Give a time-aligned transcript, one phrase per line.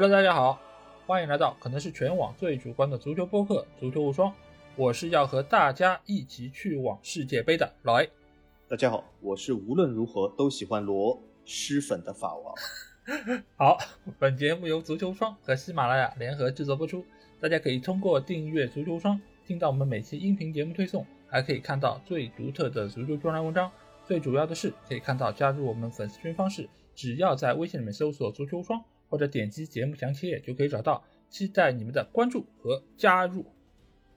[0.00, 0.58] Hello，大家好，
[1.06, 4.30] 欢迎来到可能是全网最主观的足球播客《足球无双》，
[4.74, 8.08] 我是要和大家一起去往世界杯的老 A。
[8.66, 12.54] 大家好，我是无论如何都喜欢罗施粉的法王。
[13.58, 13.76] 好，
[14.18, 17.04] 本节目由足球无双和喜马拉雅联合制作播出，
[17.38, 23.70] 大家可以通过订阅足球无双听到我们每期音频节目推送，还可以看到最独特的足球专栏文章。
[24.06, 28.82] 最主要的是，可以看到加入我们粉丝群方式，只要在微信里面搜索“足球无双”。
[29.10, 33.44] 或者点击节目详情页就可以找到，期待你们的关注和加入。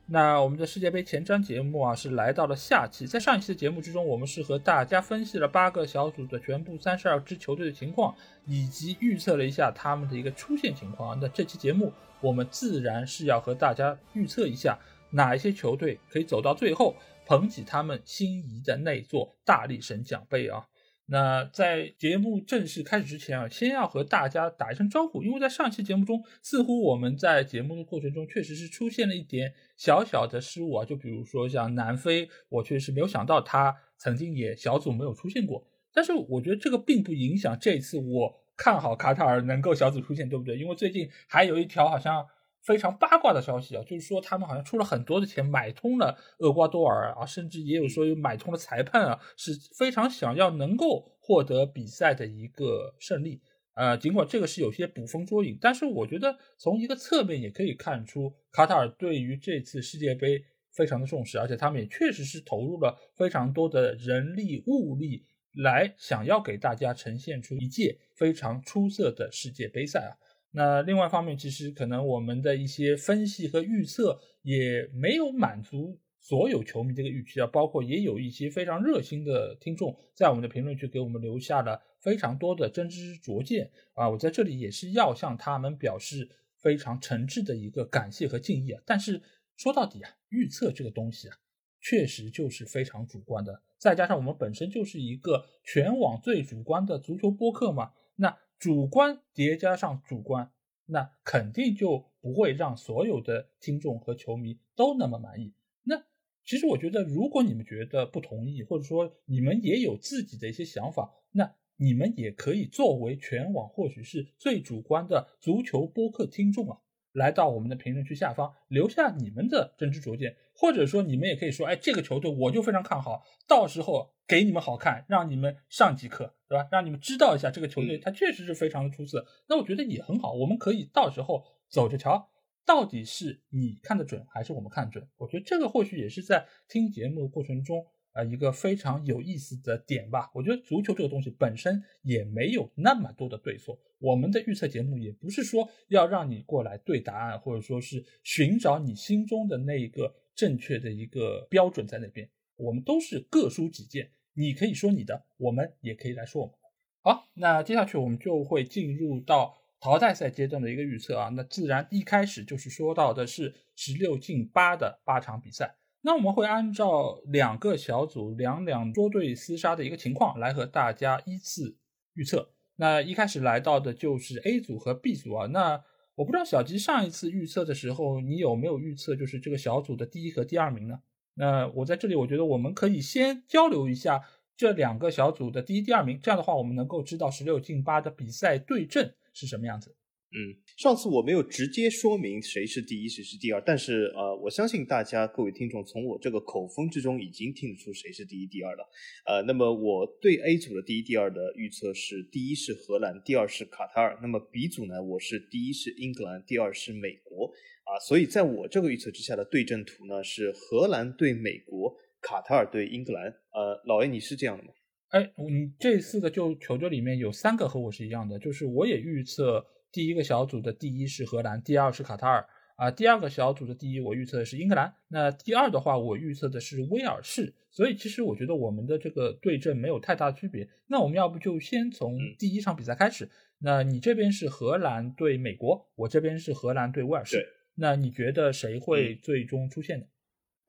[0.05, 3.07] 那我们的世界杯前瞻节目啊，是来到了下期。
[3.07, 8.14] 在上一期的节目之中，我们是和大家分析了八个小组的全部三十二支球队的情况，
[8.45, 11.17] 以及预测了一下他们的一个出线情况。
[11.19, 14.77] 那这期节目，我们自然是要和大家预测一下
[15.09, 20.67] 哪一些球队可以走到最后，捧起他们心仪的那座大力神奖杯啊。
[21.14, 40.58] 那在节目正式开始之前啊，先要和大家打一声招呼，因为在上期节目中，似乎我们在节目的过程中确实是出现了一点小小的失误啊，就比如说像南非，我确实没有想到他曾经也小组没有出现过，但是我觉得这个并不影响这次我看好卡塔尔能够小组出现，对不对？
[40.58, 42.25] 因为最近还有一条好像。
[42.64, 53.42] 非常八卦的消息啊，就是说他们好像出了很多的钱买通了厄瓜多尔啊，甚至也有说有买通了裁判啊，是非常想要能够获得比赛的一个胜利。
[53.75, 65.25] 呃，尽管这个是有些捕风捉影，但是我觉得从一个侧面也可以看出，卡塔尔对于这次世界杯非常的重视，而且他们也确实是投入了非常多的人力物力
[65.64, 70.14] 来想要给大家呈现出一届非常出色的世界杯赛啊。
[70.55, 88.81] 那另外一方面，其实可能我们的一些分析和预测也没有满足所有球迷这个预期啊，包括也有一些非常热心的听众在我们的评论区给我们留下了非常多的真知灼见啊，我在这里也是要向他们表示非常诚挚的一个感谢和敬意啊。
[88.86, 89.19] 但是
[89.58, 91.36] 说到底啊，预测这个东西啊，
[91.81, 98.37] 确实就是非常主观的，再加上我们本身就是一个全网最主观的足球播客嘛，那。
[98.63, 100.49] 主观叠加上主观，
[100.85, 105.53] 那肯定就不会让所有的听众和球迷都那么满意。
[105.83, 106.01] 那
[106.45, 116.77] 其实我觉得，如果你们觉得不同意，或者说你们也有自己的一些想法，那你们也可以作为全网或许是最主观的足球播客听众啊。
[117.11, 126.65] 来到我们的评论区下方留下你们的真知灼见，或者说你们也可以说，哎，这个球队我就非常看好，到时候给你们好看，让你们上几课，对吧？
[126.71, 132.29] 让你们知道一下这个球队它确实是非常的出色，那我觉得也很好，我们可以到时候走着瞧，
[132.65, 135.06] 到底是你看得准还是我们看准？
[135.18, 137.85] 我觉得这个或许也是在听节目的过程中。
[138.13, 140.30] 啊，一个非常有意思的点吧。
[140.35, 143.75] 我觉得足球这个东西本身也没有那么多的对错。
[143.97, 152.30] 我们的预测节目也不是说要让你过来对答案，或者说是寻找你心中的那一个正确的一个标准在那边。
[152.56, 156.56] 我们都是各抒己见，你可以说你的，我们也可以来说我们。
[157.01, 161.30] 好，那接下去我们就会进入到淘汰赛阶段的一个预测啊。
[161.30, 165.75] 那自然一开始就是说到的是十六进八的八场比赛。
[166.01, 171.77] 那我们会按照两个小组两两多队厮杀的一个情况来和大家依次
[172.13, 172.54] 预测。
[172.75, 175.48] 那一开始来到的就是 A 组和 B 组啊。
[175.48, 175.83] 那
[176.15, 181.00] 我不知道小吉上一次预测的时候，你有没有预测就是这个小组的第一和第二名呢？
[181.35, 184.21] 那我在这里，我觉得我们可以先交流一下
[184.56, 189.95] 这两个小组的第一、第二名，这样的话我们能够知道十六进八的比赛对阵是什么样子。
[190.36, 198.84] 嗯，上次我没有直接说明谁是第一，谁是第二，但是呃，我相信大家各位听众从我这个口风之中已经听得出谁是第一、第二了。
[199.28, 204.18] 呃，那么我对 A 组的第一、第二的预测是：第一是荷兰，第二是卡塔尔。
[204.24, 207.54] 那么 B 组呢，我是第一是英格兰，第二是美国。
[207.84, 213.25] 啊，所以在我这个预测之下的对阵图呢是荷兰对美国，卡塔尔对英格兰。
[213.25, 214.72] 呃，老 A 你是这样的吗？
[215.10, 219.63] 哎，你这四个就球队里面有三个和我是一样的，就是我也预测。
[219.94, 222.45] 第一个小组的第一是荷兰，第二是卡塔尔
[222.75, 222.90] 啊。
[222.90, 224.92] 第二个小组的第一，我预测的是英格兰。
[225.07, 227.54] 那第二的话，我预测的是威尔士。
[227.69, 230.68] 所以其实我觉得我们的这个对阵没有太大区别。
[230.88, 233.30] 那我们要不就先从第一场比赛开始？
[233.60, 237.48] 那你这边是荷兰对美国，我这边是荷兰对威尔士。
[237.75, 240.06] 那你觉得谁会最终出现呢？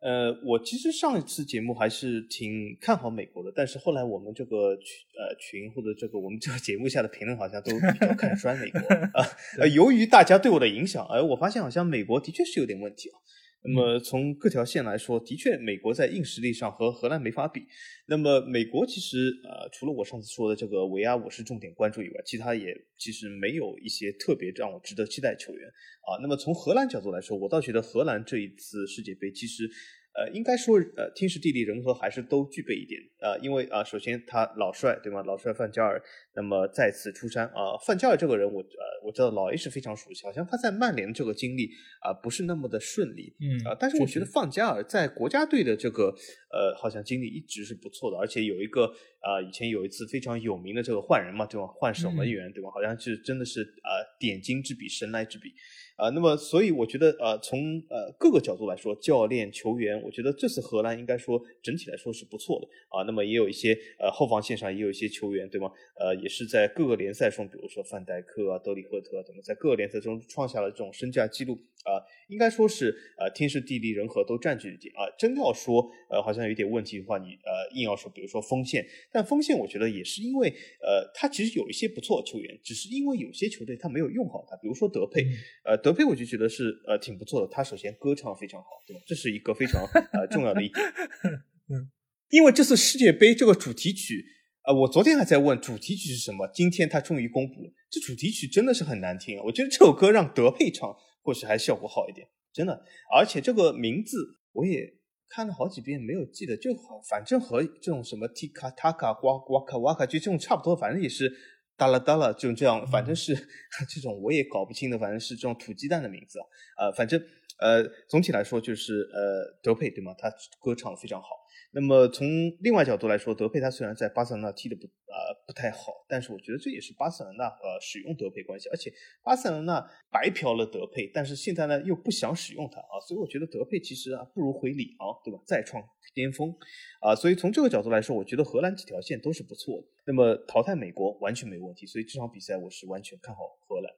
[0.05, 4.85] 呃，我其实上一次节目还是挺看好美国的，但是后来我们这个群
[5.17, 8.79] 呃群或者这个我们这个节目下的评论好像都比较看衰美国
[9.19, 9.25] 啊。
[9.59, 13.17] 呃，由于大家对我的影响，哎，我发现好像美国的确是有点问题啊。
[13.65, 17.63] 那么从各条线来说，的确美国在硬实力上和荷兰没法比。
[18.07, 26.21] 那么美国其实呃，除了我上次说的这个维阿我是重点关注以外，其他也其实没有一些特别让我值得期待球员啊。
[26.21, 29.71] 那么从荷兰角度来说，我倒觉得荷兰这一次世界杯其实。
[30.15, 33.01] 呃，应该说，呃，天时地利人和还是都具备一点。
[33.21, 35.23] 呃，因为啊，首先他老帅，对吗？
[35.25, 36.01] 老帅范加尔，
[36.37, 37.77] 那么再次出山啊。
[37.85, 41.69] 范加尔这个人，我呃，我知道老 A 是非常熟悉，好像他在曼联这个经历
[42.01, 43.35] 啊，不是那么的顺利。
[43.41, 46.15] 嗯啊，但是我觉得范加尔在国家队的这个
[46.53, 48.85] 呃，好像经历一直是不错的，而且有一个
[49.21, 51.67] 啊，以前有一次非常有名的这个换人嘛，对吧？
[51.67, 52.71] 换守门员，对吧？
[52.71, 53.91] 好像是真的是啊，
[54.21, 55.53] 点睛之笔，神来之笔。
[55.97, 63.05] 啊，那么所以我觉得，呃，从呃各个角度来说，教练、球员，我觉得这次荷兰应该说整体来说是不错的啊。
[63.07, 65.71] 那么也有一些呃后防线上也有一些球员，对吗？
[66.01, 71.55] 呃，也是在各个联赛中，比如说范戴克啊、德里赫特啊等，在各个联赛中创下了这种身价记录
[71.85, 72.03] 啊。
[72.29, 75.07] 应该说是呃天时地利人和都占据一点啊。
[75.17, 85.23] 真要说呃好像有点问题的话，你呃硬要说，比如说锋线，但锋线我觉得也是因为呃他其实有一些不错球员，只是因为有些球队他没有用好他，比如说德佩，
[85.65, 89.03] 呃德佩我就觉得是呃挺不错的，他首先歌唱非常好，对吧？
[89.07, 89.83] 这是一个非常
[90.13, 90.83] 呃重要的一点。
[91.69, 91.91] 嗯，
[92.31, 94.25] 因为这次世界杯这个主题曲，
[94.67, 99.43] 呃我昨天还在问主题曲是什么，今天他终于公布了，这主题曲真的是很难听啊！
[99.45, 100.97] 我觉得这首歌让德佩唱。
[101.27, 102.85] 或许还效果好一点，真的。
[103.17, 104.19] 而且这个名字
[104.53, 104.93] 我也
[105.27, 111.33] 看了好几遍，没有记得，就好，反正和这种什么 tika taka 哇哇卡哇卡就这种差不多，反正也是
[111.77, 113.35] 哒啦哒啦，就这样，反正是
[113.89, 116.47] 这种我也搞不清的，反正是这种土鸡蛋的名字啊。
[116.79, 117.21] 呃，反正
[117.59, 120.15] 呃，总体来说就是呃，德佩对吗？
[120.19, 120.31] 他
[120.61, 121.29] 歌唱的非常好。
[121.73, 122.27] 那么从
[122.61, 128.93] 另外角度来说，德佩他虽然在巴塞罗那踢的不呃不太好，但是我觉得这也是巴塞罗那呃使用德佩关系，而且
[129.25, 135.41] 巴塞罗那白嫖了德佩，但是现在呢又不想使用他啊，所以我觉得德佩其实啊不如回里昂，对吧？
[135.47, 135.83] 再创
[136.15, 136.55] 巅峰
[137.01, 139.89] 啊，所以从这个角度来说，我觉得荷兰几条线都是不错的。
[140.07, 143.93] 那么淘汰美国完全没问题，所以这场比赛我是完全看好荷兰。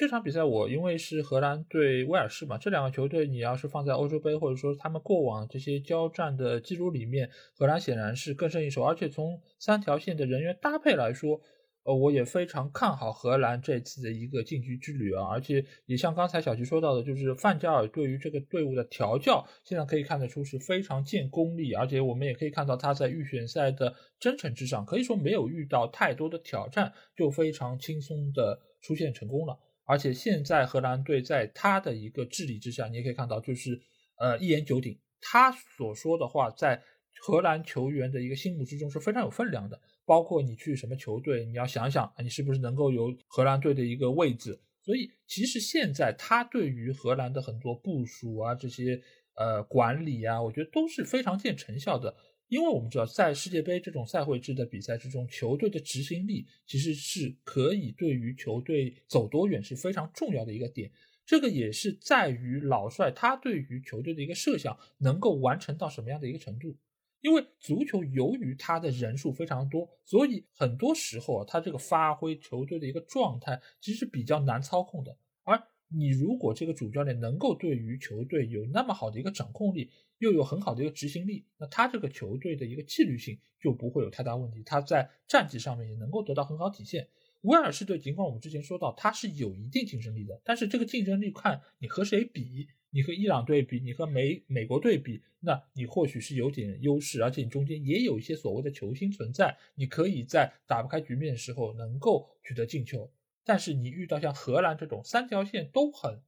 [0.00, 8.82] 这场比赛我因为是荷兰对威尔士嘛，这两个球队你要是放在欧洲杯或者说他们过往这些交战的记录里面，荷兰显然是更胜一筹。
[8.82, 11.38] 而且从三条线的人员搭配来说，
[11.82, 15.26] 呃，我也非常看好荷兰这次的一个晋级之旅啊。
[15.26, 21.74] 而且也像刚才小齐说到的，就是范加尔对于这个队伍的调教，现在可以看得出是非常见功力。
[21.74, 29.58] 而且我们也可以看到他在预选赛的征程之上，可以说没有遇到太多的挑战，就非常轻松的出现成功了。
[29.90, 33.82] 而且现在荷兰队在他的一个治理之下，你也可以看到，就是
[34.18, 34.96] 呃一言九鼎。
[35.20, 36.80] 他所说的话，在
[37.22, 39.80] 荷兰球员的一个心目之中是非常有分量的。
[40.06, 44.60] 包括你去什么球队，你要想想你是不是能够有荷兰队的一个位置。
[44.84, 49.02] 所以其实现在他对于荷兰的很多部署啊，这些
[49.34, 52.14] 呃管理啊，我觉得都是非常见成效的。
[52.50, 60.90] 因为我们知道，在世界杯这种赛会制的比赛之中，球队的执行力其实是可以对于球队走多远是非常重要的一个点。
[61.24, 66.76] 这个也是在于老帅他对于球队的一个设想能够完成到什么样的一个程度。
[67.20, 75.16] 因为足球由于他的人数非常多，所以很多时候啊，他这个发挥球队的一个状态其实是比较难操控的。
[75.44, 79.88] 而你如果这个主教练能够对于球队有那么好的一个掌控力，
[80.20, 87.08] 又有很好的一个执行力，那他这个球队的一个纪律性就不会有太大问题，他在战绩上面也能够得到很好体现。
[87.40, 103.10] 威尔士队尽管我们之前说到他是有一定竞争力的，但是这个竞争力看你和谁比，你和伊朗对比，你和美美国对比，那你或许是有点优势，而且你中间也有一些所谓的球星存在，你可以在打不开局面的时候能够取得进球。
[103.42, 106.20] 但是你遇到像荷兰这种三条线都很。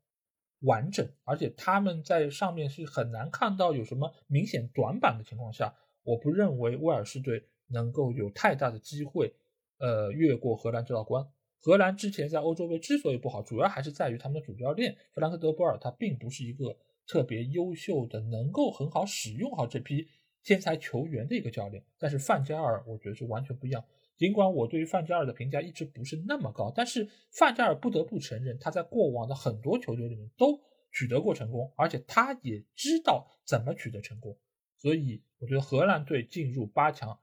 [0.62, 9.32] 完整，而且他们在上面是很难看到有什么明显短板的情况下，我不认为威尔士队能够有太大的机会，
[9.78, 11.26] 呃，越过荷兰这道关。
[11.58, 16.76] 荷兰之前在欧洲杯之所以不好，主要还是在于他们的主教练弗兰克德波尔，他并不是一个
[17.06, 20.08] 特别优秀的，能够很好使用好这批
[20.42, 21.84] 天才球员的一个教练。
[21.98, 23.84] 但是范加尔，我觉得是完全不一样。
[24.22, 30.60] 尽管我对于范加尔的评价一直不是那么高，但是范加尔不得不承认，他在过往的很多球队里面都
[30.92, 34.38] 取得过成功，而且他也知道怎么取得成功，
[34.78, 37.18] 所以我觉得荷兰队进入八强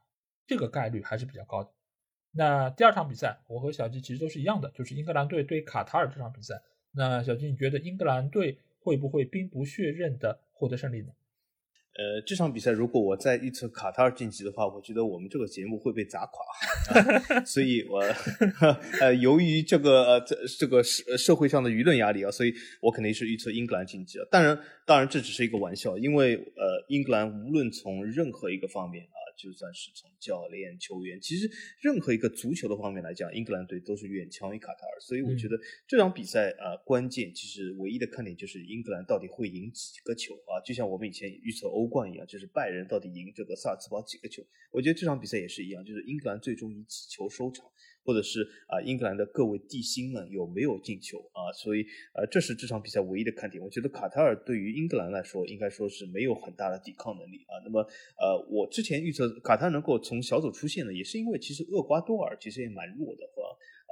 [0.46, 1.72] 这个概率还是比较高的。
[2.32, 6.62] 那第二场比赛，我和小吉其实都是一样的，就是英格兰队对卡塔尔这场比赛。
[6.92, 11.14] 那小吉，你觉得英格兰队会不会兵不血刃的获得胜利呢？
[12.00, 18.00] 呃，这场比赛如果我再预测卡塔尔晋级的话，我觉得我们这个节目会被砸垮， 所以我
[19.02, 24.26] 呃，由于这个呃这这个社社会上的舆论压力啊，所以我肯定是预测英格兰晋级了。
[24.32, 29.06] 当然，当然这只是一个玩笑，因为呃，英格兰无论从任何一个方面。
[29.40, 35.00] 就算是从教练、球员，其实任何一个足球的方面来讲，英格兰队都是远强于卡塔尔。
[35.00, 40.60] 所以我觉得这场比赛啊，关键其实唯一的看点就是英格兰到底会赢几个球啊？
[40.66, 44.44] 就像我们以前预测欧冠一样，就是拜仁到底赢这个萨尔茨堡几个球？
[44.72, 47.66] 我觉得这场比赛也是一样，就是英格兰最终以几球收场。
[48.10, 51.54] 或者是啊，英格兰的各位地星们有没有进球啊？
[51.54, 51.86] 所以
[52.16, 53.64] 呃，这是这场比赛唯一的看点。
[53.64, 57.62] 我觉得卡塔尔对于英格兰来说，应该说是没有很大的抵抗能力啊。
[57.64, 57.82] 那么
[58.18, 63.24] 呃，我之前预测卡塔尔能够从小组出线呢，也是因为其实厄瓜多尔其实也蛮弱的，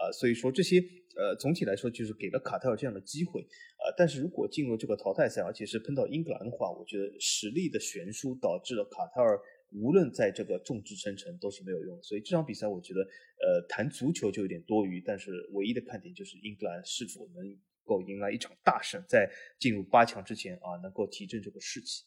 [0.01, 0.79] 啊，所以说这些
[1.15, 3.93] 呃总体来说就是给了卡塔尔这样的机会啊。
[3.95, 9.39] 但是如果进入这个淘汰赛，而且是碰到英格兰的话，我觉得实力的悬殊导致了卡塔尔。
[9.71, 15.01] 无论在这个众志成城都是没有用的，所以这场比赛我觉得，呃，谈足球就有点多余。
[15.01, 22.05] 但是唯一的看点就是英格兰是否能够迎来一场大胜，在进入八强之前啊，能够提振这个士气。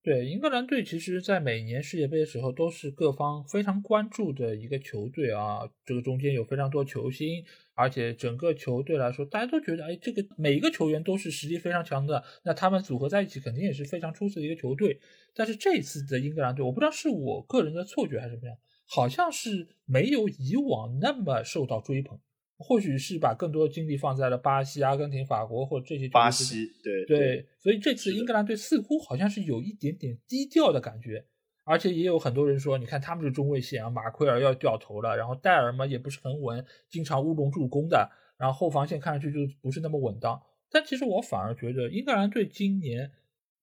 [0.00, 5.68] 对，英格兰队其实，在每年世界杯的时候，都是各方非常关注的一个球队啊。
[5.84, 14.98] 这个中间有非常多球星，而且整个球队来说，大家都觉得，哎，这个每一个球员都是实力非常强的，那他们组合在一起，肯定也是非常出色的一个球队。
[15.34, 22.18] 但是这次的英格兰队，我不知道是我个人的错觉还是怎么样，好像是没有以往那么受到追捧。
[22.58, 26.08] 或许是把更多的精力放在了巴西、阿根廷、法国或者这些。
[26.08, 31.24] 巴西，对对，所以这次英格兰队似乎好像是有一点点低调的感觉，
[31.64, 40.42] 而且也有很多人说，你看他们是中卫线啊，马奎尔要掉头了，然后戴尔嘛也不是很稳，经常乌龙助攻的，然后后防线看上去就不是那么稳当。
[40.70, 43.12] 但其实我反而觉得英格兰队今年，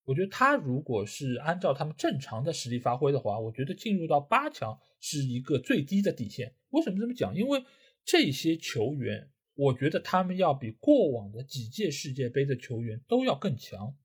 [0.05, 6.53] 我觉得他如果是按照他们正常的实力发挥的话，我觉得进入到八强是一个最低的底线。
[6.69, 7.35] 为什么这么讲？
[7.35, 7.61] 因为
[8.05, 13.95] 这些球员，我觉得他们要比过往的几届世界杯的球员都要更强。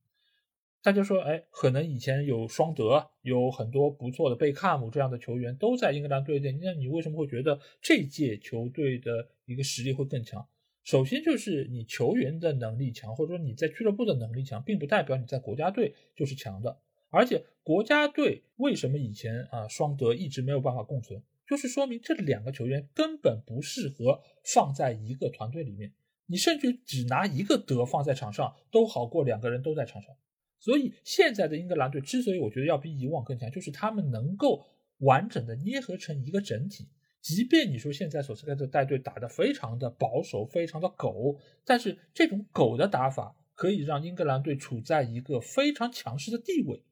[0.83, 10.49] 大家说，哎，可能以前有双德，有很多不错的贝克汉姆这样的球员都在英格兰队内，那你为什么会觉得这届球队的一个实力会更强？
[10.83, 16.81] 首先就是你球员的能力强，或者说你在俱乐部的能力强，并不代表你在国家队就是强的。
[17.11, 21.23] 而且国家队为什么以前啊双德一直没有办法共存？
[21.51, 24.23] 就是说明这两个球员根本不适合
[24.55, 25.93] 放在一个团队里面，
[26.27, 30.15] 你甚至只拿一个德放在场上都好过两个人都在场上。
[30.61, 34.65] 所以现在的英格兰队之所以我觉得要比以往更强，就是他们能够
[34.99, 36.89] 完整的捏合成一个整体。
[37.21, 46.85] 即便你说现在索斯盖特带队打得非常的保守，非常的狗，但是这种狗的打法可以让英格兰队处在一个非常强势的地位。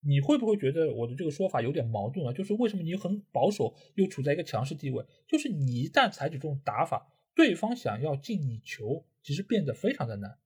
[0.00, 2.32] 你会不会觉得我的这个说法有点矛盾啊？
[2.32, 5.04] 就是为什么你很保守又处在一个强势地位？
[5.26, 10.38] 就是你一旦采取这种打法，对方想要进你球，其实变得非常的难。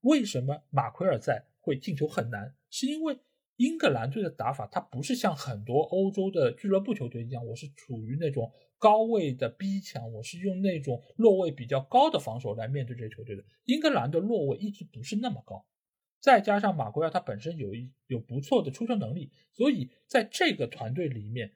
[0.00, 2.54] 为什么马奎尔在会进球很难？
[2.70, 3.18] 是因为
[3.56, 13.44] 英格兰队的打法，它不是像很多欧洲的俱乐部球队一样，我是处于那种高位的逼抢，我是用那种落位比较高的防守来面对这些球队的。
[13.64, 15.64] 英格兰的落位一直不是那么高。
[16.24, 21.52] 再加上马奎尔他本身有一有不错的出球能力，所以在这个团队里面，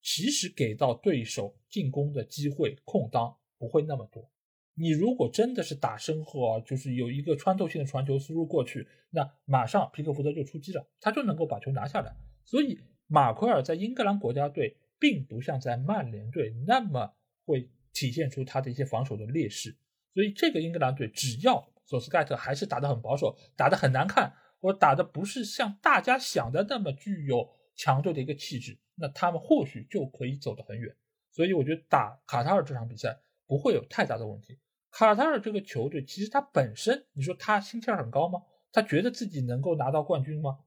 [0.00, 4.30] 其实给到对手进攻的机会空当不会那么多。
[4.74, 12.14] 你如果真的是打身后啊，就是有一个穿透性的传球输入过去，那马上皮克福德就出击了，他就能够把球拿下来。
[12.44, 17.12] 所以马奎尔在英格兰国家队并不像在曼联队那么
[17.44, 19.76] 会体现出他的一些防守的劣势。
[20.14, 21.71] 所以这个英格兰队只要。
[21.92, 24.32] 索斯盖特还是打得很保守，打得很难看，
[24.62, 30.96] 或打的不是像大家想的那么具有强队的一个气质，那他们或许就可以走得很远。
[31.30, 34.58] 所以我觉得打卡塔尔这场比赛不会有太大的问题。
[34.90, 38.40] 卡塔尔这个球队其实他本身，你说他心气儿很高吗？
[38.72, 40.60] 他觉得自己能够拿到冠军吗？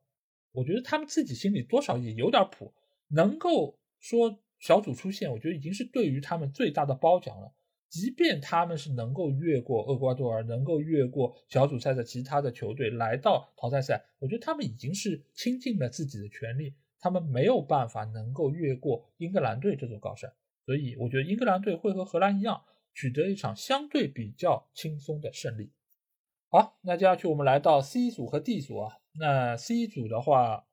[0.52, 2.72] 我觉得他们自己心里多少也有点谱，
[3.08, 7.52] 能够说小组出线，我觉得已经是对于他们最大的褒奖了。
[7.90, 20.32] 即便他们是能够越过厄瓜多尔，能够越过小组赛的其他的球队来到淘汰赛，我觉得他们已经是倾尽了自己的全力，他们没有办法能够越过英格兰队这座高山，
[20.66, 22.62] 所以我觉得英格兰队会和荷兰一样
[22.94, 25.72] 取得一场相对比较轻松的胜利。
[26.50, 30.68] 好，那接下去我们来到 C 组和 D 组啊，那 C 组的话。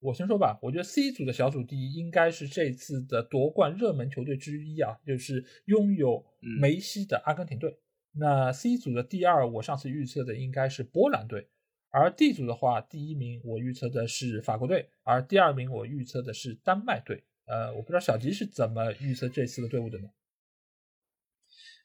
[0.00, 6.24] 我先说吧，我觉得 C 组的小组第一应该是这次的夺冠热门球队之一啊，就是拥有
[6.58, 7.78] 梅西的阿根廷队。
[8.12, 11.46] 那 C 组的第二，我上次预测的应该是波兰队，
[11.90, 17.22] 而 D 组的话，第一名我预测的是法国队，而第二名我预测的是丹麦队。
[17.46, 20.08] 呃，我不知道小吉是怎么预测这次的队伍的呢？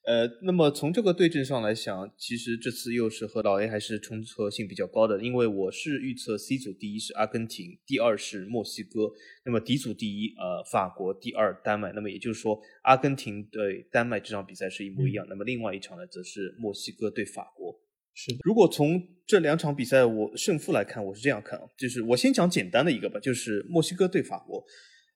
[0.05, 9.09] 呃，那么从这个对阵上来想，其实这次又是和老 A 还是重合性比较高的，因为我是预测 C 组第一是阿根廷，第二是墨西哥，
[9.45, 17.75] 那么 D 组第一呃法国，第二丹麦，那么也就是说阿根廷对丹麦这场比赛是一模一样，那么另外一场呢则是墨西哥对法国。
[18.13, 24.63] 是的，如果从这两场比赛我胜负来看，我是这样看啊，就是我先讲简单的一个吧，就是墨西哥对法国。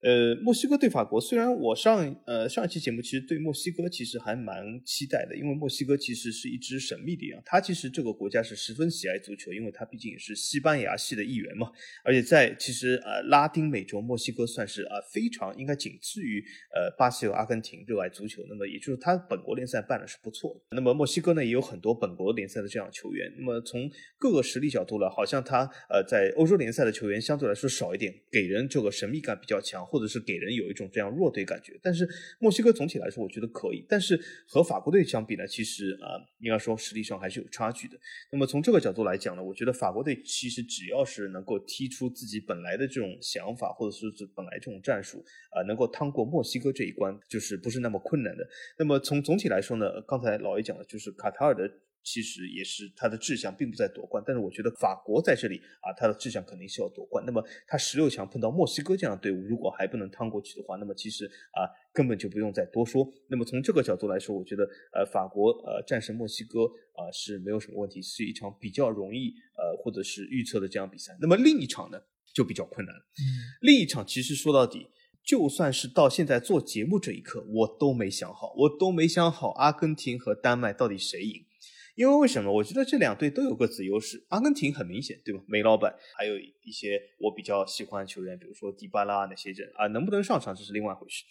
[0.02, 11.70] 呃，墨西哥对法国，虽然我上呃上一期节目其实对墨西哥其实还蛮期待的，因为墨西哥其实是一支神秘的羊，它其实这个国家是十分喜爱足球，因为它毕竟也是西班牙系的一员嘛，
[12.06, 16.42] 而且在其实呃拉丁美洲，墨西哥算是啊非常应该仅次于
[16.74, 29.86] 呃巴西和阿根廷热爱足球，那么也就是它本国联赛办的是不错，那么墨西哥呢也有很多本国联赛的这样球员，那么从各个实力角度呢，好像它呃在欧洲联赛的球员相对来说少一点，给人这个神秘感比较强。
[29.90, 32.08] 或者是给人有一种这样弱队感觉，但是
[32.40, 37.98] 墨西哥总体来说我觉得可以，但是和法国队相比呢，其实啊应该说实力上还是有差距的。
[38.32, 48.48] 那么从这个角度来讲呢，我觉得法国队其实只要是能够踢出自己本来的这种想法，或者说是本来这种战术啊，能够趟过墨西哥这一关，就是不是那么困难的。
[48.78, 51.70] 那么从总体来说呢，刚才老爷讲的就是卡塔尔的。
[52.04, 57.24] 其实也是他的志向并不在夺冠，但是我觉得法国在这里啊，他的志向肯定是要夺冠。
[57.26, 63.08] 那么他十六强碰到墨西哥这样的队伍，如果还不能趟过去的话，那么其实啊根本就不用再多说。
[63.28, 64.64] 那么从这个角度来说，我觉得
[64.94, 66.64] 呃法国呃战胜墨西哥
[66.94, 71.16] 啊是没有什么问题，是一场比较容易呃或者是预测的这样比赛。
[71.22, 72.00] 那么另一场呢
[72.34, 73.02] 就比较困难了。
[73.02, 73.24] 嗯，
[73.62, 74.88] 另一场其实说到底，
[75.24, 81.46] 就算是到现在做节目这一刻，我都没想好，我都没想好阿根廷和丹麦到底谁赢。
[82.00, 82.50] 因为为什么？
[82.50, 84.24] 我觉得这两队都有各自优势。
[84.30, 85.44] 阿根廷很明显，对吧？
[85.48, 91.26] 梅老板还有一些我比较喜欢的球员，比如说迪巴拉那些人啊，能不能上场这是另外一回事。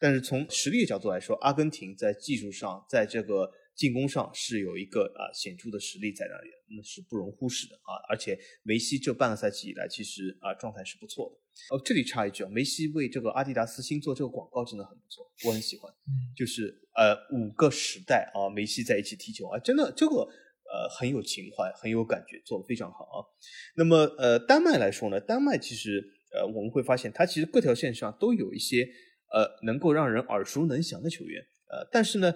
[0.00, 3.50] 但是从实力角度来说，阿根廷在技术上，在这个。
[3.74, 7.98] 进攻上是有一个啊显著的实力在那里，那是不容忽视的啊！
[8.08, 11.74] 而且梅西这半个赛季以来，其实啊状态是不错的。
[11.74, 15.92] 哦，这里插一句啊，梅西为这个阿迪达斯新做这个广告真的很不错，我很喜欢。
[16.36, 23.18] 就是呃五个时代啊，梅西在一起踢球啊，真的这个呃很有情怀，很有感觉，做的非常好啊。
[23.76, 26.00] 那么呃丹麦来说呢，丹麦其实
[26.32, 28.88] 呃我们会发现，它其实各条线上都有一些
[29.32, 32.32] 呃能够让人耳熟能详的球员，呃但是呢。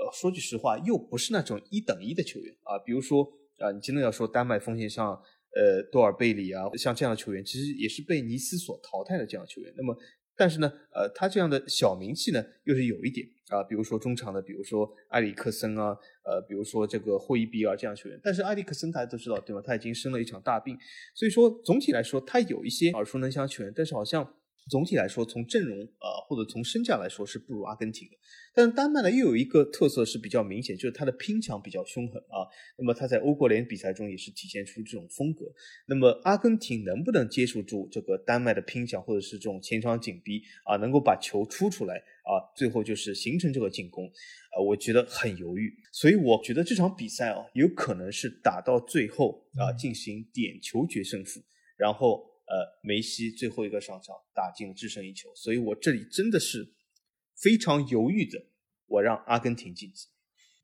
[0.00, 2.78] 呃，说句实话，又不是那种一等一的球员啊。
[2.78, 3.22] 比如说
[3.58, 5.12] 啊，你真的要说丹麦锋线上，
[5.54, 9.70] 呃，多尔贝里啊，像这样的球员，其实也是被尼斯所淘汰的这样的球员。
[9.76, 9.94] 那么，
[10.34, 13.62] 但是呢，呃，他这样的小名气呢，又是有一点啊。
[13.64, 18.18] 比如说中场的，比如说埃里克森啊，呃，比如说这个霍伊比尔这样球员。
[18.24, 19.60] 但是埃里克森大家都知道，对吧？
[19.62, 20.78] 他已经生了一场大病，
[21.14, 24.34] 所以说总体来说，他有一些耳熟能详球员，但是好像。
[24.68, 28.16] 总体来说，从阵容呃或者从身价来说是不如阿根廷的，
[28.54, 32.46] 但是丹麦呢又有一个特色是比较明显，就是它的拼抢比较凶狠啊。
[32.78, 35.46] 那么它在欧国联比赛中也是体现出这种风格。
[35.86, 45.72] 那么阿根廷能不能接受住这个丹麦的拼抢，或者是这种前场紧逼啊，能够把球出出来啊，最后就是形成这个进攻啊，我觉得很犹豫。
[45.92, 51.40] 所以我觉得这场比赛啊，有可能是打到最后啊进行点球决胜负，
[51.76, 52.29] 然后。
[52.50, 56.74] 呃，梅西最后一个上场打进制胜一球，所以我这里真的是
[57.36, 58.44] 非常犹豫的，
[58.86, 60.08] 我让阿根廷晋级。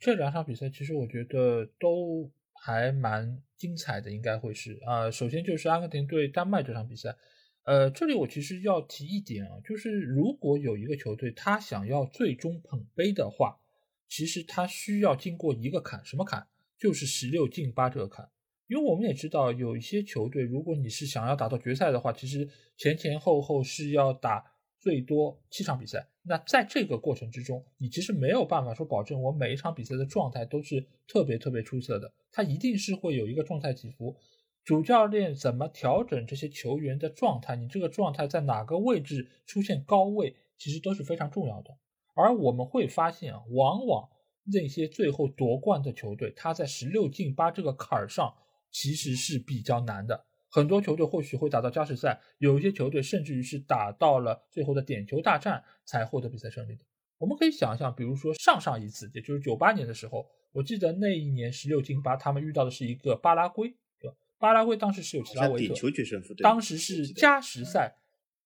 [0.01, 5.09] 这两场比赛其实我觉得都还蛮精彩的，应该会是啊。
[5.09, 7.17] 首先就是阿根廷对丹麦这场比赛，
[7.63, 13.61] 呃，这里我其实要提一点啊，就是如果有一个球队他想要最终捧杯的话，
[14.09, 16.49] 其实他需要经过一个坎，什么坎？
[16.77, 18.29] 就是十六进八这个坎。
[18.69, 24.45] 因为我们也知道，有一些球队，如果你是想要打到决赛的话，其实前前后后是要打
[24.81, 26.09] 最多七场比赛。
[26.23, 34.17] 那在这个过程之中，你其实没有办法说保证我每一场比赛的状态都是特别特别出色的，它一定是会有一个状态起伏。
[34.65, 37.55] 主教练怎么调整这些球员的状态？
[37.55, 41.79] 你这个状态在哪个位置出现高位，其实都是非常重要的。
[42.17, 44.09] 而我们会发现啊，往往
[44.53, 48.35] 那些最后夺冠的球队，他在十六进八这个坎儿上。
[48.77, 56.85] 其实是比较难的，很多球队或许会打到加时赛，有一些球队甚至于是打到了最后的点球大战才获得比赛胜利的。
[57.17, 64.17] 我们可以想象，比如说上上一次，也就是九八年的时候，我记得那一年十六进八，他们遇到的是一个巴拉圭，对吧？
[64.37, 67.97] 巴拉圭当时是有奇拉维特，点球决胜负，当时是加时赛，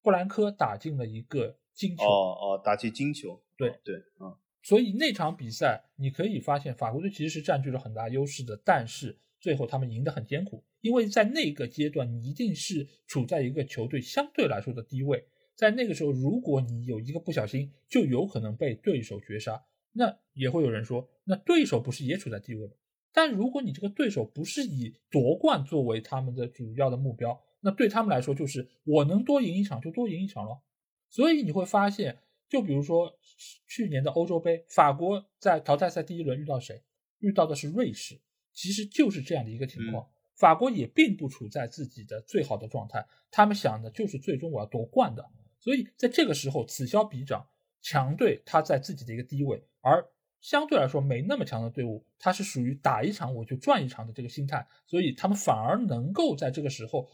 [0.01, 9.19] 布兰科打进了一个金球，哦哦，打进金球，对对，嗯，所以那场比赛你可以发现，法国队其实是占据了很大优势的，但是。
[9.41, 15.25] 最后他们赢得很艰苦，因为在那个阶段你一定是处在一个球队相对来说的低位，
[15.57, 19.65] 在那个时候如果你有一个不小心，就有可能被对手绝杀。
[19.93, 22.75] 那也会有人说，那对手不是也处在低位吗？
[23.13, 30.63] 但如果你这个对手不是以夺冠作为他们的主要的目标，那对他们来说就是我能多赢一场就多赢一场了。
[31.09, 33.19] 所以你会发现，就比如说
[33.67, 36.83] 去年的欧洲杯，法国在淘汰赛第一轮遇到谁？
[37.19, 38.21] 遇到的是瑞士。
[38.61, 45.27] 其实就是这样的一个情况，法国也并不处在自己的最好的状态，他们想的就是最终我要夺冠的。
[45.59, 47.47] 所以在这个时候，此消彼长，
[47.81, 50.07] 强队他在自己的一个低位，而。
[50.43, 57.07] 相对来说没那么强的队伍，他是属于打一场我就赚一场的这个心态，所以他们反而能够在这个时候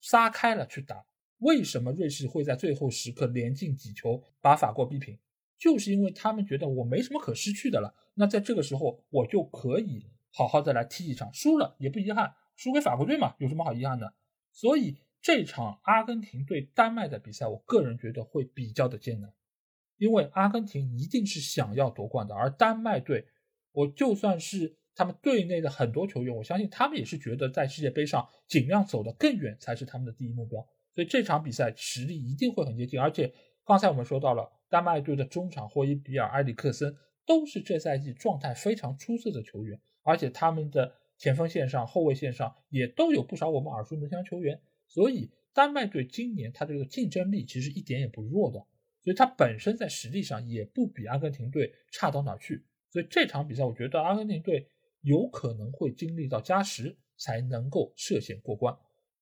[0.00, 1.06] 撒开了去打。
[1.38, 5.16] 为什么瑞士会在最后时刻连进几球把法国逼平？
[5.56, 14.12] 就是因为他们觉得我没什么可失去的了，那在这个时候我就可以好好的来踢一场，输了也不遗憾，输给法国队嘛，有什么好遗憾的？
[14.50, 19.32] 所以这场阿根廷对丹麦的比赛，我个人觉得会比较的艰难。
[19.98, 23.24] 因为阿根廷一定是想要夺冠的，而丹麦队，
[23.70, 30.60] 我就算是他们队内的很多球员，我相信他们也是觉得在世界杯上尽量走得更远才是他们的第一目标。
[30.92, 32.98] 所以这场比赛实力一定会很接近。
[32.98, 33.32] 而且
[33.64, 44.60] 刚才我们说到了，丹麦队的中场霍伊比尔、埃里克森都是这赛季状态非常出色的球员，而且他们的前锋线上、后卫线上也都有不少我们耳熟能详球员。
[44.86, 48.64] 所以丹麦队今年他这个竞争力其实一点也不弱的。
[49.04, 54.68] 所以他本身在实力上也不比阿根廷队差到哪去，所以这场比赛我觉得阿根廷队
[55.00, 58.76] 有可能会经历到加时才能够涉险过关。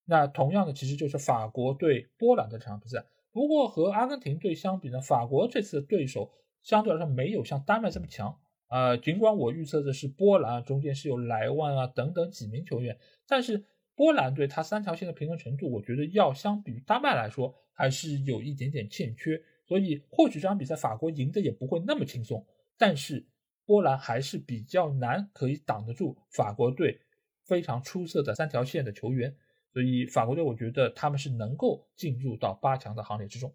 [0.05, 3.03] 那同样的，其实就是法国对波兰的这场比赛。
[3.33, 6.31] 不过和阿根廷队相比呢，法国这次的对手
[6.63, 8.39] 相对来说没有像丹麦这么强。
[8.71, 19.39] 呃，尽管我预测的是波兰中间是有莱万啊等等几名球员，但是波兰队他三条线的平衡程度，我觉得要相比于丹麦来说还是有一点点欠缺。
[19.67, 22.47] 所以或许这场比赛法国赢的也不会那么轻松，
[22.79, 23.27] 但是
[23.67, 27.01] 波兰还是比较难可以挡得住法国队
[27.45, 29.33] 非常出色的三条线的球员，
[29.73, 33.53] 所以法国队我觉得他们是能够进入到八强的行列之中。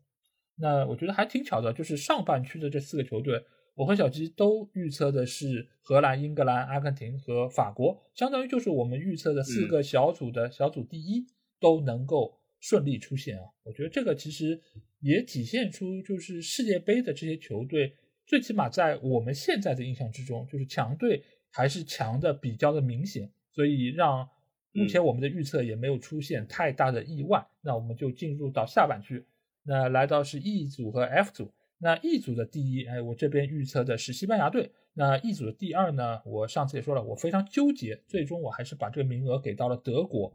[0.55, 3.43] 那我觉得还挺巧的，就是上半区的这四个球队，
[3.75, 11.27] 我和小鸡都预测的是荷兰、英格兰、阿根廷和法国，相当于就是我们预测的四个小组的小组第一
[11.59, 13.43] 都能够顺利出现啊。
[13.63, 14.59] 我觉得这个其实。
[15.01, 17.93] 也体现出，就是世界杯的这些球队，
[18.25, 24.27] 最起码在我们现在的印象之中，就是强队还是强的比较的明显，所以让
[24.71, 27.45] 目前我们的预测也没有出现太大的意外。
[27.61, 29.23] 那我们就进入到下半区，
[29.61, 31.51] 那来到是 E 组和 F 组。
[31.77, 34.71] 那 E 组的第一，哎，我这边预测的是西班牙队。
[34.93, 40.33] 那 E 组的第二呢，我上次也说了，我非常纠结，最终我还是把这个名额给到了德国。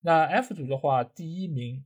[0.00, 1.84] 那 F 组的话，第一名。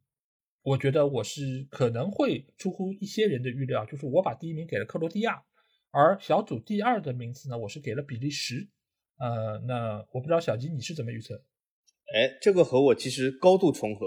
[0.65, 5.43] 我觉得我是可能会出乎一些人的预料，就是我把第一名给了克罗地亚，
[5.91, 8.69] 而小组第二的名次呢，我是给了比利时。
[9.19, 11.43] 呃，那我不知道小吉你是怎么预测？
[12.15, 14.07] 哎，这个和我其实高度重合，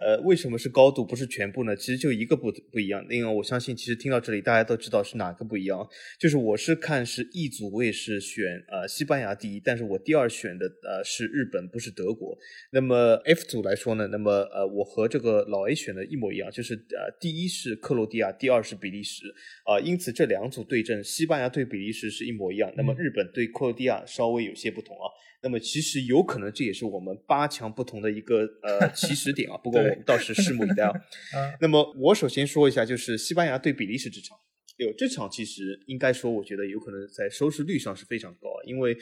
[0.00, 1.74] 呃，为什么是高度不是全部呢？
[1.74, 3.02] 其实就一个不不一样。
[3.08, 5.88] 另外，我相信其实听到这里大家都知道是哪个不一样，
[6.20, 12.36] 就是我是看是 E 组，我也是选呃西班牙第一，但是我第二选的呃是日本，不是德国。
[12.70, 19.24] 那么 F 组来说呢，那么呃我和这个老 A 选的一模一样，就是呃第一是克罗地亚，第二是比利时
[19.64, 25.08] 啊，因此这两组对阵，西班牙对比利时是一模一样，那么日本对克罗地亚稍微有些不同啊。
[25.40, 30.92] 那么其实有可能这也是我们八强不同的一个呃起始点啊，不过我们倒是拭目以待啊。
[31.60, 34.36] 那么我首先说一下，就是西班牙对比利时这场，
[34.78, 38.92] 有这场其实应该说，我觉得有可能在收视率上是非常高，因为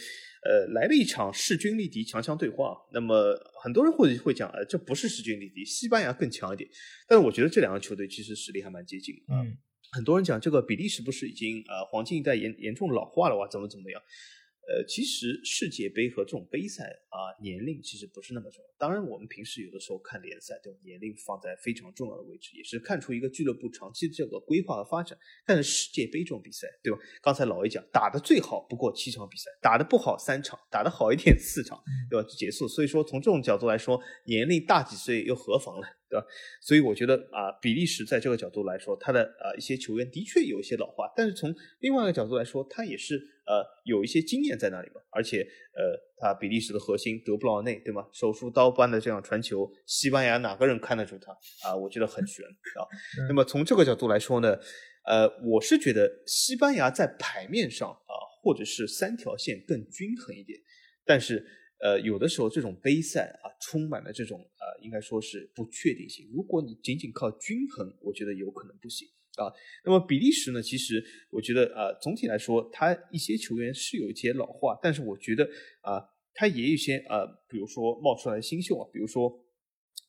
[0.44, 2.77] 呃来了一场势均力敌强强对话。
[2.92, 6.68] 那么很多人会会讲，呃这不是势均力敌，西班牙更强一点。
[7.09, 9.35] 但是我觉得这两个球队其实实力还蛮接近的。
[9.35, 9.57] 嗯，
[9.92, 14.03] 很多人讲这个比利时不是已经呃黄金一代严严重老化了哇，怎么怎么样？
[14.68, 18.70] 呃，其实世界杯和这种杯赛啊，年龄其实不是那么重要。
[18.76, 25.16] 当然，我们平时有的时候看联赛，对年龄放在非常重要的位置，也是看出一个俱乐部长期的这个规划和发展。
[25.46, 26.98] 但是世界杯这种比赛，对吧？
[27.22, 32.29] 刚才老 A 讲，打的最好不过七场比赛，打的不好三场，打的好一点四场，对吧？
[32.29, 32.66] 就结束。
[32.66, 35.87] 所以说，从这种角度来说，年龄大几岁又何妨呢？
[36.09, 36.26] 对吧？
[36.61, 45.01] 所以我觉得啊，比利时在这个角度来说，他的啊一些球员的确有一些老化，但是从另外一个角度来说，他也是呃有一些经验在那里嘛。
[45.11, 45.39] 而且
[45.73, 48.07] 呃，他比利时的核心德布劳内，对吗？
[48.13, 51.33] 手术刀般的这样传球，西班牙哪个人看得住他
[51.67, 51.75] 啊？
[51.75, 52.85] 我觉得很悬啊。
[53.29, 54.59] 那么从这个角度来说呢，
[55.07, 60.61] 呃，我是觉得西班牙在牌面上啊，或者是三条线更均衡一点，
[61.07, 61.43] 但是
[61.79, 66.29] 呃，有的时候这种杯赛啊，充满了这种呃，应该说是不确定性。
[66.31, 69.09] 如果你仅仅靠均衡，我觉得有可能不行
[69.44, 69.53] 啊。
[69.85, 75.44] 那么比利时呢，其实我觉得呃，总体来说，他一些球员是有一些老化，但是我觉得
[75.83, 76.03] 啊，
[76.35, 79.42] 他也有一些呃，比如说冒出来新秀啊，比如说。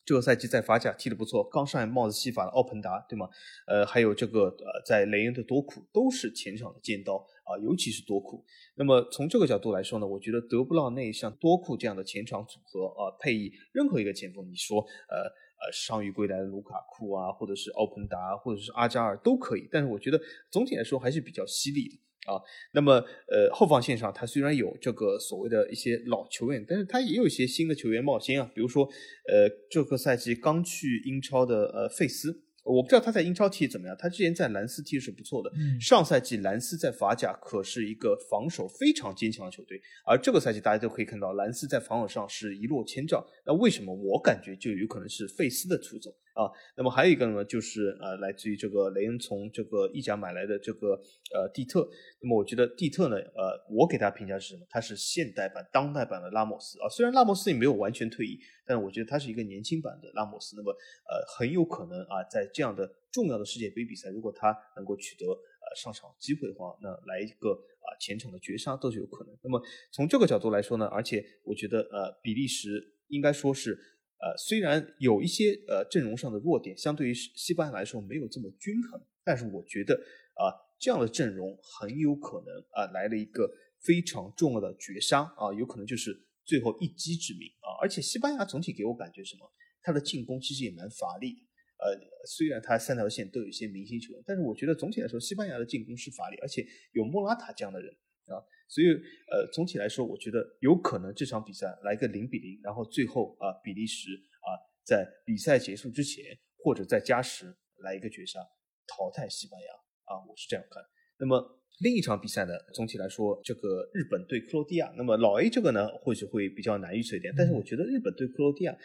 [0.04, 3.28] 这个赛季在法甲踢得不错，刚上帽子戏法的奥彭达，对吗？
[3.66, 8.42] 呃，还有这个呃，在雷恩的多库都是前场的尖刀啊，尤其是多库。
[8.74, 15.28] 那么从这个角度来说呢，我觉得德布劳内像多库这样的前场组合啊，配以任何一个前锋，你说呃
[15.60, 19.68] 呃伤愈归来的卢卡库啊，或者是奥彭达，或者是阿扎尔都可以。
[19.70, 21.98] 但是我觉得总体来说还是比较犀利的。
[22.26, 22.40] 啊，
[22.72, 22.92] 那么
[23.28, 32.44] 呃后防线上，他虽然有这个所谓的一些老球员，但是他也有一些新的球员冒尖啊，比如说呃这个赛季刚去英超的呃费斯。
[32.68, 35.50] 我不知道他在英超踢怎么样，他之前在兰斯踢是不错的。
[35.80, 43.24] 上赛季兰斯在法甲可是一个防守非常坚强的球队，而这个赛季大家都可以看到，兰斯在防守上是一落千丈。
[43.46, 46.46] 那为什么我感觉就有可能是费斯的出走啊？
[46.76, 50.94] 那么还有一个呢，就是呃来自于这个雷恩从这个意甲买来的这个
[51.34, 51.88] 呃蒂特。
[52.22, 54.64] 那么我觉得蒂特呢，呃，我给他评价是什么？
[54.70, 56.88] 他是现代版、当代版的拉莫斯啊。
[56.88, 60.54] 虽然拉莫斯也没有完全退役，但是我觉得他是一个年轻版的拉莫斯。
[60.56, 69.36] 那么呃很有可能啊在这样的重要的世界杯比赛，如果他能够取得呃上场机会的话，那来一个啊前场的绝杀都是有可能。
[69.42, 73.78] 那么从这个角度来说呢，而且我觉得呃比利时应该说是
[74.20, 83.50] 呃虽然有一些呃阵容上的弱点，相对于西班牙来说没有这么均衡，但是我觉得啊这样的阵容很有可能啊来了一个
[83.80, 87.78] 非常重要的绝杀啊，有可能就是最后一击致命啊。
[87.80, 89.50] 而且西班牙总体给我感觉什么？
[89.80, 91.46] 他的进攻其实也蛮乏力，
[91.78, 97.90] 呃，虽然他三条线都有一些明星球员，但是我觉得总体来说，西班牙的进攻是乏力，而且有莫拉塔这样的人
[98.26, 104.10] 啊，所以呃，总体来说，我觉得有可能这场比赛来个零比零，然后最后啊，比利时
[104.44, 104.48] 啊，
[104.84, 106.24] 在比赛结束之前
[106.62, 108.38] 或者在加时来一个绝杀，
[108.86, 109.72] 淘汰西班牙
[110.04, 110.82] 啊，我是这样看。
[111.18, 111.42] 那么
[111.80, 118.76] 另一场比赛呢，总体来说，这个日本对克罗地亚，那么老 A 这个呢，或许会比较难预测一点，但是我觉得日本对克罗地亚。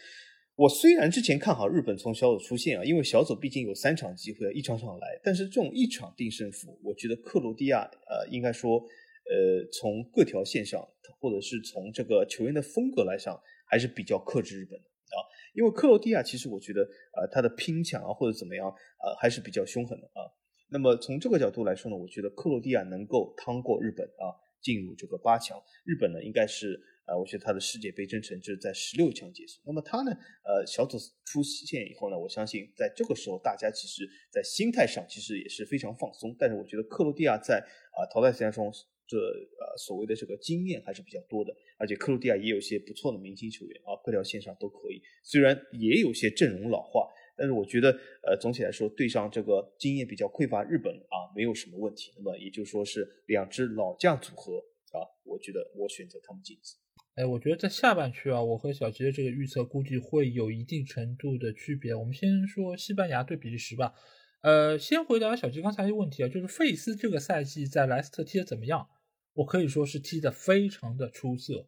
[0.56, 5.20] 我虽然之前看好日本从小组出线啊，因为小组毕竟有三场机会，一场场来。
[5.24, 8.80] 但是这种一场定胜负，我觉得克罗地亚呃，应该说
[9.26, 10.88] 呃，从各条线上，
[11.20, 15.18] 或者是从这个球员的风格来上，还是比较克制日本的啊。
[15.54, 20.26] 因为克罗地亚其实我觉得呃，他的拼抢啊或者怎么样呃，还是比较凶狠的啊。
[20.70, 25.62] 那么从这个角度来说呢，我觉得克罗地亚能够趟过日本啊，进入这个八强。
[25.86, 26.80] 日本呢，应该是。
[27.06, 29.60] 呃，我觉得他的世界杯征程就是在十六强结束。
[29.66, 30.12] 那么他呢，
[30.46, 36.34] 呃，小组出线以后呢，我相信在这个时候，大家其实在心态上其实也是非常放松。
[36.40, 38.72] 但是我觉得克罗地亚在啊淘汰赛中，
[39.08, 45.02] 这呃所谓的这个经验还是比较多的，而且克罗地亚也有一些不错的明星球员啊，各条线上都可以。
[45.24, 47.92] 虽然也有些阵容老化，但是我觉得
[48.26, 52.12] 呃总体来说，对上这个经验比较匮乏日本啊，没有什么问题。
[52.18, 54.58] 那么也就说是两支老将组合
[54.92, 56.76] 啊，我觉得我选择他们晋级。
[57.16, 61.94] 哎，我觉得在下半区啊，我和小吉的这个预测估计会有一定程度的区别。
[61.94, 63.94] 我们先说西班牙对比利时吧。
[64.42, 68.90] 呃，先回答小吉刚才一个问题啊，就是费斯这个赛季在莱斯特踢的怎么样？
[69.34, 71.68] 我可以说是踢的非常的出色。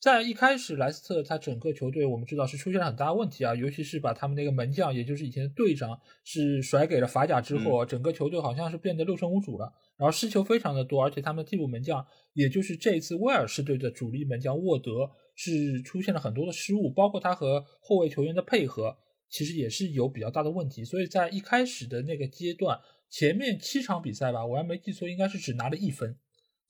[0.00, 18.94] 在一开始，莱斯特他整个球队我们知道是出现了很大问题啊，尤其是把他们那个门将，也就是以前的队长是甩给了法甲之后，整个球队好像是变得六神无主了，然后失球非常的多，而且他们替补门将，也就是这一次威尔士队的主力门将沃德是出现了很多的失误，包括他和后卫球员的配合，
[19.30, 26.14] 其实也是有比较大的问题，所以在一开始的那个阶段，前面七场比赛吧，我还没记错，应该是只拿了一分。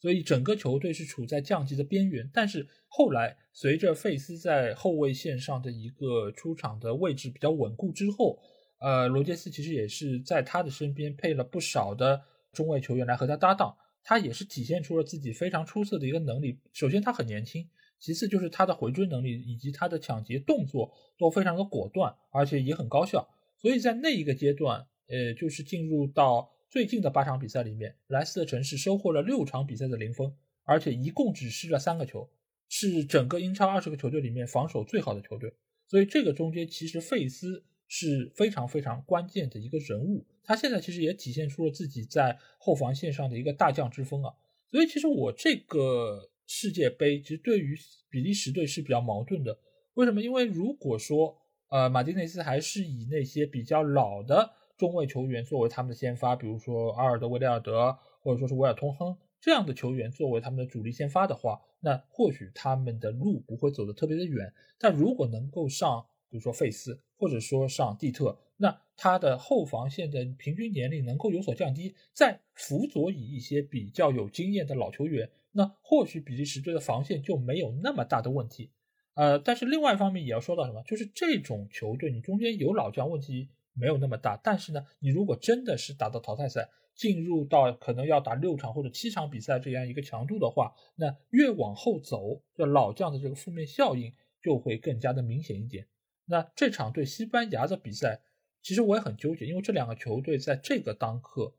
[0.04, 8.38] 所以整个球队是处在降级的边缘，但是后来随着费斯在后卫线上的一个出场的位置比较稳固之后，
[8.80, 12.20] 呃，罗杰斯其实也是在他的身边配了不少的
[12.52, 16.58] 中卫球员来和他搭档，他也是体现出了自己非常出色的一个能力。
[16.74, 17.66] 首先他很年轻，
[17.98, 23.26] 其次就是他的回追能力以及他的抢劫动作都非常的果断，而且也很高效。
[23.58, 26.50] 所以在那一个阶段，呃，就是进入到。
[26.74, 30.34] 最近的八场比赛里面，莱斯特城是收获了六场比赛的零封，
[30.64, 32.28] 而且一共只失了三个球，
[32.68, 35.54] 是整个英超二十个球队里面防守最好的球队。
[35.86, 44.34] 所以这个中间其实费斯是非常非常关键的一个人物，他现在其实也体现出了自己在后防线上的一个大将之风啊。
[44.68, 47.78] 所以其实我这个世界杯其实对于
[48.10, 49.56] 比利时队是比较矛盾的，
[49.94, 50.20] 为什么？
[50.20, 54.54] 因为如果说呃马丁内斯还是以那些比较老的。
[54.76, 64.52] 中卫球员作为他们的先发，比如说阿尔德维利尔德，或者说是维尔通亨这样的球员作为他们的主力先发的话，那或许他们的路不会走得特别的远。
[64.78, 78.70] 但如果能够上，比如说费斯，或者说上蒂特，那他的后防线的平均年龄能够有所降低，再辅佐以一些比较有经验的老球员，那或许比利时队的防线就没有那么大的问题。
[79.14, 95.86] 呃，但是另外一方面也要说到什么，就是这种球队你中间有老将问题没有那么大，但是呢，你如果真的是打到淘汰赛，进入到可能要打六场或者七场比赛这样一个强度的话，那越往后走，这老将的这个负面效应就会更加的明显一点。
[96.26, 98.22] 那这场对西班牙的比赛，
[98.62, 101.52] 其实我也很纠结，因为这两个球队在这个当刻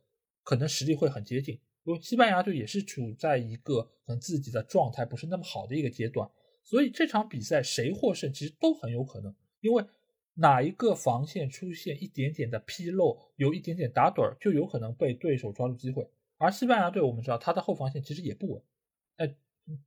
[0.43, 6.29] 可能实力会很接近，因为西班牙队也是处在一个可能自己的状态不是那么好的一个阶段。
[6.63, 9.83] 所以这场比赛谁获胜其实都很有可能，因为
[10.35, 16.07] 哪一个防线出现一点点的纰漏，有一点点打盹儿，就有可能被对手抓住机会。
[16.37, 18.61] 而西班牙队我们知道，他的后防线其实也不稳。
[19.15, 19.35] 哎，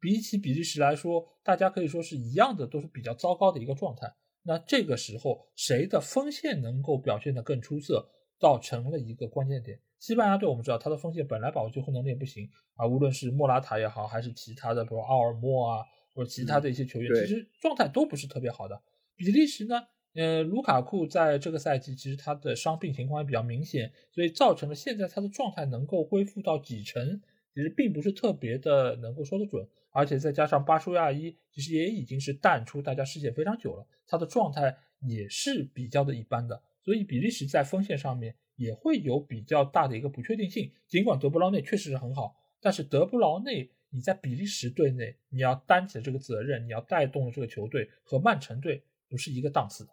[0.00, 4.12] 比起比利时来说，大家可以说是一样的，都是比较糟糕的一个状态。
[4.42, 8.08] 那这个时候谁的锋线能够表现得更出色，
[8.38, 9.78] 造成了一个关键点。
[9.98, 15.84] 西班牙队我们知道，他的锋线本来保最后能力也不行啊，无论是莫拉塔也好，还是其他的，比如奥尔莫啊。
[16.14, 18.82] 或者其他的一些球员，其实状态都不是特别好的。
[19.14, 27.20] 比利时呢，呃，卢卡库在这个赛季其实他的伤病情况也比较明显，所以造成了现在他的状态能够恢复到几成，
[27.54, 29.68] 其实并不是特别的能够说得准。
[29.90, 36.60] 而且再加上巴舒亚伊，其实也已经是淡出大家视线非常久了，他的状态也是比较的一般的。
[36.82, 40.70] 所以比利时在锋线上面也会有比较大的一个不确定性。
[40.86, 43.70] 尽管德布劳内确实是很好，但是德布劳内。
[43.90, 49.90] 你在比利时队内，你要担起的这个责任，你要带动的这个球队和曼城队不是一个档次的，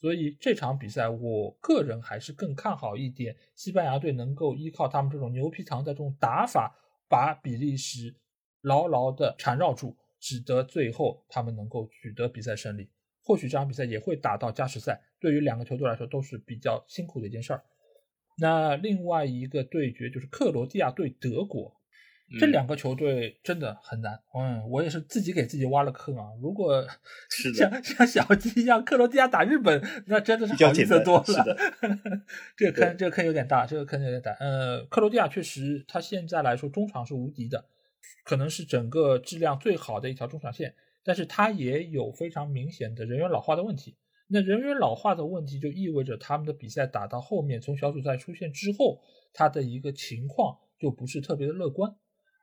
[0.00, 6.76] 所以这场比赛我个人还是更看好一点，西班牙队能够依靠他们这种牛皮糖的这种打法，
[7.08, 8.14] 把比利时
[8.60, 12.90] 牢牢的缠绕住，使得最后他们能够取得比赛胜利。
[13.22, 17.64] 或许这场比赛也会打到加时赛，对于两个球队来说都是比较辛苦的一件事儿。
[18.36, 21.74] 那另外一个对决就是克罗地亚对德国。
[22.38, 26.26] 这两个球队真的很难，嗯，我也是自己给自己挖了坑啊。
[26.40, 26.86] 如果
[27.54, 31.56] 像 像小鸡一样，克罗地亚打日本，那真的是好意思多了。
[32.56, 34.32] 这个坑，这个坑有点大，这个坑有点大。
[34.40, 37.64] 呃，克罗地亚确实，他现在来说中场是无敌的，
[38.24, 43.96] 可能是整个质量最好的一条中场线，但是他也有非常明显的人员老化的问题。
[44.26, 49.00] 那人员老化的问题就意味着他们的比赛打到后面，从小组赛出现之后，
[49.34, 51.94] 他的一个情况就不是特别的乐观。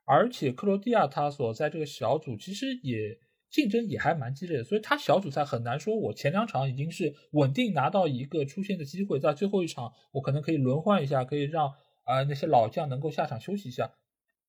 [0.04, 3.18] 而且克罗地亚他所在这个小组其实也
[3.50, 11.68] 竞争也还蛮激烈的，所以他小组赛很难说，我前两场已经是稳定拿到一个出线的机会，在最后一场我可能可以轮换一下，可以让
[12.04, 13.92] 啊那些老将能够下场休息一下，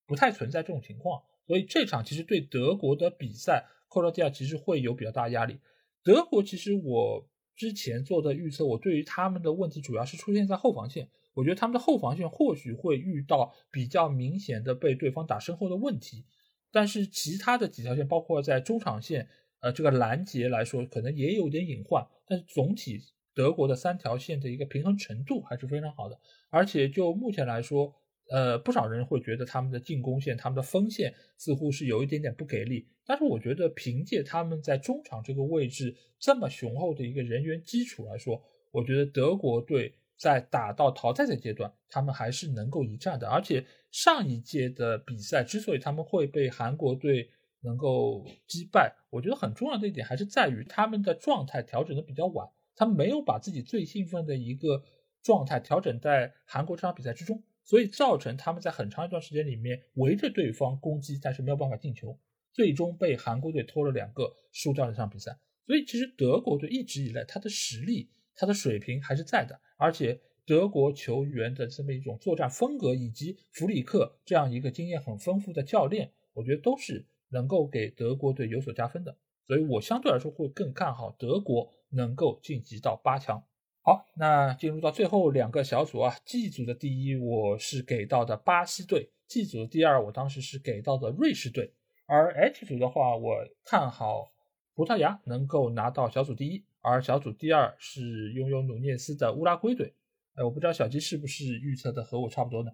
[0.08, 1.22] 不太存在这种情况。
[1.46, 5.60] 所以这场其实对德国的比赛，克罗地亚其实会有比较大压力。
[6.04, 11.10] 德国其实我之前做的预测，我对于他们的问题主要是出现在后防线。
[11.34, 16.26] 我觉得他们的后防线或许会遇到比较明显的被对方打身后的问题，
[16.72, 19.28] 但是其他的几条线，包括在中场线，
[19.60, 22.06] 呃，这个拦截来说，可能也有点隐患。
[22.28, 23.00] 但是总体
[23.34, 26.20] 德国的三条线的一个平衡程度还是非常好的，
[26.50, 27.92] 而且就目前来说，
[28.30, 32.88] 呃，不少人会觉得他们的进攻线、他们的锋线似乎是有一点点不给力。
[33.06, 39.96] 但是我觉得凭借他们在中场这个位置这么雄厚的一个人员基础来说，我觉得德国队。
[40.18, 43.28] 在打到淘汰赛阶段，他们还是能够一战的。
[43.28, 47.30] 而且上一届的比赛之所以他们会被韩国队
[47.62, 54.82] 能够击败，我觉得很重要的一点还是在于他们的状态调整的比较晚，他们没有把自己最兴奋的一个
[55.22, 62.18] 状态调整在韩国这场比赛之中，所以造成他们在很长一段时间里面围着对方攻击，但是没有办法进球，
[62.54, 65.38] 最终被韩国队偷了两个，输掉了这场比赛。
[65.66, 68.10] 所以其实德国队一直以来他的实力。
[68.36, 79.16] 他的水平还是在的，而且德国球员的这么一种作战风格，以及弗里克这样一个经验很丰富的教练，我觉得都是能够给德国队有所加分的。
[79.46, 83.44] 所以我相对来说会更看好德国能够晋级到八强。
[83.82, 91.74] 好，那进入到最后两个小组啊，G 组的第一我是给到的巴西队，G 组的第二我当时是给到的瑞士队，
[92.06, 94.32] 而 H 组的话，我看好
[94.74, 96.64] 葡萄牙能够拿到小组第一。
[96.84, 99.96] 而小组第二是拥有努涅斯的乌拉圭队，
[100.36, 102.72] 哎，我不知道小鸡是不是预测的和我差不多呢？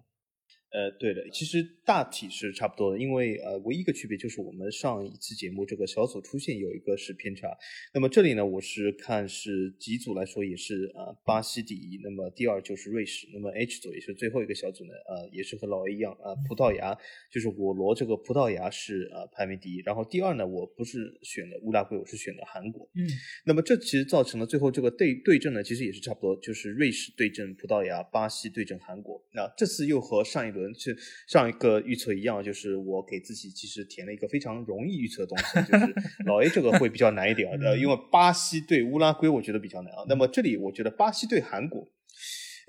[0.72, 7.48] 呃，对的，其实大体是差不多的，因为呃，唯一一个区别就是我们上一期节目这个小组出现有一个是偏差。
[7.92, 16.96] 那么这里呢，我是看是几组来说也是呃巴西第一，那么第二就是瑞士，那么 H 组也是最后一个小组呢，呃，也是和老 A 一样啊，葡萄牙
[17.32, 22.88] 就是我罗这个葡萄牙是呃排名第一，然后第二呢，我不是选的乌拉圭，我是选的韩国。
[22.94, 23.02] 嗯，
[23.44, 29.20] 那么这其实造成了最后这个对对阵呢，其实也是差不多，就是瑞士对阵葡萄牙，巴西对阵韩国。
[29.32, 30.59] 那这次又和上一轮。
[30.74, 30.96] 是
[31.26, 35.94] 上一个预测一样，就是我给自己其实填了一个非常容易预测的东西，就是
[36.26, 40.04] 老 A 这个会比较难一点呃，因为巴西对乌拉圭我觉得比较难啊。
[40.08, 41.88] 那么这里我觉得巴西对韩国。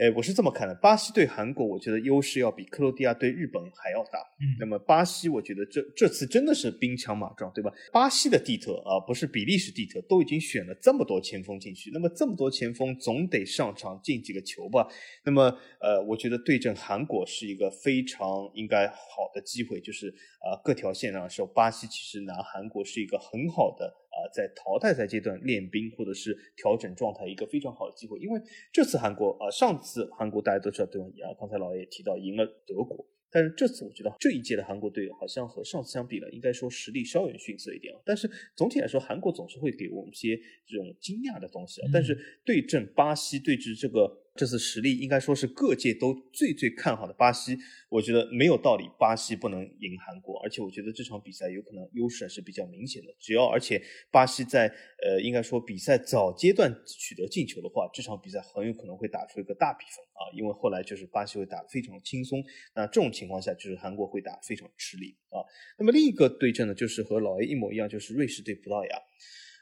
[0.01, 4.17] 哎，我是这么看的，巴西对韩国，我觉得优势要比克罗地亚对日本还要大。
[4.39, 7.71] 嗯，那么巴西，我觉得这这次真的是兵强马壮，对吧？
[7.93, 14.87] 巴西的蒂特啊，不是比利时蒂特，都已经选了这么多前锋进去，那么这么多前锋总得上场进几个球吧？
[15.23, 20.07] 那么，呃，我觉得对阵韩国是一个非常应该好的机会，就是
[20.39, 24.00] 啊，各条线上的时候巴西其实拿韩国是一个很好的。
[24.21, 28.19] 啊，在淘汰赛阶段练兵或者是调整状态，一个非常好的机会。
[28.19, 28.39] 因为
[28.71, 31.07] 这次韩国啊，上次韩国大家都知道对吧？
[31.25, 37.99] 啊，刚才老爷也提到赢了德国，但是这次我觉得这一届的韩国队好像和上次相比呢，应该说实力稍远逊色一点啊。
[38.05, 41.89] 但是总体来说，韩国总是会给我们一些这种惊讶的东西啊。
[41.91, 44.19] 但是对阵巴西，对峙这个。
[44.33, 47.57] 这次实力应该说是各界都最最看好的巴西，
[47.89, 53.13] 我觉得没有道理巴西不能赢韩国，而且我觉得这场比赛有可能优势还是比较明显的。
[53.19, 54.67] 只要而且巴西在
[55.03, 62.41] 呃应该说比赛早阶段取得进球的话，这场比赛很有可能会打出一个大比分啊，因为后来就是巴西会打得非常轻松，
[62.73, 65.43] 那这种情况下就是韩国会打非常吃力啊。
[65.77, 68.97] 那么另一个对阵呢，就是和老 A 一模一样，就是瑞士对葡萄牙。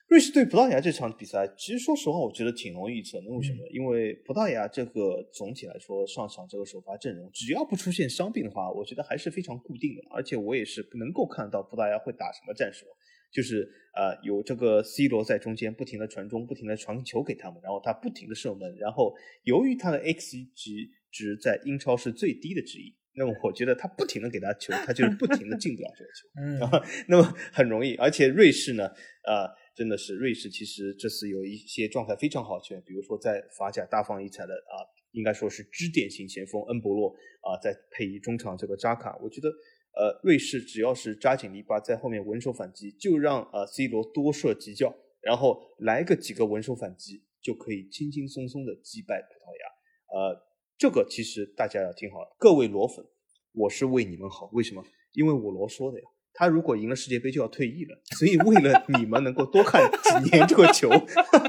[0.09, 3.29] 瑞士对葡萄牙这场比赛，其实说实话，我觉得挺容易预测的。
[3.29, 3.59] 为什么？
[3.69, 10.01] 因为葡萄牙这个总体来说上场这个首发阵容，只要不出现伤病的话，我觉得还是非常固定的。
[10.09, 12.87] 而且我也是能够看到葡萄牙会打什么战术，
[13.31, 18.75] 就是呃有这个 C 罗在中间不停的传中，不停的传球给他们，然后他不停的射门。
[18.79, 20.71] 然后由于他的 X 值
[21.11, 26.27] 值在英超是最低的之一，那么我觉得他不停的给他球，他就是不停的进不了这个球。
[26.41, 27.93] 嗯，那么很容易。
[27.97, 28.87] 而且瑞士呢，
[29.27, 29.59] 呃。
[29.79, 34.75] 真的是瑞士，其实这次有一些状态非常好球员，比如说在法甲大放异彩的啊，
[35.11, 50.19] 应该说是支点型前锋恩博洛啊，在配以中场这个扎卡，我觉得呃瑞士只要是扎紧篱笆在后面稳守反击，就让啊 C 罗多射几脚，然后来个几个稳守反击，就可以轻轻松松的击败葡萄牙。
[50.19, 50.45] 呃，
[50.77, 53.05] 这个其实大家要听好，各位罗粉，
[53.53, 54.83] 我是为你们好，为什么？
[55.13, 56.05] 因为我罗说的呀。
[56.33, 60.89] 他如果赢了世界杯就要退役了，所以为了你们能够多看几年这个球，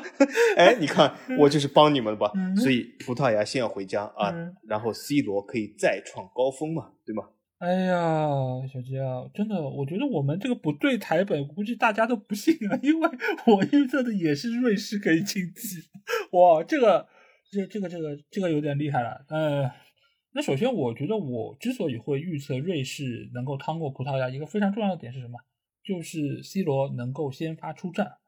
[0.56, 2.32] 哎，你看我就是帮你们吧。
[2.56, 4.34] 所以葡萄牙先要回家啊，
[4.68, 7.28] 然后 C 罗可以再创高峰嘛，对吗？
[7.58, 8.28] 哎呀，
[8.72, 13.08] 小杰啊，真的，我觉得我们这个不对台本，估计大家都不信啊，因为
[13.46, 15.76] 我预测的也是瑞士可以晋级。
[16.32, 17.06] 哇，这个，
[17.52, 19.70] 这，这个，这个，这个有点厉害了，嗯。
[20.32, 25.40] 那首先，我觉得我之所以会预测瑞士能够趟过葡萄牙，一个非常重要的点是什么？
[25.82, 28.18] 就是 C 罗能够先发出战。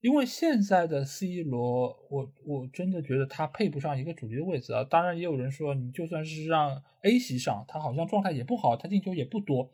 [0.00, 4.82] 因为现在的 C 罗，我我真的觉得他配不上一个主力的位置啊。
[4.84, 9.70] 当然，也有人说，你就算是让 A 席上，他好像状态也不好，他进球也不多。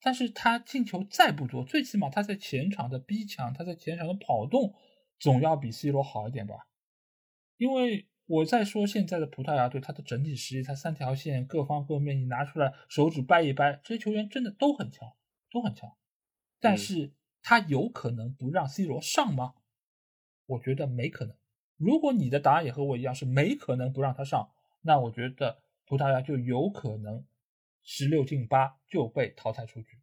[0.00, 4.72] 但是他进球再不多，最起码他在前场的逼抢，他在前场的跑动，
[5.18, 6.54] 总要比 C 罗好一点吧？
[7.56, 8.06] 因为。
[8.32, 15.12] 我在说现在的葡萄牙队，他的整体实力，他三条线各方各面，你拿出来手指掰一掰，这些球员真的都很强，
[15.50, 15.92] 都很强。
[16.58, 17.12] 但是
[17.42, 19.52] 他有可能不让 C 罗上吗？
[20.46, 21.36] 我觉得没可能。
[21.76, 24.48] 如果你的答案也和我一样是没可能不让他上，
[24.80, 27.26] 那我觉得葡萄牙就有可能
[27.82, 29.98] 十六进八就被淘汰出局。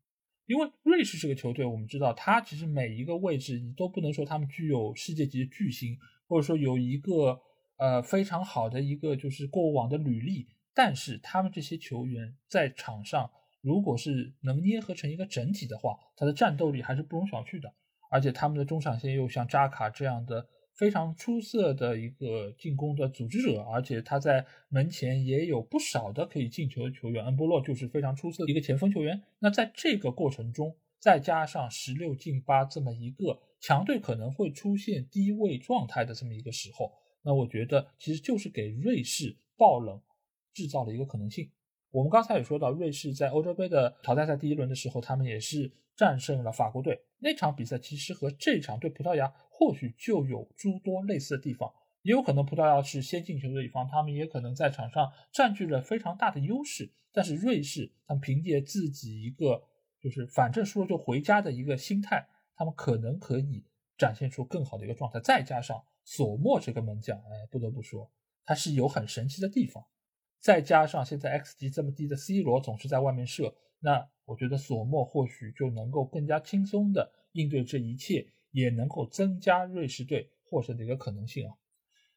[0.45, 7.41] 因为瑞士这个球队，我们知道他其实每一个位置你都不能说他们具有世界级的巨星，或者说有一个。
[7.79, 17.73] 呃，非常好的一个就是过往的履历，但是他们这些球员在场上，如果是能捏合成一个整体的话，他的战斗力还是不容小觑的。
[18.11, 29.21] 而且他们的中场线又像扎卡这样的非常出色的一个进攻的组织者，而且他在门前也有不少的可以进球的球员，恩波洛就是非常出色的一个前锋球员。
[29.39, 36.91] 那在这个过程中，再加上十六进八这么一个强队可能会出现低位状态的这么一个时候。
[37.21, 40.01] 那我觉得其实就是给瑞士爆冷
[40.53, 41.49] 制造了一个可能性。
[41.91, 46.99] 我们刚才也说到，瑞士在欧洲杯的淘汰赛第一轮的时候，他们也是战胜了法国队。
[47.19, 51.71] 那场比赛其实和这场对葡萄牙或许就有诸多类似的地方。
[52.03, 56.89] 也有可能葡萄牙是先进球的一方，他们也可能在场上占据了非常大的优势。
[57.11, 59.61] 但是瑞士，他们凭借自己一个
[59.99, 63.65] 就是反正输了就回家的一个心态，他们可能可以
[63.97, 65.19] 展现出更好的一个状态。
[65.19, 68.09] 再加上索莫这个门将，哎，不得不说
[68.43, 69.85] 他是有很神奇的地方。
[70.39, 81.53] 再加上现在 X 级这么低的 C 罗总是在外面射，那我觉得索莫或许就能够更加轻松的应对这一切，也能够增加瑞士队获胜的一个可能性啊。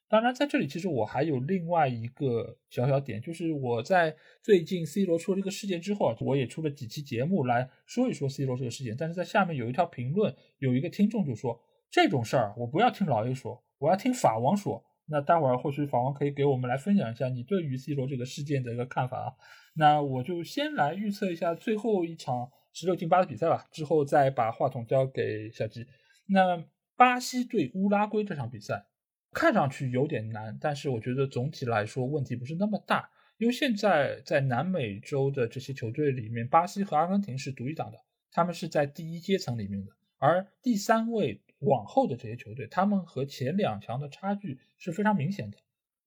[0.09, 8.97] 当然，在这里其实我还有另外一个小小点，就是我在最近 C 罗出了这个事件之后啊，我也出了几期节目来说一说 C 罗这个事件。
[8.97, 14.85] 但是在下面有一条评论，有一个听众就说这种事儿我不要听老 A 说，我要听法王说。
[15.07, 19.35] 那待会儿或许法王可以给我们来分享一下你对于 C 罗这个事件的一个看法啊。
[19.74, 25.87] 那我就先来预测一下最后一场十六进八的比赛吧，之后再把话筒交给小吉。
[26.26, 26.64] 那
[26.97, 28.87] 巴西对乌拉圭这场比赛。
[29.35, 33.09] 看上去有点难，但是我觉得总体来说问题不是那么大，
[33.39, 37.97] 因为现在在南美洲的这些球队里面，巴西和阿根廷是独一档的，
[38.30, 45.58] 他们是在第一阶层里面的，而第三位往后的这些球队，他们和前两强的差距是非常明显的，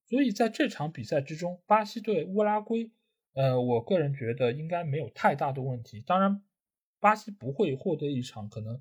[0.05, 2.91] 所以在这场比赛之中，巴西对乌拉圭，
[3.33, 6.41] 呃，我个人觉得应该没有太大的问题，当然，
[6.99, 8.79] 巴西不会获得一场可能。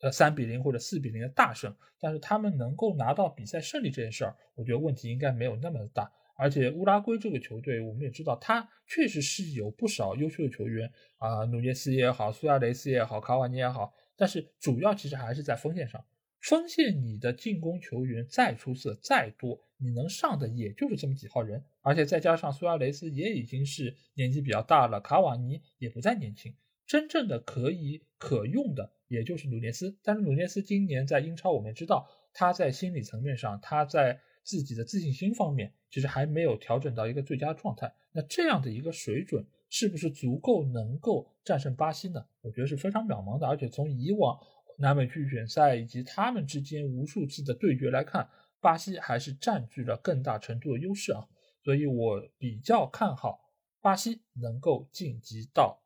[0.00, 6.10] 呃，三比零或者四比零的大胜，但是他们能够拿到比赛胜利这件事儿，我觉得问题应该没有那么大。
[6.34, 16.04] 而且乌拉圭这个球队，我们也知道，他确实是有不少优秀的球员啊，努涅斯也好，苏亚雷斯也好，卡瓦尼也好，但是主要其实还是在锋线上。
[16.40, 26.54] 锋线你的进攻球员再出色再多，你能上的也就是这么几号人，而且再加上苏亚雷斯也已经是年纪比较大了，卡瓦尼也不再年轻，
[26.86, 28.92] 真正的可以可用的。
[29.08, 37.94] 也就是努涅斯，但是努涅斯今年在英超，我们知道他在心理层面上，他在自己的自信心方面，其实还没有调整到一个最佳状态。
[38.12, 39.44] 那这样的一个水准，
[39.74, 42.22] 是不是足够能够战胜巴西呢？
[42.42, 43.46] 我觉得是非常渺茫的。
[43.46, 44.38] 而且从以往
[44.76, 48.28] 南美区预选赛以及他们之间无数次的对决来看，
[48.60, 51.26] 巴西还是占据了更大程度的优势啊。
[51.64, 53.40] 所以我比较看好
[53.80, 55.82] 巴西能够晋级到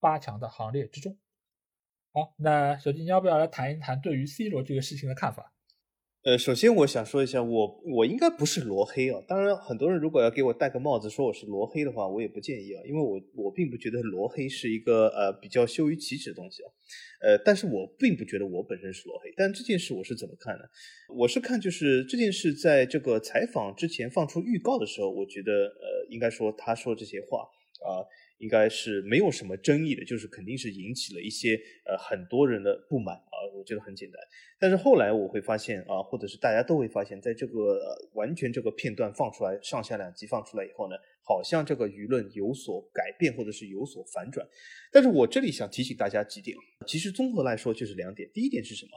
[0.00, 1.18] 八强的行列之中。
[2.12, 5.52] 好，那小金，要不要来谈一谈对于 C 罗这个事情的看法？
[6.26, 9.22] 呃，首先我想说一下，我我应该不是罗黑啊。
[9.28, 16.68] 当然，很多人如果要给我戴个帽子说我是罗黑的话，我也不建议啊，因为我我并不觉得罗黑是一个呃比较羞于启齿的东西啊。
[17.20, 19.32] 呃，但是我并不觉得我本身是罗黑。
[19.36, 20.64] 但这件事我是怎么看呢？
[21.14, 27.46] 我是看就是这件事在这个采访之前放出预告的时候，我觉得呃应该说他说这些话
[27.86, 28.02] 啊。
[28.38, 34.20] 应该是没有什么争议的，就是肯定是引起了一些呃很多人的不满啊，我觉得很简单。
[34.58, 37.80] 但是后来我会发现啊，或者是大家都会发现，在这个
[38.14, 44.46] 完全这个片段放出来，上下两集放出来以后呢，好像这个舆论有所改变，或者是有所反转。
[44.92, 46.56] 但是我这里想提醒大家几点，
[46.86, 48.28] 其实综合来说就是两点。
[48.32, 48.90] 第一点是什么？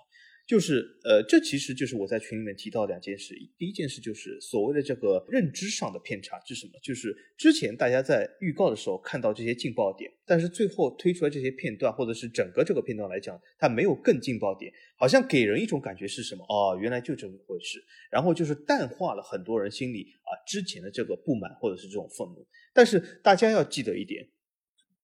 [0.49, 3.35] 就是呃，这其实就是我在群里面提到两件事。
[3.55, 6.73] 第一件事就是所谓的这个认知上的偏差是什么？
[6.81, 16.43] 就是之前大家在预告的时候看到这些劲爆点，但是最后推出来这些片段，或者是整个这个片段来讲，它没有更劲爆点，好像给人一种感觉是什么？
[16.49, 17.79] 哦，原来就这么回事。
[18.09, 22.43] 然后就是淡化了很多人心里啊之前的这个不满或者是这种愤怒。
[22.73, 24.27] 但是大家要记得一点，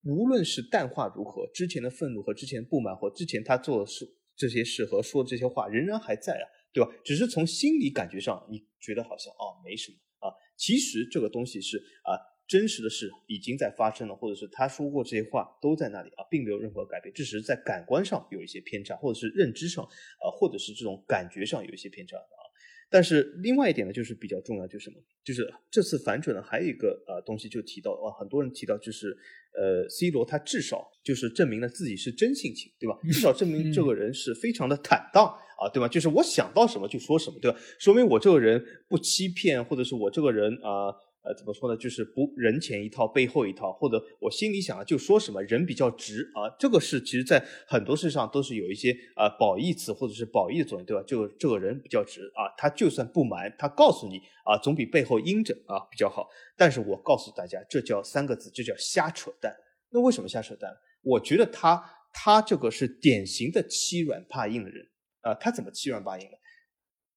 [0.06, 4.12] 无论是淡化如何，之前的愤怒和之前不满或之前他做的事。
[4.36, 6.90] 这些事和说的这些话仍然还在啊，对吧？
[7.04, 12.16] 只是从心理感觉上，你觉得好像哦没什么啊，其实这个东西是啊
[12.48, 22.45] 真实的事已经在发生了，或者是他说过这些话都在那里啊，并没有任何改变，只是在感官上有一些偏差，或者是认知上啊，或者是这种感觉上有一些偏差啊。
[22.90, 24.96] 但是另外一点呢，就是比较重要，就是什么？
[25.24, 29.16] 就是这次反转呢，还有一个呃东西就提到啊，很多人提到就是
[29.58, 32.98] 呃，C 罗他至少就是证明了自己是真性情，对吧？
[33.12, 35.26] 至少证明这个人是非常的坦荡
[35.60, 35.88] 啊，对吧？
[35.88, 37.58] 就是我想到什么就说什么，对吧？
[37.80, 40.70] 说明我这个人不欺骗，或者是我这个人啊。
[40.70, 40.96] 呃，
[41.26, 41.76] 呃怎么说呢？
[41.76, 46.48] 就是不人前一套，背后一套，或者我心里想就说什么，人比较直啊。
[46.60, 51.04] 这个是其实在很多事上都是有一些啊褒义词或者是褒义的作用，对吧？
[51.08, 56.30] 这个这个人比较直啊，他就算不瞒，他告诉你啊，总比背后阴着啊比较好。
[56.56, 59.52] 但是我告诉大家，这叫三个字，这叫瞎扯淡。
[59.90, 60.72] 那为什么瞎扯淡？
[61.02, 64.86] 我觉得他他这个是典型的欺软怕硬的人
[65.22, 65.34] 啊。
[65.36, 66.38] 他怎么欺软怕硬的？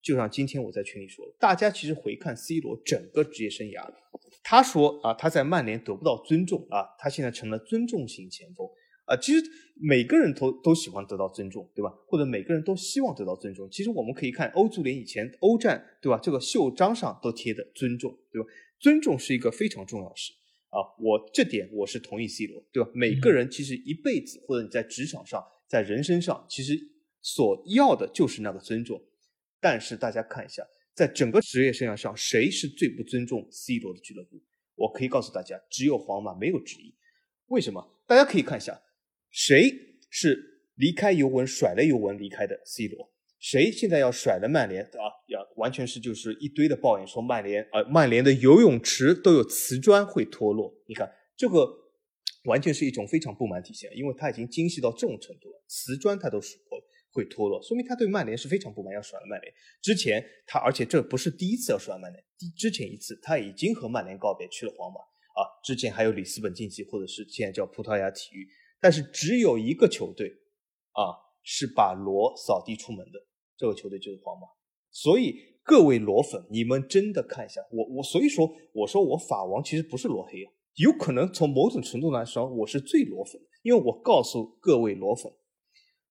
[0.03, 3.87] 就像今天我在群里说的，大家其实回看 C 罗整个职业生涯，
[4.43, 8.67] 他说啊，他在曼联得不到尊重啊，他现在成了尊重型前锋
[9.05, 9.43] 啊，其实
[9.81, 11.93] 每个人都都喜欢得到尊重，对吧？
[12.07, 13.69] 或者每个人都希望得到尊重。
[13.71, 16.19] 其实我们可以看欧足联以前欧战，对吧？
[16.23, 18.49] 这个袖章上都贴的尊重，对吧？
[18.79, 20.33] 尊重是一个非常重要的事
[20.71, 20.79] 啊。
[21.01, 22.89] 我这点我是同意 C 罗，对吧？
[22.95, 26.79] 每个人其实一辈子，或者你在职场上，在人生上，其实
[27.21, 29.03] 所要的就是那个尊重。
[29.61, 30.63] 但是大家看一下，
[30.95, 34.41] 在整个职业生涯上，谁是最不尊重 C 罗的俱乐部？
[34.75, 36.95] 我可以告诉大家，只有皇马，没有之一。
[37.47, 38.03] 为什么？
[38.07, 38.81] 大家可以看一下，
[39.31, 39.71] 谁
[40.11, 40.39] 是
[40.77, 43.13] 离开尤文、甩了尤文离开的 C 罗？
[43.41, 45.07] 谁现在要甩了曼联啊？
[45.29, 50.75] 要完全是就是一堆的抱怨，说曼联啊，曼联的游泳池都有瓷砖会脱落。
[50.89, 51.69] 你看这个，
[52.45, 56.59] 完全是一种非常不满体现，因为他已经精细到这种程度了，瓷砖他都说
[57.19, 59.53] 会脱落，说明他对曼联是非常不满，要甩了曼联。
[59.83, 65.43] 之前他，而且这不是第一次要甩曼联，之之前一次他已经和曼联告别，去了皇马啊。
[65.65, 68.49] 之前还有里斯本竞技，或者是现在叫葡萄牙体育，
[68.81, 70.29] 但是只有一个球队
[70.93, 71.11] 啊
[71.43, 73.19] 是把罗扫地出门的。
[73.57, 74.47] 这个球队就是皇马，
[74.93, 85.33] 所以各位罗粉，你们真的看一下我我，所以说我说我法王其实不是罗黑啊，有可能从某种程度来说我是最罗粉，因为我告诉各位罗粉，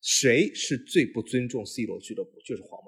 [0.07, 2.87] 谁是最不尊重 C 罗俱乐部就是皇马。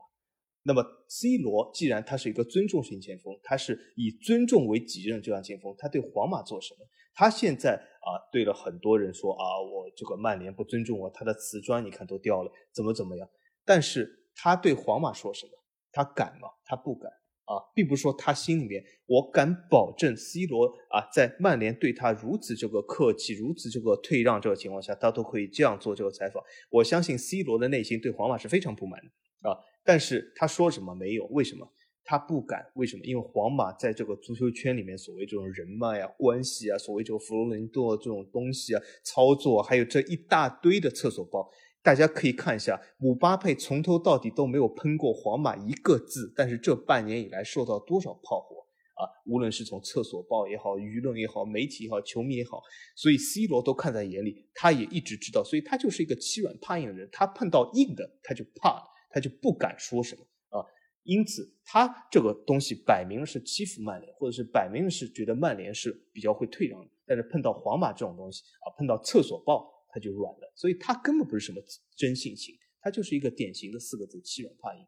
[0.63, 6.88] 那么 C 罗既然他是一个尊重型前锋，他是以尊重为己任这样前锋，他对皇马做什么？
[7.13, 13.30] 他现在啊对了很多人说啊我这个曼联不尊重我，他的瓷砖你看都掉了，怎么怎么样？
[13.65, 14.15] 但是。
[14.41, 15.51] 他对皇马说什么？
[15.91, 16.47] 他敢吗？
[16.63, 17.11] 他不敢
[17.49, 26.43] 啊，并不是说他心里面我敢保证 C 罗啊，在曼联对他如此这个客气，如此这个退让这个情况下，他都可以这样做这个采访。
[26.69, 29.57] 我相信 C 罗的内心对皇马是非常不满的啊。
[29.83, 31.25] 但是他说什么没有？
[31.31, 31.67] 为什么
[32.03, 32.63] 他不敢？
[32.75, 33.03] 为什么？
[33.03, 41.49] 因为皇马在这个足球圈里面所谓这种人脉啊、关系啊，所谓这个弗洛伦多这种东西啊、操作，还有这一大堆的厕所包。
[41.82, 48.57] 大家可以看一下，姆巴佩从头到底都没有喷过皇马一个字，但是这半年以来受到多少炮火
[48.95, 49.07] 啊！
[49.25, 52.61] 无论是从厕所报也好，舆论也好，媒体也好，球迷也好，
[52.97, 60.65] 所以 C 罗都看在眼里，他也一直知道，所以他就是一个欺软怕硬的人，他碰到硬的他就怕，他就不敢说什么啊！
[61.03, 69.78] 因此他这个东西摆明了是欺负曼联，或者是摆明了是觉得曼联是比较会退让的，但是碰到皇马这种东西啊，碰到厕所报。
[69.89, 71.61] 他就软了，所以他根本不是什么
[71.95, 74.81] 真性情，他就是一个典型的四个字欺软怕硬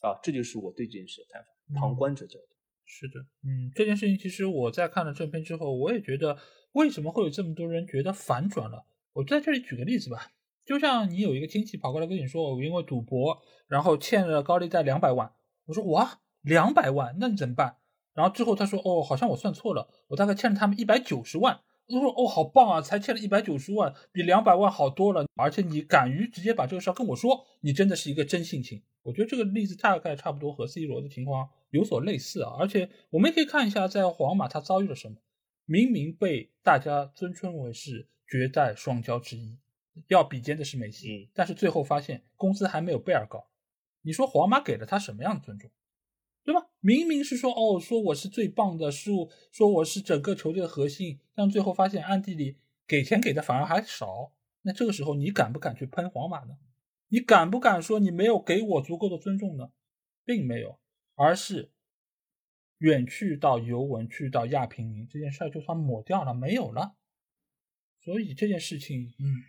[0.00, 0.18] 啊！
[0.22, 2.56] 这就是我对这件事的看法，旁观者角度。
[2.84, 6.38] 是的，嗯，这件事情其实我在看了正片之后，我也觉得
[6.72, 8.86] 为什么会有这么多人觉得反转了？
[9.12, 10.32] 我在这里举个例子吧，
[10.64, 15.32] 就像你有一个亲戚跑过来跟你说，我因为赌博，然后欠了高利贷两百万，
[15.66, 17.78] 我说哇，两百万，那你怎么办？
[18.14, 21.60] 然后之后他说，哦，好像我算错了，我大概欠了他们一百九十万。
[21.88, 25.24] 我说哦，好棒啊，才欠了一百九十万，比两百万好多了。
[25.36, 28.82] 而且你敢于直接把这个事儿跟我说，你真的是一个真性情。
[29.02, 32.56] 我觉得这个例子大概差不多和 C 罗的情况有所类似啊。
[32.58, 35.16] 而且我们也可以看一下，在皇马他遭遇了什么。
[35.64, 39.56] 明明被大家尊称为是绝代双骄之一，
[40.08, 43.46] 要比肩的是梅西，但是最后发现工资还没有贝尔高。
[44.02, 45.70] 你说皇马给了他什么样的尊重？
[46.86, 54.32] 明明是说哦，说我是最棒的，说说我是整个球队的核心，但最后发现暗地里给钱给的反而还少。
[54.62, 56.56] 那这个时候你敢不敢去喷皇马呢？
[57.08, 59.72] 你敢不敢说你没有给我足够的尊重呢？
[60.24, 60.78] 并没有，
[61.16, 61.72] 而是
[62.78, 66.94] 远去到尤文，去到亚平宁这件事儿就算抹掉了，没有了。
[68.04, 69.42] 所以这件事情，嗯，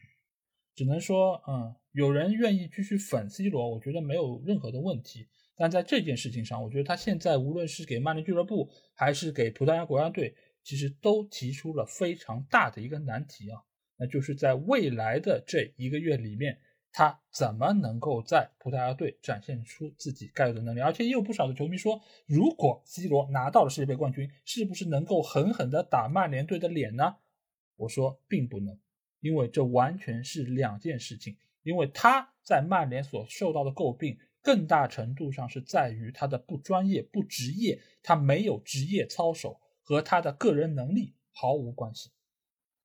[0.74, 5.28] 只能说，嗯，有人愿意继续粉 C 罗，我觉得没有任何的问题。
[5.60, 13.60] 但在这件事情上，我觉得他现在无论是给曼联俱乐部，还是给葡萄牙国家队，其实都提出了非常大的一个难题啊，
[13.98, 16.60] 那就是在未来的这一个月里面，
[16.92, 20.80] 他怎么能够在葡萄牙队展现出自己该有的能力？
[20.80, 27.16] 而且也有不少的球迷说，如果 C 罗拿到了世界杯冠军，是不是能够狠狠地打曼联队的脸呢？
[27.78, 28.80] 我说并不能，
[29.22, 34.20] 因为这完全是两件事情，因为他在曼联所受到的诟病。
[34.48, 42.12] 更大程度上是在于他的不专业、不职业，他没有职业操守，和他的个人能力毫无关系。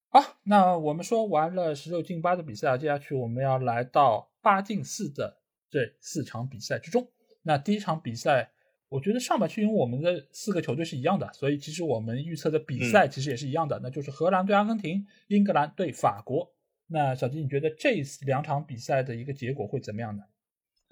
[0.09, 5.39] 好，那我们说完了十六进八的比赛，接下去我们要来到八进四的
[5.71, 7.09] 这四场比赛之中。
[7.43, 8.51] 那第一场比赛，
[8.89, 16.53] 我觉得上半区因为我们的四个球队是一样的，所以其实我们预测的比赛其实也是一样的，那就是荷兰对阿根廷，英格兰对法国。
[16.89, 20.25] 那小金，你觉得这两场比赛的一个结果会怎么样呢？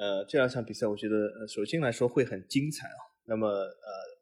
[0.00, 2.96] 呃，这两场比赛我觉得，呃，首先来说会很精彩啊。
[3.26, 3.70] 那么，呃，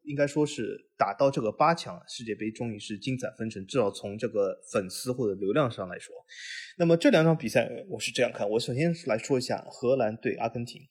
[0.03, 6.13] 应该说是打到这个八强，世界杯终于是精彩纷呈，至少从这个粉丝或者流量上来说。
[6.77, 10.81] 那么这两场比赛我是这样看，我首先来说一下荷兰对阿根廷。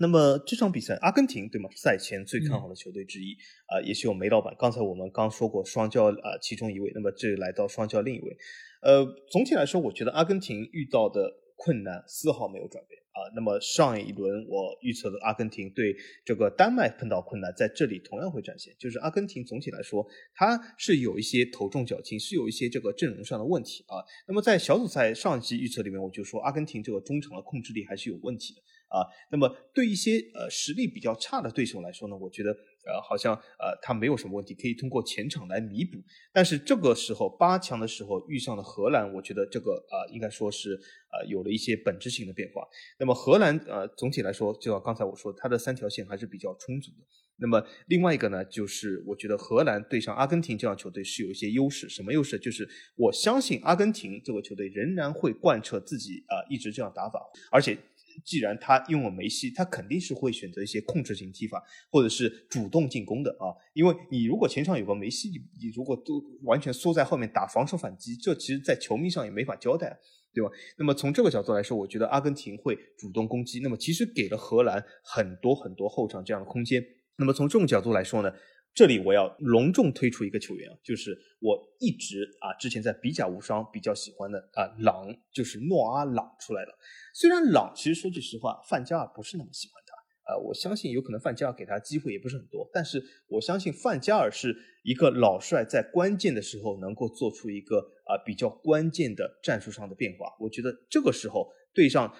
[0.00, 1.70] 那么这场比赛，阿根廷对吗？
[1.76, 4.54] 赛前最看好的球队之一啊，也是有梅老板。
[4.58, 6.90] 刚才我们刚说过双教啊，其中一位。
[6.94, 8.36] 那么这来到双教另一位，
[8.82, 13.18] 呃，总体来说，我觉得阿根廷遇到的困难丝毫没有转变啊。
[13.34, 15.94] 那么上一轮我预测的阿根廷对
[16.24, 18.72] 这个丹麦碰到困难，在这里同样会展现。
[18.78, 23.98] 就是阿根廷总体来说，它是有一些头重脚轻，是有一些这个阵容上的问题啊。
[24.28, 28.62] 那么在小组赛上一期预测里面，我就说阿根廷这个中场的控制力还是有问题的。
[28.88, 32.56] 啊，那么对一些呃实力比较差的对手来说呢，我觉得
[32.88, 35.98] 呃好像呃他没有什么问题，可以通过前场来弥补。
[36.32, 40.72] 但是这个时候八强的时候遇上了荷兰，我觉得这个呃应该说是
[41.12, 42.66] 呃有了一些本质性的变化。
[42.98, 47.06] 那么荷兰呃总体来说，就像刚才我说，它的三条线还是比较充足的。
[47.40, 51.88] 那么另外一个呢，就是我觉得荷兰对上阿根廷这样球队是有一些优势。
[51.88, 52.36] 什么优势？
[52.38, 57.20] 就是我相信阿根廷这个球队仍然会贯彻自己啊一直这样打法，
[57.52, 57.78] 而且。
[58.24, 63.52] 既然他拥有梅西，他肯定是会选择一些控制型踢法，或者是主动进攻的啊。
[63.74, 69.98] 因为你如果前场有个梅西，你如果都完全缩在后面打防守反击，这其实，在球迷上也没法交代，
[70.32, 70.50] 对吧？
[70.78, 76.82] 那么从这个角度来说，我觉得阿根廷会主动攻击，那么其实给了荷兰很多很多后场这样的空间。
[77.16, 78.32] 那么从这种角度来说呢？
[78.78, 86.78] 这里我要隆重推出一个球员啊，就是我一直啊之前在比甲无双比较喜欢的啊朗，就是诺阿朗出来了。
[87.12, 100.32] 虽然朗其实说句实话，范加尔不是那么喜欢他啊，我相信有可能范加尔给他机会也不是很多，但是我相信范加尔是一个老帅，在关键的时候能够做出一个啊比较关键的战术上的变化。
[100.38, 102.14] 我觉得这个时候对上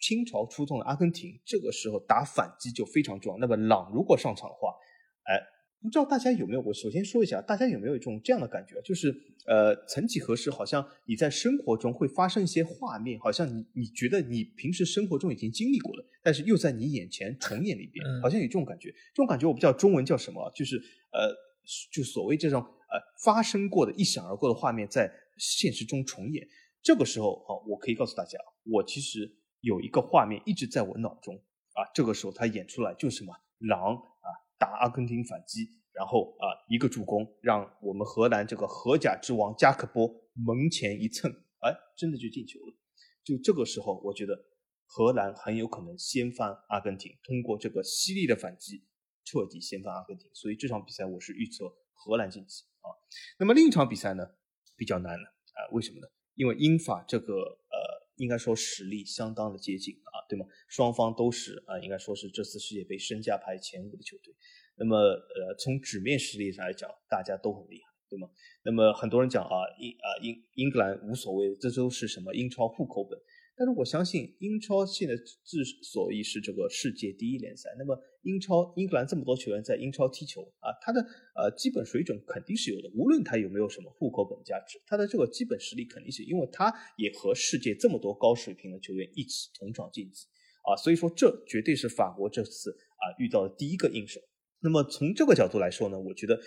[0.00, 3.38] 清朝出动的阿根廷，这个时候打反击就非常重要。
[3.38, 4.74] 那么朗如果上场的话，
[5.24, 5.40] 哎。
[5.80, 6.60] 不知道大家有没有？
[6.60, 9.14] 我首先说一下，大家有没有一种这样的感觉，就是
[9.46, 18.90] 呃，曾几何时，好像你在生活中会发生一些画面，好像你你觉得你平时生活中已经经历过了，但是又在你眼前重演了一遍，好像有这种感觉。
[18.90, 20.76] 这种感觉我不知道中文叫什么，就是
[21.12, 21.32] 呃，
[21.92, 26.44] 就所谓这种呃发生过的一闪而过的画面在现实中重演。
[26.82, 31.36] 这个时候啊，我可以告诉大家，我其实有一个画面一直在我脑中
[31.74, 33.96] 啊，这个时候他演出来就是什么狼。
[34.58, 41.30] 打阿根廷反击，然后啊一个助攻，让我们荷兰这个荷甲之王加克波门前一蹭，
[41.60, 42.74] 哎，真的就进球了。
[43.24, 44.34] 就这个时候，我觉得
[44.86, 48.84] 荷兰很有可能掀翻阿根廷，通过这个犀利的反击，
[49.24, 50.30] 彻底掀翻阿根廷。
[50.34, 52.88] 所以这场比赛我是预测荷兰晋级啊。
[53.38, 54.24] 那么另一场比赛呢，
[54.76, 55.70] 比较难了啊？
[55.72, 56.08] 为什么呢？
[56.34, 57.58] 因为英法这个。
[58.18, 60.44] 应该说实力相当的接近啊，对吗？
[60.68, 64.34] 双方都是啊，应该说是这次世界杯身价排前五的球队。
[64.76, 68.28] 那么呃，从纸面实力上来讲，大家都很厉害，对吗？
[68.62, 73.18] 那么很多人讲啊，英啊英英格兰无所谓，这都是什么英超户口本。
[73.58, 81.00] 但是我相信，英超现在之所以是这个世界第一联赛，那么英超英格兰这么多球员在英超踢球啊，他的
[81.34, 82.88] 呃基本水准肯定是有的。
[82.94, 90.26] 无论他有没有什么户口本价值，他的这个基本实力肯定是，因为他也和世界这么多高水平的球员一起同场竞技
[90.62, 94.20] 啊，所以说这绝对是法国这次啊遇到的第一个硬手。
[94.60, 96.40] 那么从这个角度来说呢，我觉得。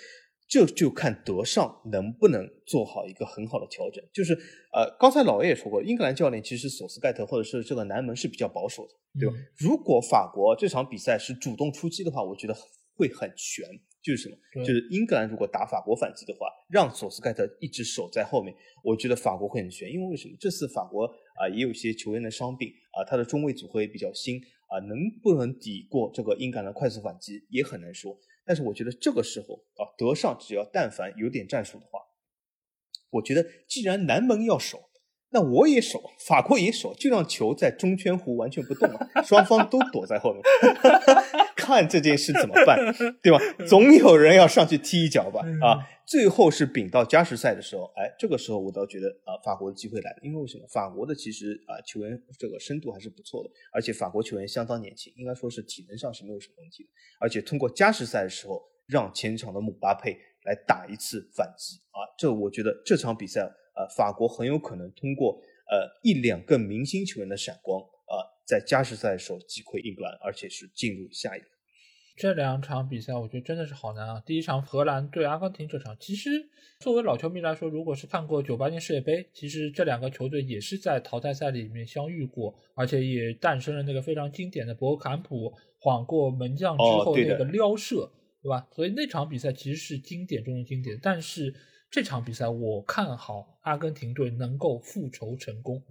[0.52, 4.04] 这就看德尚能不能做好一个很好的调整。
[4.12, 4.34] 就是，
[4.74, 9.36] 呃，刚才老爷也说过，英格兰教练其实索斯盖特或者是这个南门是比较保守的，对吧？
[9.56, 12.54] 如果法国这场比赛是主动出击的话，我觉得
[12.98, 13.66] 会很悬。
[14.04, 14.66] 就是什么？
[14.66, 19.90] 就是英格兰如果打法国反击的话，让索斯盖特一直守在后面，我觉得法国会很悬。
[19.90, 20.36] 因为为什么？
[20.38, 24.38] 这次法国啊也有一些球员的伤病啊，他的中卫组合也比较新
[24.68, 28.20] 啊，能不能抵过这个英格兰的快速反击也很难说。
[28.46, 32.00] 但是我觉得这个时候啊，德尚只要但凡有点战术的话，
[33.10, 34.91] 我觉得既然南门要守，
[35.34, 40.42] 那我也守，法国也守，就让球在中圈弧完全不动了，双方都躲在后面。
[41.56, 42.78] 看这件事怎么办，
[43.22, 43.40] 对吧？
[43.66, 45.88] 总有人要上去踢一脚吧，啊！
[46.06, 50.68] 最后是丙到加时赛的时候，哎，这个时候我倒觉得啊，法国的机会来了，因为为什么？
[50.68, 56.90] 法国的其实啊，球员这个深度还是不错的，而且法国球员相当年轻，应该说是体能上是没有什么问题的。
[57.20, 67.80] 而且通过加时赛的时候，让前场的姆巴佩来打一次反击，啊，这我觉得这场比赛，呃，法国很有可能通过呃一两个明星球员的闪光。
[67.80, 71.50] 呃在加时赛的时候击溃英格兰，而且是进入下一轮。
[72.18, 74.22] 这两场比赛我觉得真的是好难啊！
[74.26, 76.30] 第一场荷兰对阿根廷这场，其实
[76.82, 88.12] 作为老球迷来说，如果是看过九八年世界杯，其实这两个球队也是在淘汰赛里面相遇过，而且也诞生了那个非常经典的博坎普晃过门将之后那个撩射
[88.44, 88.68] 对吧？
[88.74, 91.00] 所以那场比赛其实是经典中的经典。
[91.02, 91.56] 但是
[91.92, 95.84] 这场比赛我看好阿根廷队能够复仇成功。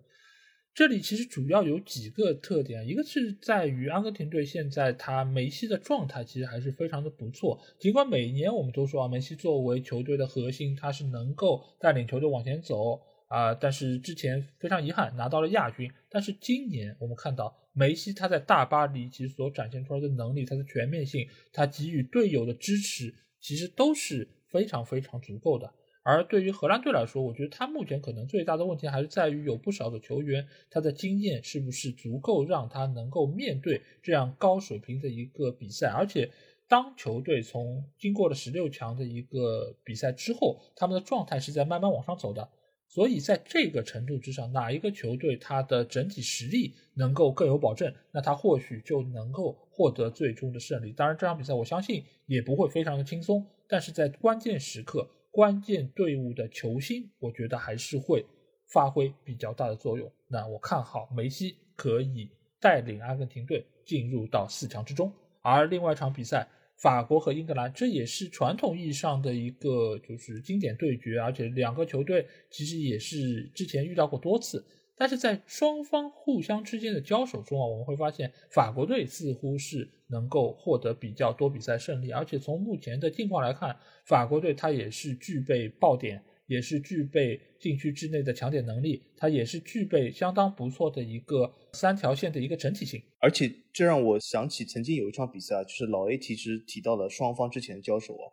[0.73, 7.61] 这里其实主要有几个特点，一个是在于阿根廷队现在他梅西的状态其实还是非常的不错。
[7.79, 12.99] 尽管每年我们都说啊，梅西作为球队的核心，他是能够带领球队往前走
[13.29, 15.93] 啊，但是之前非常遗憾拿到了亚军。
[16.09, 25.71] 但是今年我们看到梅西他在大巴黎其实所展现出来的能力，他的全面性，他给予队友的支持，其实都是非常非常足够的。
[26.03, 35.89] 而对于荷兰队来说，我觉得他目前可能最大的问题还是在于有不少的球员，他的经验是不是足够让他能够面对这样高水平的一个比赛。
[35.89, 36.31] 而且，
[36.67, 42.49] 当球队从经过了十六强的一个比赛之后，他们的状态是在慢慢往上走的。
[42.89, 50.93] 所以，在这个程度之上，哪一个球队他的整体实力能够更有保证，那他或许就能够获得最终的胜利。
[50.93, 55.07] 当然，这场比赛我相信也不会非常的轻松，但是在关键时刻。
[55.31, 58.25] 关键队伍的球星，我觉得还是会
[58.67, 60.11] 发挥比较大的作用。
[60.29, 65.13] 那我看好梅西可以带领阿根廷队进入到四强之中。
[65.41, 74.65] 而另外一场比赛，法国和英格兰，这也是传统意义上的一个就是经典对决，而且两个球队其实也是之前遇到过多次。
[74.97, 93.01] 但是在双方互相之间的交手中啊，我们会发现法国队似乎是能够获得比较多比赛胜利，而且从目前的境况来看，法国队他也是具备爆点，也是具备禁区之内的抢点能力，它也是具备相当不错的一个三条线的一个整体性。
[93.19, 98.27] 而且这让我想起曾经有一场比赛啊，就是老 A 其实提到了双方之前的交手啊。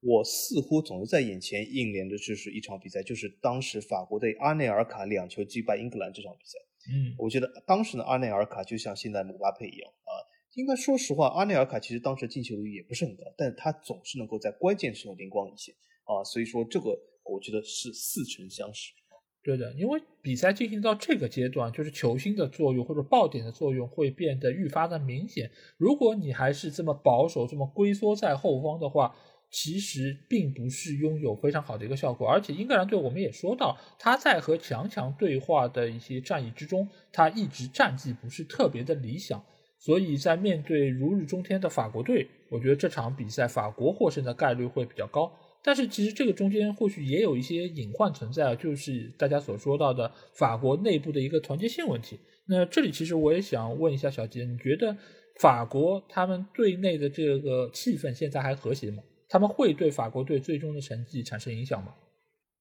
[0.00, 6.56] 我似乎总是在眼前映连的，就是一场比赛，就是当时法国队阿内尔卡两球击败英格兰这场比赛。
[6.88, 10.10] 嗯，我觉得当时的阿内尔卡就像现在姆巴佩一样啊。
[10.58, 16.24] 应该说实话，阿内尔卡其实当时进球率也不是很高，但他总是能够在关键时候灵光一现啊。
[16.24, 18.92] 所以说这个我觉得是似曾相识。
[19.40, 25.48] 对的，因为比赛进行到这个阶段，就是球星的作用或者爆点的作用会变得愈发的明显。
[25.76, 29.14] 如果你还是这么保守，这么龟缩在后方的话，
[29.50, 39.42] 其实并不是拥有非常好的一个效果，而且英格兰队我们也说到，他在和强强对话的一些战役之中，他一直战绩不是特别的理想，
[39.78, 45.32] 所以在面对如日中天的法国队，我觉得这场比赛法国获胜的概率会比较高。
[45.62, 52.18] 但是其实这个中间或许也有一些隐患存在，就是大家所说到的法国内部的一个团结性问题。
[52.46, 54.96] 那这里其实我也想问一下小杰，你觉得
[55.40, 59.02] 法国他们队内的这个气氛现在还和谐吗？
[59.28, 61.92] 他们会对法国队最终的成绩产生影响吗？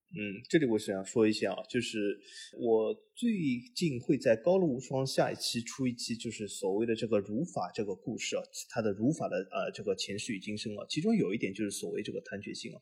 [0.10, 2.18] 嗯，这里我想说一下啊，就是
[2.58, 3.30] 我最
[3.76, 12.80] 近会在高露无双下一期出一期，就是所谓的这个儒法这个故事啊，它的儒法的呃这个前世与今生啊，其中有一点就是所谓这个贪决性啊，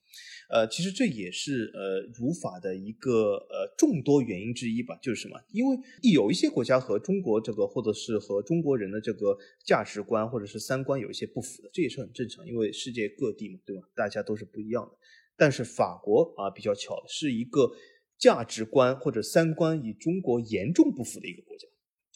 [0.51, 5.41] 呃，其实这也是呃儒法的一个呃众多原因之一吧，就是什么？
[5.51, 5.75] 因为
[6.13, 13.81] 有一些国家和中国这个或者是和中国人的这个价值观或者是三观有一些不符的，这也是很正常，因为世界各地嘛，对吧？
[13.95, 14.95] 大家都是不一样的。
[15.37, 17.71] 但是法国啊，比较巧的是一个
[18.17, 21.67] 价值观或者三观与中国严重不符的一个国家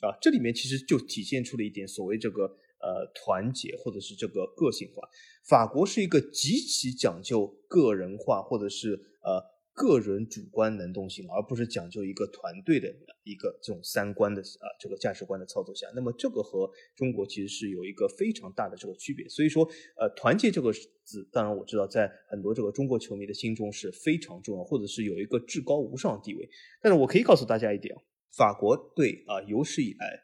[0.07, 2.43] 啊，这里面其实就体现出了一点所谓这个
[2.79, 5.07] 呃团结或者是这个个性化。
[5.47, 8.93] 法国是一个极其讲究个人化或者是
[9.23, 9.58] 呃。
[9.79, 19.25] 个人主观能动性，而不是讲究一个团队的一个这种三观的啊这个价值观的操作下，那么这个和中国其实是有一个非常大的这个区别。
[19.29, 19.63] 所以说，
[19.95, 20.73] 呃，团结这个
[21.05, 26.49] 字，当然我知道在很多这个中国球迷的心中是非常重要，或者是有一个至高无上的地位。
[26.81, 27.95] 但是我可以告诉大家一点
[28.35, 30.19] 法国队啊有史以来，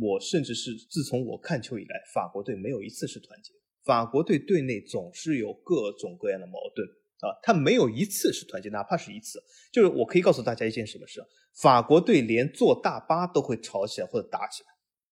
[0.00, 3.52] 我甚至是自从我看球以来，法国队没有一次是团结，
[3.84, 6.88] 法国队队内总是有各种各样的矛盾。
[7.20, 9.42] 啊，他没有一次是团结，哪怕是一次，
[9.72, 11.24] 就是我可以告诉大家一件什么事：
[11.62, 14.68] 法国队连坐大巴都会吵起来或者打起来。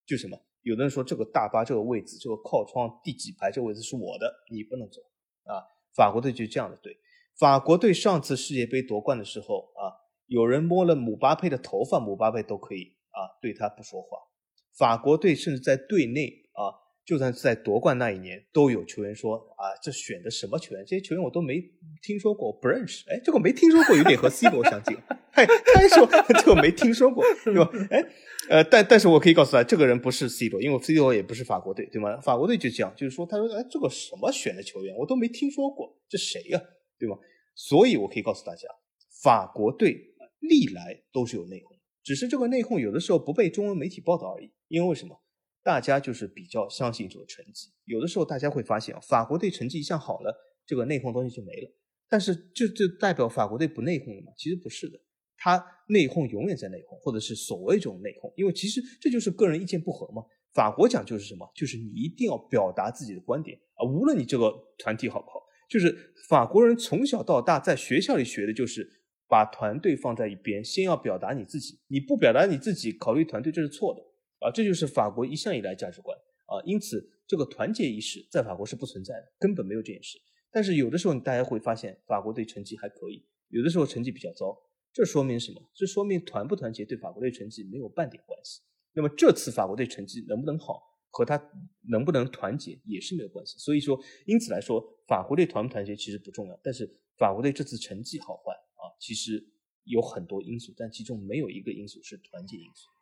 [0.06, 0.38] 就什么？
[0.60, 5.00] 有的人说这个大巴这个位置，这个靠窗第几排这个位置是我的，你不能走
[5.44, 5.64] 啊。
[5.94, 6.94] 法国队就这样的队。
[7.38, 9.96] 法国队上次世界杯夺冠的时候啊，
[10.26, 14.18] 有人摸了姆巴佩的头发，姆巴佩都可以啊对他不说话。
[14.76, 16.83] 法国队甚至在队内啊。
[17.04, 20.82] 就算在夺冠那一年，都有球员说啊，这选的什么球员？
[20.86, 21.62] 这些球员我都没
[22.00, 23.04] 听说过，不认识。
[23.10, 24.96] 哎，这个没听说过，有点和 C 罗相近。
[25.32, 27.70] 哎，他说这个没听说过，对吧？
[27.90, 28.02] 哎，
[28.48, 32.18] 呃，但但是我可以告诉他，这个人不是 C 罗，因为 C 罗也不是法国队，对吗？
[32.20, 36.62] 法国队就这样，就是说，他说，哎，这个什么选的球员，我都没听说过，这谁呀？
[36.98, 37.18] 对吗？
[37.54, 38.66] 所以我可以告诉大家，
[39.22, 44.50] 法国队历来都是有内讧，只是这个内讧有的时候不被中文媒体报道而已。
[44.68, 45.20] 因为为什么？
[45.64, 47.70] 大家就是比较相信这个成绩。
[47.86, 50.32] 有的时候大家会发现，法国队成绩一向好了，
[50.66, 51.72] 这个内讧东西就没了。
[52.08, 54.30] 但是就就代表法国队不内讧了吗？
[54.36, 55.00] 其实不是的，
[55.38, 60.22] 他内讧永远在内讧，或者是所谓这种内讧，因为其实这就是个人意见不合嘛。
[60.52, 61.50] 法国讲就是什么？
[61.56, 65.42] 就是你一定要表达自己的观点啊，无论你这个团体好不好。
[65.68, 68.86] 就是法国人从小到大在学校里学的就是
[69.26, 74.00] 把团队放在一边，先要表达你自己，你不表达你自己，考虑团队这是错的
[74.44, 76.60] 啊，这就是法国一向以来价值观啊。
[76.66, 80.18] 因此，这个团结意识在法国是不存在的，根本没有这件事。
[80.52, 84.54] 但是有的时候大家会发现，法国队成绩还可以，有的时候成绩比较糟，
[84.92, 85.60] 这说明什么？
[85.74, 88.60] 这说明团不团结对法国队成绩没有半点关系。
[88.92, 90.80] 那么这次法国队成绩能不能好，
[91.10, 91.50] 和他
[91.88, 93.58] 能不能团结也是没有关系。
[93.58, 96.60] 所以说，因此来说，法国队团不团结其实不重要。
[96.62, 99.44] 但是法国队这次成绩好坏啊，其实
[99.82, 102.93] 有很多因素，但其中没有一个因素是团结因素。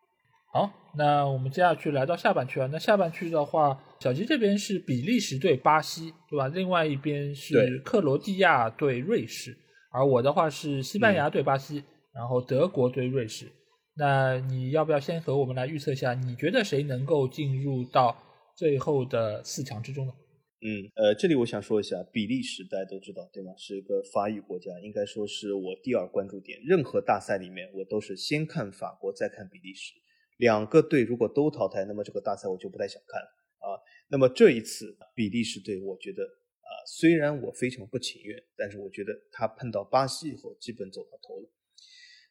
[0.54, 2.68] 好，那我们接下去来到下半区啊。
[2.70, 6.46] 那下半区的话，小吉这边是比利时对巴西，对吧？
[6.48, 9.56] 另外一边是克罗地亚对瑞士，
[9.90, 11.82] 而我的话是西班牙对巴西，
[12.14, 13.46] 然后德国对瑞士。
[13.96, 16.12] 那你要不要先和我们来预测一下？
[16.12, 18.14] 你觉得谁能够进入到
[18.54, 20.12] 最后的四强之中呢？
[20.60, 23.54] 嗯，呃，这里我想说一下，比利时大家都知道对吗？
[23.56, 26.58] 是一个法语国家，应该说是我第二关注点。
[26.62, 29.94] 任何大赛里面，我都是先看法国，再看比利时。
[30.38, 33.26] 两个队如果都淘汰，那么这个大赛我就不太想看了
[33.58, 33.78] 啊。
[34.08, 41.48] 那么这一次比利时队，我觉得啊，虽然我非常不情愿，但是我觉得他碰到巴西以后，基本走到头了。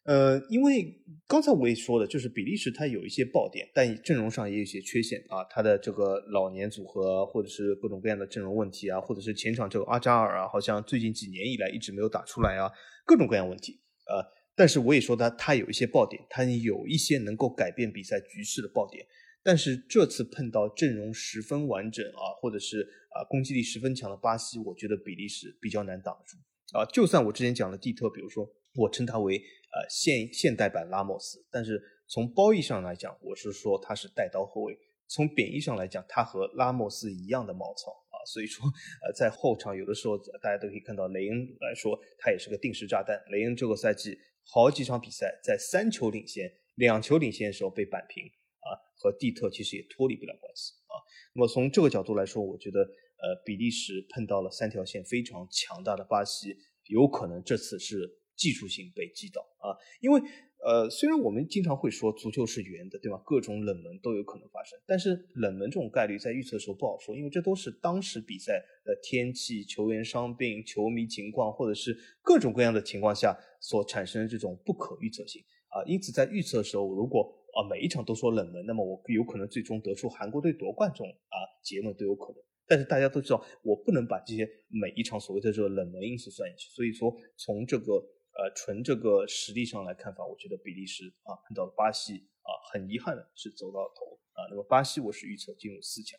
[0.04, 5.44] 呃，因为刚才我也说了，就是比利时它有一些爆点，但阵容上也有一些缺陷啊。
[5.48, 12.72] 他的这个老年组合，或者是各种各样的阵容问题啊，或者是前场这个阿扎尔啊，好像最近几年以来一直没有打出来啊，
[13.06, 14.26] 各种各样问题啊。
[14.56, 19.06] 但是我也说他，他有一些爆点，他有一些能够改变比赛局势的爆点。
[19.44, 26.38] 但是这次碰到阵容十分完整啊，或者是啊攻击力十分强的巴西，我觉得比利时比较难挡住
[26.78, 26.86] 啊。
[26.94, 29.42] 就算我之前讲的蒂特，比如说我称他为。
[29.74, 34.74] 呃，现现代版拉莫斯，但是从褒义上来讲，我是说他是带刀后卫；
[35.08, 38.20] 从贬义上来讲，他和拉莫斯一样的毛糙啊。
[38.26, 38.66] 所以说，
[39.02, 43.18] 呃，在后场有的时候大家都可以看到，雷恩来说他也是个定时炸弹。
[43.32, 50.96] 雷恩这个赛季好几场比赛在三球领先、两球领先的时候被扳平啊，和蒂特其实也脱离不了关系啊。
[51.34, 58.18] 那么从这个角度来说，我觉得呃，比利时碰到了三条线非常强大的巴西，有可能这次是。
[58.34, 60.20] 技术性被击倒啊，因为
[60.64, 63.20] 呃，虽然我们经常会说足球是圆的，对吧？
[63.26, 75.82] 各种冷门都有可能发生，但是冷门这种概率在预测的时候不好说，因为这都是当时比赛的天气、球员伤病、球迷情况，或者是各种各样的情况下所产生的这种不可预测性啊。
[75.88, 82.38] 因此，在预测的时候，如果啊每一场都说冷门，那么我有可能最终得出韩国队夺冠这种啊结论都有可能。
[82.68, 88.00] 但是大家都知道，我不能把这些每一场所谓的这个冷门因素算进去，所以说从这个。
[88.34, 94.48] 呃，纯这个实力上来看法，我觉得比利时啊碰到了巴西啊，很遗憾的是走到头啊。
[94.50, 96.18] 那么巴西我是预测进入四强。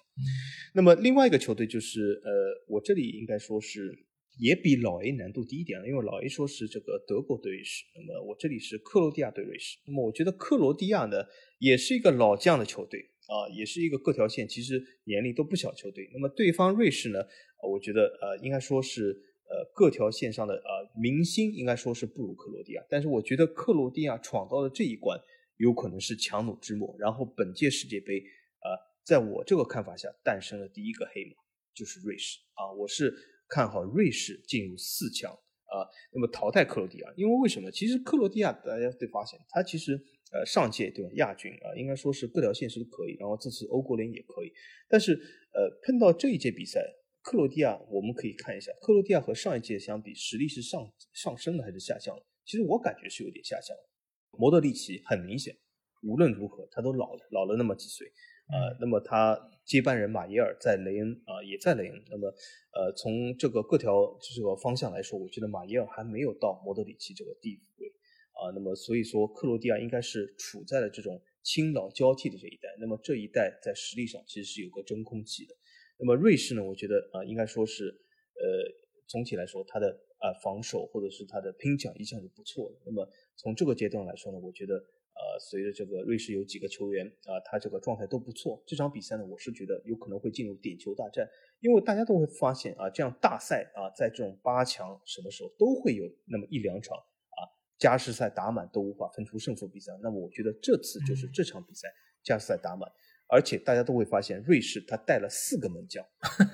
[0.75, 2.31] 那么另外一个球队就是呃，
[2.69, 3.91] 我这里应该说是
[4.39, 9.79] 也比老 A 难度低一点了，因为老 A 说是这个德国对瑞士，那么我这里是克罗地亚对瑞士。
[9.87, 11.17] 那么我觉得克罗地亚呢
[11.59, 16.11] 也是一个老将的球队啊，也是一个各条线其实年龄都不小球队。
[16.13, 17.19] 那么对方瑞士呢，
[17.71, 19.31] 我觉得呃应该说是。
[19.53, 25.19] 呃，各条线上的呃明星应该说是不如克罗地亚，但是我觉得克罗地亚闯到了这一关，
[25.57, 26.95] 有可能是强弩之末。
[26.99, 31.35] 然后本届世界杯，呃，在我这个看法下，诞生了第一个黑马，
[31.75, 33.13] 就是瑞士啊，我是
[33.49, 37.13] 看好瑞士进入四强啊，那么淘汰克罗地亚。
[37.17, 37.71] 因为为什么？
[37.71, 39.93] 其实克罗地亚大家会发现，他其实
[40.33, 44.53] 呃上届对吧亚军啊，应该说是各条线是都可以，然后这次欧国联也可以，
[44.89, 45.13] 但是
[45.53, 46.81] 呃碰到这一届比赛。
[47.23, 52.23] 克罗地亚，我们可以看一下，克罗地亚和上一届相比，实力是上上升了还是下降了？
[52.45, 53.89] 其实我感觉是有点下降了。
[54.33, 55.57] 摩德里奇很明显，
[56.03, 58.07] 无论如何他都老了，老了那么几岁，
[58.49, 62.05] 呃，那么他接班人马耶尔在雷恩啊，也在雷恩。
[62.11, 62.27] 那么，
[62.75, 67.87] 呃，从这个各条这个方向来说，我觉得马耶尔还没有到摩德里奇这个地位
[68.33, 68.51] 啊。
[68.53, 72.69] 那么，所以说克罗地亚应该是处在了这种青老交替的这一代。
[72.81, 75.55] 那么这一代在实力上其实是有个真空期的。
[75.99, 76.65] 那么瑞士呢？
[76.65, 78.43] 我觉得啊，应该说是，呃，
[79.07, 79.89] 总体来说，它的
[80.19, 82.77] 啊防守或者是它的拼抢一向是不错的。
[82.85, 88.61] 那么从这个阶段来说呢，我觉得呃，随着这个瑞士有几个球员啊，他这个状态都不错。
[88.67, 91.29] 这场比赛呢，我是觉得有可能会进入点球大战，
[91.61, 97.47] 因为大家都会发现啊，这样大赛啊，在这种八强什么时候都会有那么一两场啊，
[97.79, 99.93] 加时赛打满都无法分出胜负比赛。
[100.03, 101.89] 那么我觉得这次就是这场比赛
[102.25, 102.91] 加时赛打满。
[103.33, 106.05] 而且大家都会发现，瑞士他带了四个门将，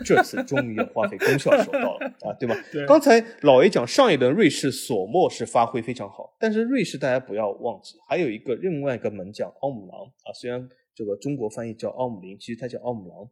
[0.04, 2.54] 这次终于要花费功效手到了啊，对吧？
[2.70, 13.28] 对刚才老爷讲上一轮瑞士索莫是发挥非常好，但是瑞士大家不要忘记，还有一个另外一个门将奥姆朗啊，虽然这个中国翻译叫奥姆林，其实他叫奥姆朗。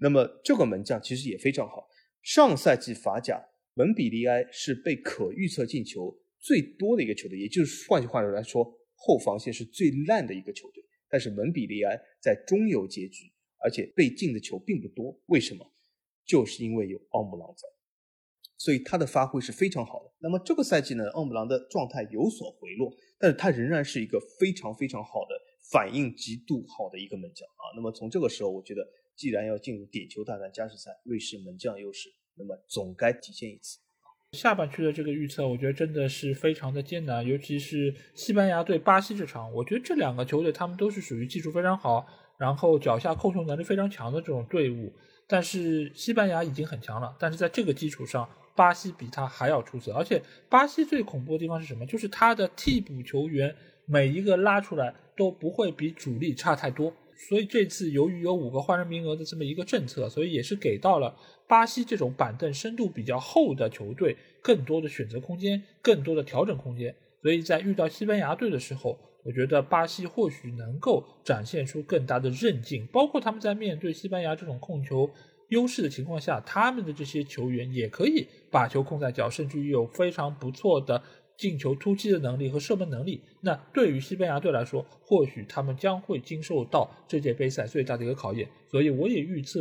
[0.00, 1.86] 那么这个门将其实也非常好。
[2.22, 3.38] 上赛季法甲
[3.74, 8.64] 门比利埃是被可预测进球最多的一个球队，也就是换句话来说，
[8.94, 10.82] 后防线是最烂的一个球队。
[11.10, 15.18] 但是门比利埃在中游结局，而且被进的球并不多。
[15.26, 15.72] 为什么？
[16.26, 17.66] 就是因为有奥姆朗在，
[18.58, 20.12] 所以他的发挥是非常好的。
[20.18, 25.34] 那么这个赛季呢，奥姆朗的状态有所回落，但是他仍然是一个非常非常好的
[25.72, 27.72] 反应极度好的一个门将啊。
[27.74, 28.86] 那么从这个时候，我觉得
[29.16, 33.78] 既然要进入点球大战加时赛，瑞士门将优势，那么总该体现一次。
[34.32, 42.06] 下半区的这个预测，我觉得真的是非常的艰难，尤其是西班牙对巴西这场，我觉得这两个球队他们都是属于技术非常好，
[42.36, 44.92] 然后脚下控球能力非常强的这种队伍。
[45.26, 49.92] 但是西班牙已经很强了，但是在这个基础上，巴西比他还要出色。
[49.94, 51.86] 而且巴西最恐怖的地方是什么？
[51.86, 53.54] 就是他的替补球员
[53.86, 56.92] 每一个拉出来都不会比主力差太多。
[57.28, 61.16] 所以这次由于有五个换人名额的这么一个政策，所以也是给到了
[61.48, 66.94] 巴西这种板凳深度比较厚的球队更多的选择空间，更多的调整空间。
[67.20, 75.10] 所以在遇到西班牙队的时候，我觉得巴西或许能够展现出更大的韧劲，包括他们在面对西班牙这种控球
[75.48, 81.02] 优势的情况下，他们的这些球员也可以把球控在脚，甚至于有非常不错的。
[81.38, 88.48] 进球突击的能力和射门能力，那对于西班牙队来说，或许他们将会经受到这届杯赛最大的一个考验。
[88.68, 89.60] 所以我也预测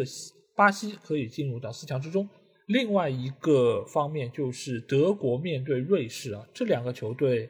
[0.55, 2.28] 巴西可以进入到四强之中。
[2.65, 7.47] 另外一个方面就是德国面对瑞士啊，这两个球队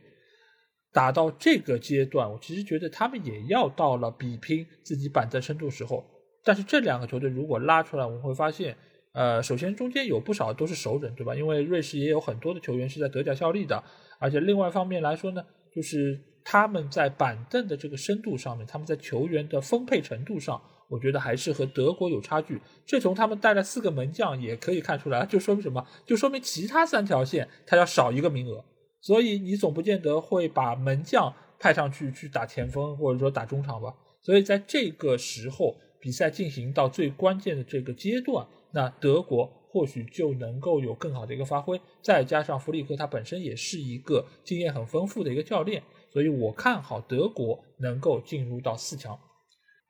[0.92, 6.06] 打到这个阶段，我其实觉得他们也要到了比拼自己板凳深度时候。
[6.44, 8.78] 但是这两个球队如果拉出来，我们会发现。
[9.18, 11.34] 呃，首先中间有不少都是熟人，对吧？
[11.34, 13.84] 因为瑞士也有很多的球员是在德甲效力的，
[14.20, 15.44] 而且另外一方面来说呢，
[15.74, 22.62] 就是他们在板凳的这个深度上面，他们在球员的分配程度上，我觉得还是和德国有差距。
[22.86, 25.84] 这从他们带了四个门将也可以看出来，就说明什么？
[26.06, 28.64] 就说明其他三条线他要少一个名额，
[29.02, 33.92] 所以你总不见得会把门将派上去去打前锋或者说打中场吧？
[34.22, 38.46] 所以在这个时候，比赛进行到最关键的这个阶段。
[38.78, 45.82] 那德国或许就能够有更好的一个发挥，再加上弗里克他本身也是一个经验很丰富的一个教练，
[46.14, 49.20] 所以我看好德国能够进入到四强。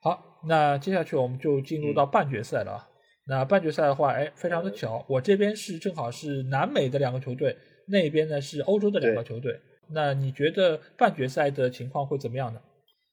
[0.00, 2.88] 好，那接下去我们就进入到半决赛了。
[3.26, 7.54] 那半决赛的话，哎，非常的巧，我这边是正好是南美的两个球队，
[7.88, 9.60] 那边呢是欧洲的两个球队。
[9.90, 12.60] 那你觉得半决赛的情况会怎么样呢？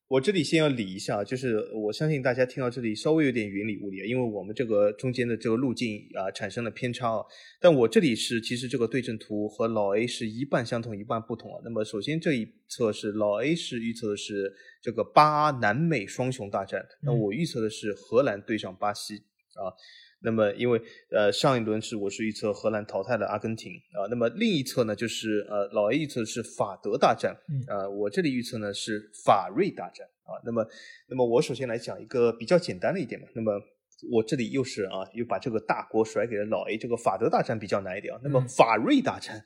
[0.08, 7.26] 我这里先要理一下，就是我相信大家听到这里稍微有点云里雾里，因为我们这个中间的这个路径啊产生了偏差啊。
[7.60, 11.60] 但我这里是其实这个对阵图和老 A 是一半相同一半不同啊。
[11.64, 19.16] 那么首先这一侧是老 A 是预测的是这个巴南美双雄大战，那我预测的是荷兰对上巴西
[19.56, 19.74] 啊。
[20.22, 27.36] 那么，因为呃上一轮是我是预测荷兰淘汰了阿根廷啊，那么另一侧呢就是呃老 A 预测是法德大战，
[27.68, 30.34] 啊我这里预测呢是法瑞大战啊。
[30.44, 30.66] 那么，
[31.08, 33.28] 那么我首先来讲一个比较简单的一点嘛。
[33.36, 33.62] 那么
[34.12, 38.20] 我这里又是啊又把这个大锅甩给了老 A，这个法德大战比较难一点啊。
[38.24, 39.44] 那么法瑞大战，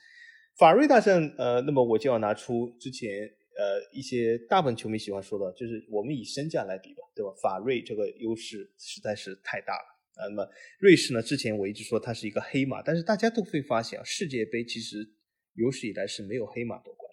[0.58, 3.10] 法瑞大战呃，那么我就要拿出之前
[3.58, 7.34] 呃一些大部分球迷喜欢说的，就是我们以身价来比吧，对吧？
[7.42, 9.99] 法瑞这个优势实在是太大了。
[10.28, 10.50] 那么
[10.80, 11.22] 瑞士呢？
[11.22, 14.98] 之前我一直说它是一个黑马，但是大家都会发现啊，世界杯其实
[15.54, 17.10] 有史以来是没有黑马夺冠。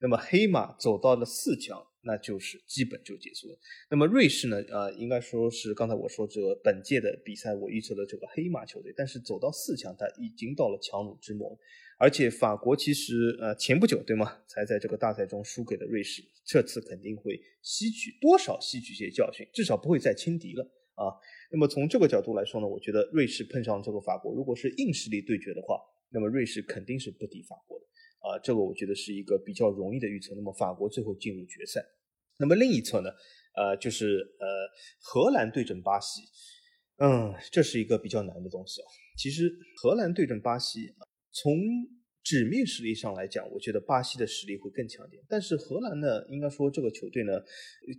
[0.00, 3.58] 那么黑马走到了四强，那就是基本就结束了。
[3.90, 4.62] 那么瑞士呢？
[4.68, 11.58] 呃，应该说是刚才我说这个本届的比赛我预测的这个黑马球队，但是走到四强，它已经到了强弩之末。
[11.98, 20.62] 而且法国其实呃前不久对吗，才在这个大赛中输给了瑞士，这次肯定会吸取多少吸取一些教训，至少不会再轻敌了
[20.94, 21.10] 啊。
[21.50, 25.80] 那么从这个角度来说呢，我觉得瑞士碰上这个法国，如果是硬实力对决的话，
[26.10, 27.84] 那么瑞士肯定是不敌法国的
[28.20, 28.38] 啊。
[28.42, 30.34] 这个我觉得是一个比较容易的预测。
[30.34, 31.82] 那么法国最后进入决赛。
[32.38, 33.10] 那么另一侧呢，
[33.56, 34.46] 呃，就是呃
[35.00, 36.22] 荷兰对阵巴西，
[36.98, 38.86] 嗯，这是一个比较难的东西啊。
[39.16, 39.50] 其实
[39.82, 40.94] 荷兰对阵巴西，
[41.32, 41.52] 从
[42.28, 45.24] 纸面实力上来讲，我觉得巴西的实力会更强点。
[45.26, 47.32] 但是荷兰呢，应该说这个球队呢，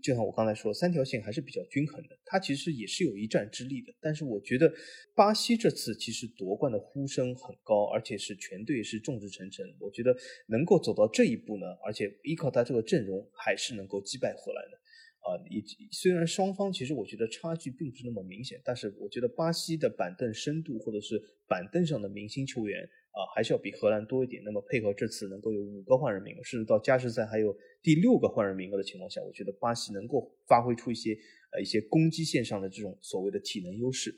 [0.03, 3.91] 就像我刚才说，三条线还是比较均衡的，它其实也是有一战之力的。
[3.99, 4.71] 但是我觉得
[5.15, 9.65] 巴西这次其实夺冠的呼声很高，而且是全队是众志成城。
[9.79, 10.15] 我觉得
[10.45, 14.77] 能够走到这一步呢，而且依靠他这个阵容，还是能够击败荷兰的。
[15.21, 24.41] 啊，以虽然双方其实我觉得差距并不是那么明显，但是我觉得巴西的板凳深度或者是板凳上的明星球员啊，还是要比荷兰多一点。
[24.43, 31.17] 那么配合这次能够有五个换人名额，甚至到加时赛还有第六个换人名额的情况下，我觉得巴西能够发挥出一些
[31.51, 34.13] 呃一些攻击线上的这种所谓的体能优势。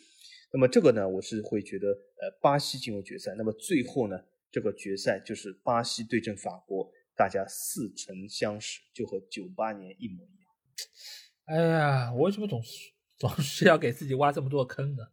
[0.53, 3.33] 那么这个呢，我是会觉得呃巴西进入决赛。
[3.37, 4.19] 那么最后呢，
[4.51, 10.51] 这个决赛就是巴西对阵法国，大家似曾相识，就和九八年一模一样。
[11.45, 15.03] 哎呀，我为什么总是总是要给自己挖这么多坑呢？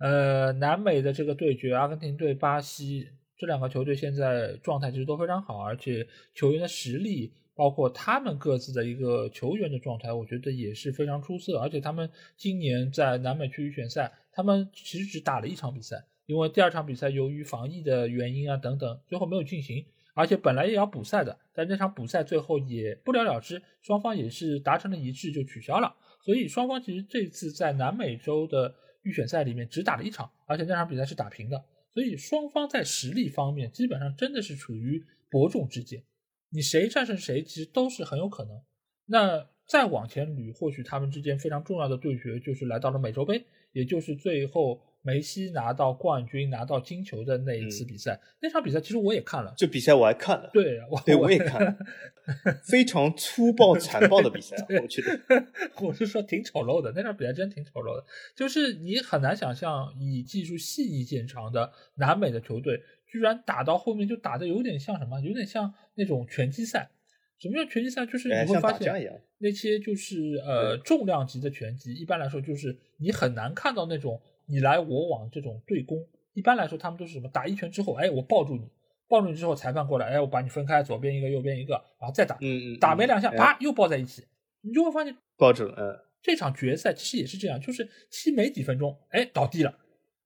[0.00, 3.10] 呃，南美的这个对决，阿根廷对巴西
[3.40, 11.58] 这两个球队现在状态其实都非常好，而且球员的实力，包括他们各自的一个球员的状态，我觉得也是非常出色。
[11.58, 19.82] 而且他们今年在南美区预选赛，他们其实只打了一场比赛，因为第二场比赛由于防疫的原因啊等等，最后没有进行。
[20.12, 25.90] 而且本来也要补赛的，但那场补赛最后也不了了之，双方也是达成了一致就取消了。
[26.20, 31.64] 所以双方其实这次在南美洲的预选赛里面只打了一场，而且那场比赛是打平的。
[31.94, 36.02] 所以双方在实力方面基本上真的是处于伯仲之间，
[36.50, 38.62] 你谁战胜谁其实都是很有可能。
[39.06, 44.82] 那再往前捋，或许他们之间非常重要的对决就是来到了美洲杯，也就是最后。
[45.02, 49.54] 梅西拿到冠军、拿到金球的那一次比赛，那场比赛其实我也看了。
[49.56, 51.74] 这比赛我还看了，对，对，我也看了，
[52.62, 55.46] 非常粗暴残暴的比赛， 我觉得。
[55.80, 58.04] 我是说挺丑陋的，那场比赛真挺丑陋的。
[58.36, 62.78] 就是你很难想象，以技术细腻见长的南美的球队，
[63.10, 65.18] 居然打到后面就打的有点像什么？
[65.20, 66.90] 有点像那种拳击赛。
[67.38, 68.04] 什么叫拳击赛？
[68.04, 74.20] 就是你会发现那些就是呃重量级的拳击，一般来说就是你很难看到那种。
[74.50, 77.28] 你来我往这种对攻，一般来说他们都是什么？
[77.28, 78.68] 打一拳之后，哎，我抱住你，
[79.08, 84.26] 抱住你之后，裁判过来，哎，我把你分开，左边一个，右边一个，然后再打，嗯嗯，打没两下，啪，又抱在一起，
[84.62, 85.74] 你就会发现抱住了。
[85.78, 89.72] 嗯，这场决赛其实也是这样，就是踢没几分钟，哎，倒地了，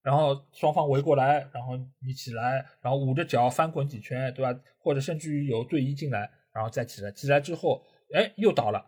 [0.01, 4.59] 然后双方围过来，然后你起来，然后捂着脚翻滚几圈，对吧？
[4.79, 8.83] 或者甚至于有队医进来，然后再起来，起来之后，哎，又倒了，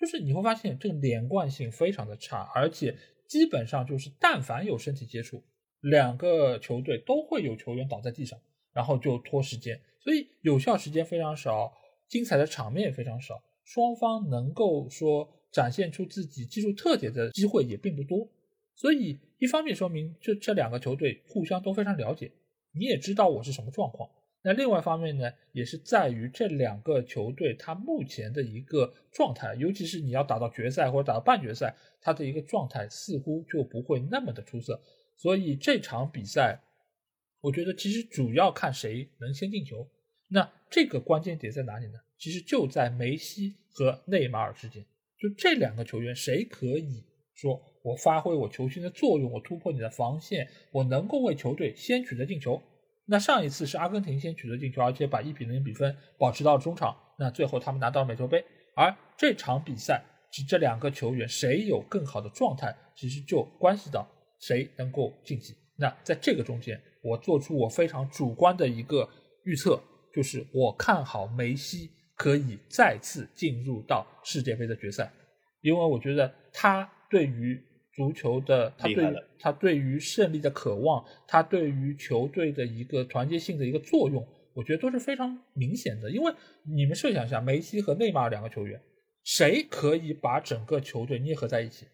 [0.00, 2.96] 就是你会发现这个连贯性非常的差，而且。
[3.28, 5.44] 基本上就是，但凡有身体接触，
[5.80, 8.40] 两个球队都会有球员倒在地上，
[8.72, 11.72] 然后就拖时间，所以有效时间非常少，
[12.08, 18.26] 精彩的场面也非常少，双方能够说展现出自己技术特点的机会也并不多。
[18.74, 22.32] 所以一方面说明这这两个球队互相都非常了解，
[22.72, 24.08] 你也知道我是什么状况。
[24.48, 34.80] 那另外一方面呢，也是在于这两个球队他目前的一个状态，尤其是你要打到决赛或者打到半决赛，他的一个状态似乎就不会那么的出色。
[35.18, 36.62] 所以这场比赛，
[37.42, 39.86] 我觉得其实主要看谁能先进球。
[40.28, 41.98] 那这个关键点在哪里呢？
[42.16, 44.82] 其实就在梅西和内马尔之间，
[45.18, 47.04] 就这两个球员谁可以
[47.34, 52.62] 说我发挥我球星的作用，我突破你的防线，我能够为球队先取得进球。
[53.10, 56.94] 那上一次是阿根廷先取得进球，而且把一比零比分保持到中场。
[57.18, 58.44] 那最后他们拿到了美洲杯。
[58.76, 64.06] 而这场比赛，是这两个球员谁有更好的状态，其实就关系到
[64.38, 65.54] 谁能够晋级。
[65.76, 69.08] 那在这个中间，我做出我非常主观的一个
[69.44, 69.82] 预测，
[70.14, 75.10] 就是我看好梅西可以再次进入到世界杯的决赛，
[75.62, 77.64] 因为我觉得他对于。
[77.98, 86.08] 足球的他对他对于胜利的渴望，他对于球队的一个团结性的一个作用，我觉得都是非常明显的。
[86.08, 86.32] 因为
[86.64, 88.80] 你们设想一下，梅西和内马尔两个球员，
[89.24, 91.86] 谁可以把整个球队捏合在一起？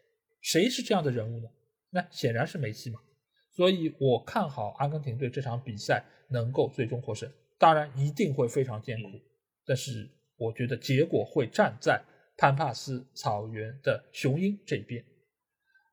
[0.43, 1.48] 谁是这样的人物呢？
[1.90, 3.01] 那显然是梅西嘛。
[3.56, 7.26] 所以我看好阿根廷队这场比赛能够最终获胜，
[7.59, 9.09] 当然一定会非常艰苦，
[9.64, 10.06] 但是
[10.36, 11.98] 我觉得结果会站在
[12.36, 15.02] 潘帕斯草原的雄鹰这边。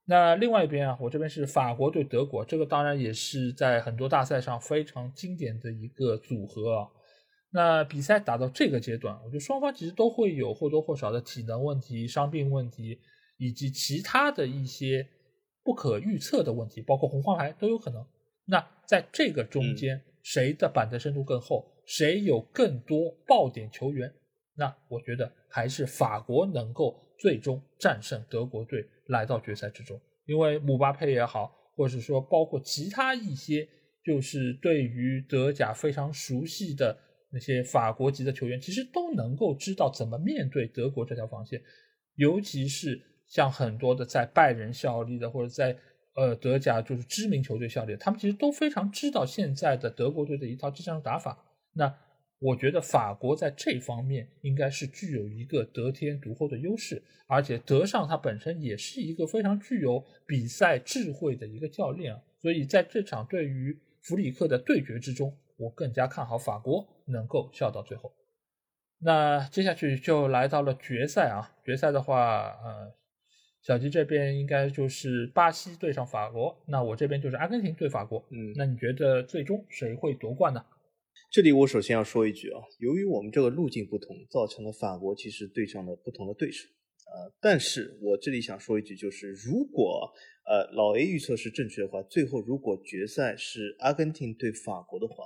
[0.06, 6.88] 那另外一边啊，我这边是法国对德国，这个当然也是在很多大赛上非常经典的一个组合啊。
[7.54, 13.00] 那比赛打到这个阶段，我觉得双方其实都会有或多或少的体能问题、伤病问题，
[13.38, 15.06] 以及其他的一些
[15.64, 18.06] 不可预测的问题，包括红黄牌都有可能。
[18.46, 24.12] 那在这个中间，谁的板凳深度更厚，谁有更多爆点球员，
[24.56, 28.86] 那我觉得还是法国能够最终战胜德国队。
[29.12, 33.68] 来到决赛之中，因为姆巴佩也好，或者说包括其他一些，
[34.04, 36.98] 就是对于德甲非常熟悉的
[37.32, 41.62] 那些法国籍的球员，其实都能够知道怎么面对德国这条防线。
[42.16, 45.78] 尤其是像很多的在拜仁效力的，或者在
[46.16, 51.38] 呃德甲就是知名球队效力，他们其实都非常知道现在的德国队的一套技战术打法。
[51.74, 51.94] 那
[52.42, 68.12] 我觉得法国在这方面应该是具有一个得天独厚的优势，而且德尚他本身也是一个非常具有比赛智慧的一个教练啊，所以在这场对于弗里克的对决之中，我更加看好法国能够笑到最后。
[69.04, 72.92] 那接下去就来到了决赛啊，决赛的话，呃，
[73.62, 78.28] 小吉这边应该就是巴西对上法国，那我这边就是阿根廷对法国。
[78.32, 80.66] 嗯，那你觉得最终谁会夺冠呢？
[81.32, 86.68] 这里我首先要说一句啊，由于我们这个路径不同，造成了法国其实对上了不同的对手。
[87.08, 90.12] 呃，但是我这里想说一句，就是如果
[90.46, 95.24] 呃老 A 预测是正确的话，最后如果决赛是阿根廷对法国的话，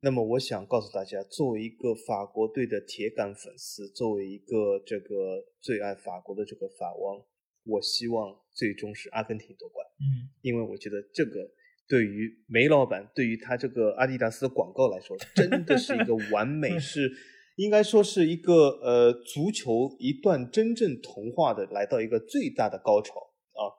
[0.00, 7.24] 那么我想告诉大家，作为一个法国队的铁杆粉丝，作为一个这个最爱法国的这个法王，
[7.64, 9.86] 我希望最终是阿根廷夺冠。
[9.98, 11.50] 嗯，因为我觉得这个。
[11.88, 17.08] 对于梅老板，对于他这个阿迪达斯的广告来说，真的是一个 完美，是
[17.56, 23.14] 应该说是一个呃足球一段真正童话的来到一个最大的高潮
[23.52, 23.70] 啊，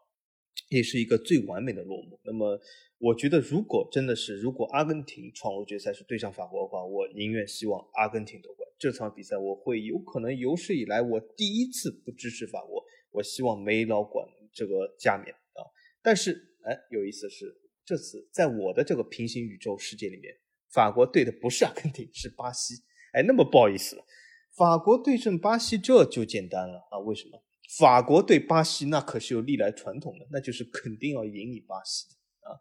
[0.69, 2.17] 也是一个最完美的落幕。
[2.23, 2.57] 那么，
[2.97, 8.65] 我觉得如果真的是如果阿根廷闯入决赛是对上法国的话，我宁愿希望阿根廷夺冠。
[8.79, 12.81] 这场比赛我会有可能有史以来我第一次不支持法国，
[13.11, 15.59] 我希望梅老管这个加冕啊。
[16.01, 16.31] 但是
[16.63, 17.66] 哎，有意思的是。
[17.87, 20.35] 这次在我的这个平行宇宙世界里面，
[20.73, 22.73] 法国对的不是阿根廷，是巴西。
[23.13, 24.03] 哎，那么不好意思了，
[24.57, 26.99] 法国对阵巴西这就简单了啊？
[26.99, 27.41] 为什么？
[27.79, 32.59] 法国对巴西那可是有历来传统的，那就是肯定要赢你巴西的啊！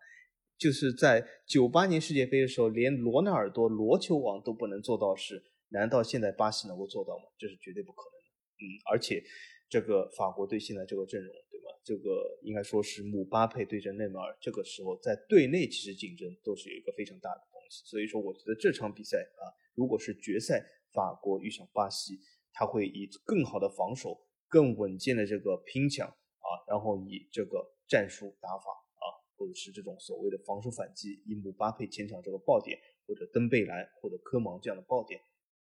[0.56, 7.24] 就是在九八年世界杯的时候，连罗纳尔多罗球王都不能做到事，难道现在巴西能够做到吗？
[7.36, 8.28] 这是绝对不可能的。
[8.62, 9.20] 嗯，而且
[9.68, 11.34] 这个法国队现在这个阵容。
[11.82, 19.44] 这个应该说是姆巴佩对阵内马尔，这个时候在队内其实竞争都是有一个非常大的东西，所以说我觉得这场比赛啊，
[19.74, 22.18] 如果是决赛法国遇上巴西，
[22.52, 28.64] 他会以更好的防守、更稳健的这个拼抢啊，然后以这个战术打法
[28.96, 29.04] 啊，
[29.36, 35.20] 或者是这种所谓的防守反击，以姆巴佩前场这个爆点，或者登贝莱或者科芒这样的爆点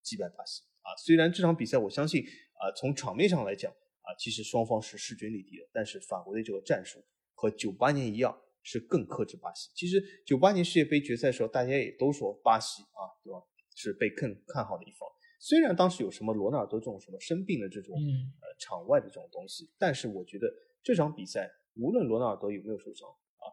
[0.03, 0.95] 击败巴西啊。
[0.97, 3.73] 虽然这场比赛我相信啊，从场面上来讲。
[4.07, 7.05] 啊，其实双方是势均力敌的，但是法国队这个战术
[7.35, 9.69] 和九八年一样，是更克制巴西。
[9.75, 13.43] 其实九八年世界杯决赛的时候，大家也都说巴西啊，对吧？
[13.75, 15.07] 是被更看好的一方。
[15.39, 20.47] 虽然当时有什么罗纳尔多这种什么生病的这种呃场外的这种东西，但是我觉得
[20.83, 23.45] 这场比赛无论罗纳尔多有没有受伤啊，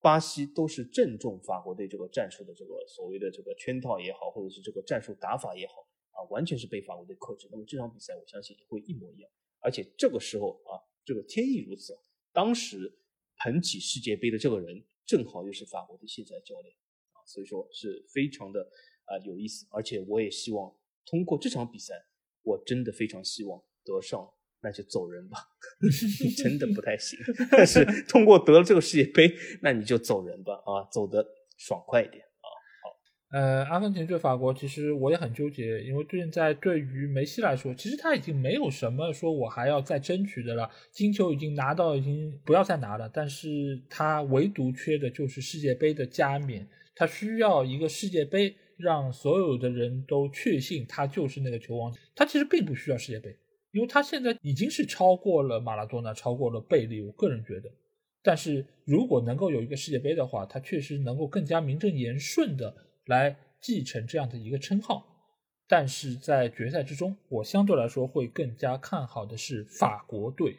[0.00, 7.48] 巴西都是正中法国队这个战术的这个所谓的这个圈套也好，或者是这个战术打法也好啊，完全是被法国队克制。
[7.52, 9.30] 那么这场比赛我相信也会一模一样。
[9.60, 11.96] 而且这个时候啊，这个天意如此，
[12.32, 12.98] 当时
[13.38, 16.74] 捧起世界杯的这个人正好又是法国的现在教练
[17.12, 18.60] 啊，所以说是非常的
[19.04, 19.66] 啊有意思。
[19.70, 20.74] 而且我也希望
[21.06, 21.94] 通过这场比赛，
[22.42, 24.30] 我真的非常希望得上，
[24.62, 25.38] 那就走人吧，
[26.36, 27.18] 真的不太行。
[27.50, 31.26] 但是通过得了这个世界杯，那你就走人吧啊，走得
[31.56, 32.24] 爽快一点。
[33.30, 43.08] 呃，阿根廷对法国，其实我也很纠结，因为现在对于梅西来说，其实他已经没有什么说我还要再争取的了，金球已经拿到，已经不要再拿了。
[43.08, 51.94] 但是他唯独缺的就是世界杯的加冕，他需要一个世界杯，让所有的人都确信他就是那个球王。
[52.16, 53.36] 他其实并不需要世界杯，
[53.70, 57.00] 因为他现在已经是超过了马拉多纳，超过了贝利。
[57.00, 57.70] 我个人觉得，
[58.24, 62.74] 但是如果能够有一个世界杯的话，他确实能够更加名正言顺的。
[63.06, 65.04] 来继承这样的一个称号，
[65.68, 70.56] 但是在决赛之中，我相对来说会更加看好的是法国队。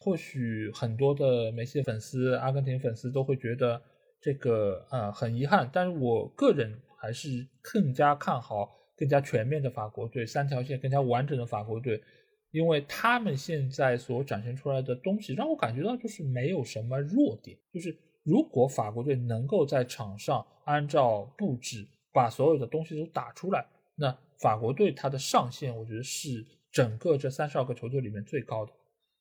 [0.00, 3.80] 或许很多的梅西粉丝、阿根廷粉丝都会觉得
[4.20, 12.02] 这个呃很遗憾，但是我个人还是更加看好更加全面的法国队，三条线更加完整的法国队，
[12.50, 21.88] 因为他们现在所展现出来的东西让我感觉到就是没有什么弱点，就是如果法国队能够在场上按照布置。
[22.14, 28.72] 把所有的东西都打出来，那法国队他的上限，我觉得是整个这三十二个球队里面最高的。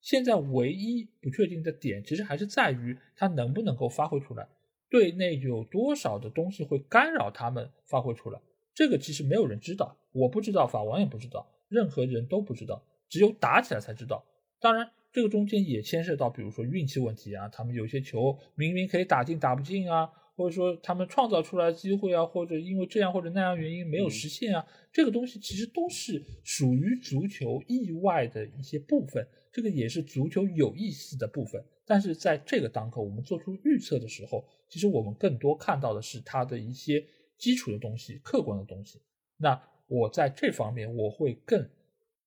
[0.01, 4.45] 现在唯一不确定的点，其实还是在于他能不能够发挥出来，
[4.89, 8.37] 队内有多少的东西会干扰他们发挥出来。
[8.73, 14.21] 这个其实没有人知道，我不知道，法王也不知道，任何人都不知道，只有打起来才知道。
[14.59, 20.09] 当然，这个中间也牵涉到，比如说运气问题啊，他们有些球明明可以打进，打不进啊。
[20.33, 31.63] 或者说他们创造出来的机会啊，或者因为这样或者那样原因没有实现啊，这个东西其实都是属于足球意外的一些部分，这个也是足球有意思的部分。
[31.85, 37.05] 但是在这个当口，我们做出预测的时候，其实我们更多看到的是它的一些
[37.37, 38.99] 基础的东西、客观的东西。
[39.37, 41.69] 那我在这方面我会更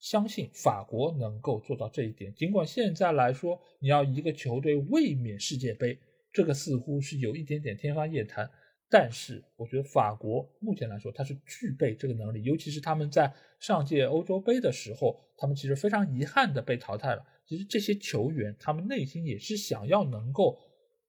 [0.04, 2.30] 相信法国能够做到这一点。
[2.34, 5.98] 尽管现在来说，你要一个球队卫冕世界杯，
[6.30, 8.46] 这个似乎是有一点点天方夜谭。
[8.90, 17.24] 但是我觉得法国目前来说，它是具备这个能力，尤其是他们在上届欧洲杯的时候，他们其实非常遗憾的被淘汰了。
[17.46, 20.58] 其实这些球员他们内心也是想要能够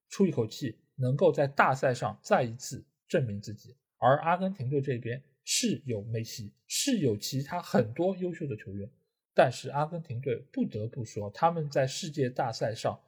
[0.07, 3.75] 出一口气，能够在大赛上再一次证明自己。
[3.97, 8.89] 而阿根廷队这边是有梅西，是有其他很多优秀的球员，
[9.33, 12.99] 但是阿根廷队不得不说，他们在世界大赛上。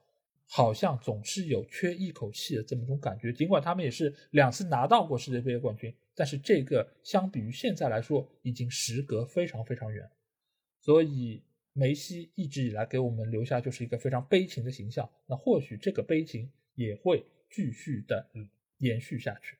[0.49, 10.09] 好像总是有缺一口气的这么种感觉，尽管他们也是两次拿到过世界杯的冠军，但是这个相比于现在来说，已经时隔非常非常远。
[10.79, 11.43] 所以
[11.73, 18.25] 梅西一直以来给我们留下就是一个非常悲情的形象，那或许这个悲情也会继续的
[18.77, 19.57] 延续下去。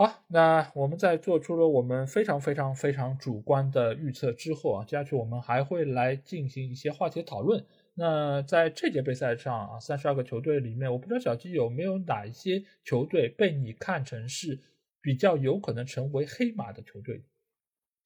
[0.00, 7.66] 好，那我们在做出了我们非常非常非常主观的预测之后啊，接下去我们还会来进行一些话题的讨论。
[7.92, 14.58] 那在这届杯赛上啊，三十二个球队里面，我不知道小鸡有没有哪一些球队被你看成是
[15.02, 17.20] 比较有可能成为黑马的球队。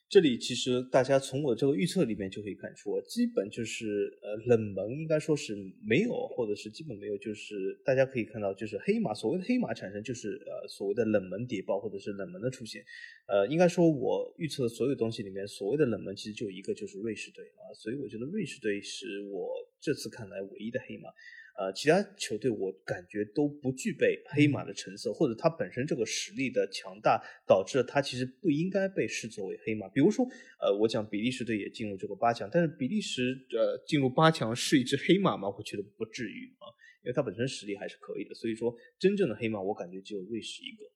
[0.06, 12.85] 这里其实大家从我这个预测里面就可以看出，基本就是呃冷门应该说是没有，或者是基本没有，就是大家可以看到，就是黑马所谓的黑马产生就是呃所谓的冷门谍报或者是冷门的出现。
[13.26, 19.51] 呃，应该说我预测的所有东西里面，所谓的冷门其实就一个就是瑞士队啊，所以我觉得瑞士队是我
[19.81, 21.09] 这次看来唯一的黑马。
[21.56, 29.89] 呃，其他球队我感觉都不具备黑马的成色，或者他本身这个实力的强大，导致了他其实不应该被视作为黑马。
[29.89, 30.26] 比如说，
[30.60, 35.48] 呃，我讲比利时队也进入这个八强，但是比利时呃进入八强是一只黑马吗？
[35.48, 36.66] 我觉得不至于啊，
[37.05, 38.35] 因为他本身实力还是可以的。
[38.35, 40.93] 所以说，真正的黑马我感觉只有瑞士一个。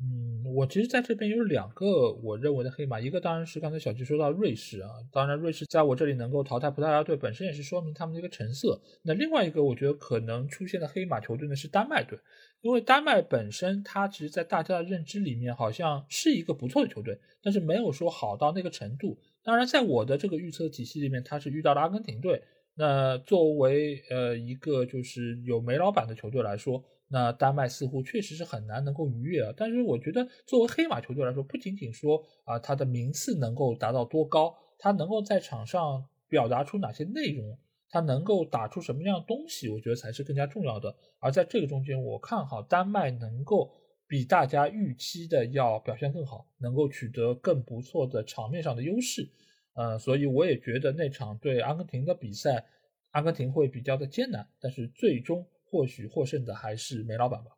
[0.00, 8.80] 嗯，我其实在这边有两个我认为的黑马，一个当然是刚才小吉说到瑞士啊，当然瑞士在我这里能够淘汰葡萄牙队，本身也是说明他们的一个成色。
[9.02, 12.16] 那另外一个我觉得可能出现的黑马球队呢是丹麦队，
[12.60, 19.18] 因为丹麦本身它其实，在大家的认知里面好像是一个不错的球队，但是没有说好到那个程度。
[19.42, 22.40] 当然，在我的这个预测体系里面，它是遇到了阿根廷队。
[22.76, 26.84] 那作为呃一个就是有煤老板的球队来说。
[27.10, 37.58] 那丹麦似乎确实是很难能够逾越啊，但是我觉得作为黑马球队来说，不仅仅说啊他的名次能够达到多高，他能够在场上表达出哪些内容，
[37.88, 40.94] 他能够打出什么样的东西，我觉得才是更加重要的。
[41.18, 43.72] 而在这个中间，我看好丹麦能够
[44.06, 49.26] 比大家预期的要表现更好，能够取得更不错的场面上的优势。
[49.72, 52.66] 呃，所以我也觉得那场对阿根廷的比赛，
[53.12, 55.46] 阿根廷会比较的艰难，但是最终。
[55.70, 57.50] 或许获胜的还是梅老板吧。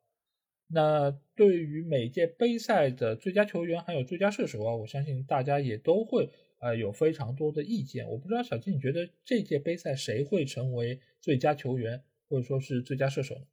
[0.73, 6.31] 那对于每届杯赛的最佳球员还有最佳射手啊，我相信大家也都会
[6.61, 8.09] 呃有非常多的意见。
[8.09, 13.47] 我不知道小金，你觉得这届杯赛谁会成为最佳球员或者说是最佳射手呢？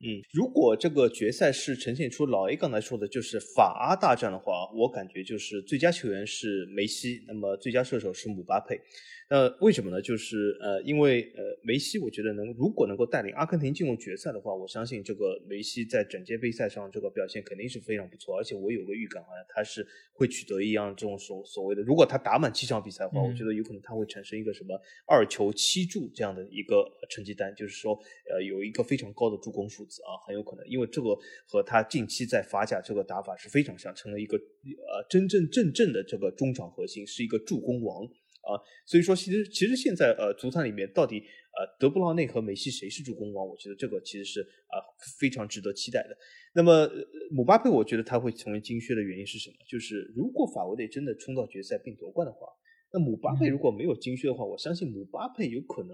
[0.00, 8.80] 嗯，如果这个决赛是呈现出老 A 刚才说的就是法阿大战的话，我感觉就是最佳球员是梅西，那么最佳射手是姆巴佩。
[9.30, 10.00] 那为什么呢？
[10.00, 18.38] 就是呃，因为呃，梅西我觉得能如果能够带领阿根廷进入决赛的话，我相信这个梅西在整届杯赛上这个表现肯定是非常不错。
[18.38, 27.98] 而且我有个预感，好像他是会取得一样这种所所谓的，如果他打满七场比赛的话，我觉得有可能他会产生一个什么二球七助这样的一个成绩单，就是说
[28.32, 31.16] 呃有一个非常高的助攻数字啊，很有可能，因为这个
[31.46, 38.04] 和他近期在法甲这个打法是非常像，成了一个呃真真正正的这个中场核心，是一个助攻王。
[38.48, 38.56] 啊，
[38.86, 43.46] 所以说其实其实现在呃足坛里面到底呃德布劳内和梅西谁是助攻王？
[43.46, 44.80] 我觉得这个其实是啊
[45.20, 46.16] 非常值得期待的。
[46.54, 46.88] 那么
[47.30, 49.56] 姆巴佩，我觉得他会成为金靴的原因是什么？
[49.68, 52.46] 就是如果法国队真的冲到决赛并夺冠的话，
[52.90, 55.90] 那姆巴佩如果没有金靴的话，我相信姆巴佩有可能。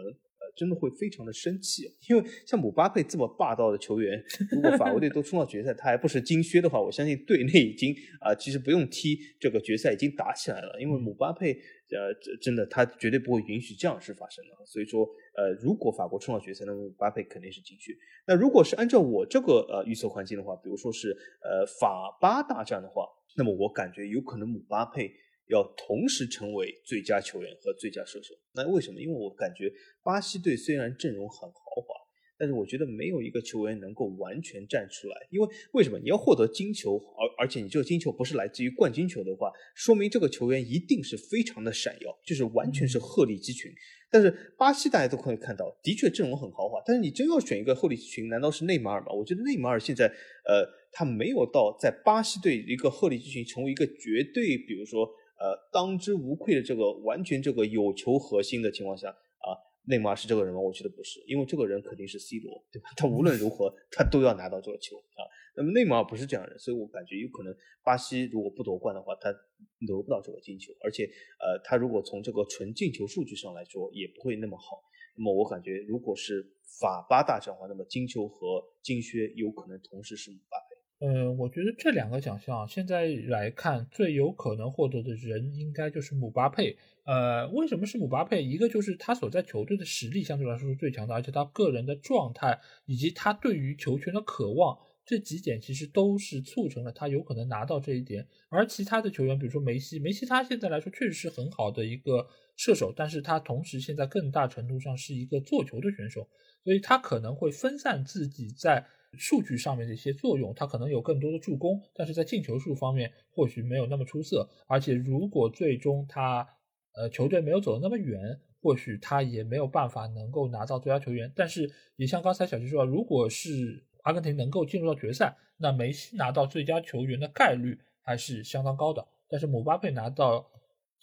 [0.56, 10.80] 真的会非常的生气，因为像姆巴佩这么霸道的球员，如果法国队都冲到决赛，他还不是金靴的话，我相信队内已经啊，其实不用踢这个决赛已经打起来了。
[10.80, 14.64] 因为姆巴佩，呃，真的他绝对不会允许这样事发生的。
[14.64, 15.04] 所以说，
[15.36, 17.92] 呃，如果法国冲到决赛，那么姆巴佩肯定是金靴。
[18.26, 21.10] 那如果是按照我这个呃预测环境的话，比如说是
[21.42, 23.06] 呃法巴大战的话，
[23.36, 25.10] 那么我感觉有可能姆巴佩。
[25.48, 28.98] 要同时成为最佳球员和最佳射手，那为什么？
[29.00, 29.70] 因为我感觉
[30.02, 31.94] 巴西队虽然阵容很豪华，
[32.38, 35.16] 但是我觉得没有一个球员能够完全站出来。
[35.30, 35.98] 因为为什么？
[35.98, 43.70] 你要获得金球，而而且你这个金球不是来自于冠军球的话，说明这个球员一定是非常的闪耀，就是完全是鹤立鸡群。
[44.10, 49.12] 但是巴西大家都可以看到，的确阵容很豪华，但是你真要选一个鹤立鸡群，难道是内马尔吗？
[49.12, 55.06] 我觉得内马尔现在，呃，他没有到在巴西队一个鹤立鸡群，成为一个绝对，比如说。
[55.44, 59.52] 呃当之无愧的这个完全这个有球核心的情况下啊，
[59.86, 60.58] 内马尔是这个人吗？
[60.58, 62.88] 我觉得不是，因为这个人肯定是 C 罗，对吧？
[62.96, 65.20] 他无论如何他都要拿到这个球啊。
[65.54, 67.54] 那么内马尔不是这样的人，所以我感觉有可能
[67.84, 71.04] 巴西如果不夺冠的话，他得不到这个金球，而且
[71.38, 74.82] 呃，他如果从这个纯进球数据上来说，也不会那么好。
[75.16, 76.42] 那么我感觉，如果是
[76.80, 80.73] 法巴大战的话，那么金球和金靴有可能同时是姆巴佩。
[81.04, 86.78] 呃，我觉得这两个奖项现在来看，最有可能获得的人应该就是姆巴佩。
[87.04, 88.42] 呃，为什么是姆巴佩？
[88.42, 94.78] 一个就是他所在球队的实力相对来说是最强的，而且他个人的状态以及他对于球权的渴望。
[95.06, 102.26] 这几点其实都是促成了他有可能拿到这一点，而其他的球员，比如说梅西，梅西他现在来说确实是很好的一个
[102.56, 106.26] 射手，但是他同时现在更大程度上是一个做球的选手，
[106.64, 108.82] 所以他可能会分散自己在
[109.18, 116.48] 数据上面的一些作用，他可能有更多的助攻，但是在进球数方面或许没有那么出色，而且如果最终他
[116.94, 129.06] 呃球队没有走得那么远，或许他也没有办法能够拿到最佳球员，但是也像刚才小齐说，如果是阿根廷能够进入到决赛，那梅西拿到最佳球员的概率还是相当高的。
[129.28, 130.50] 但是姆巴佩拿到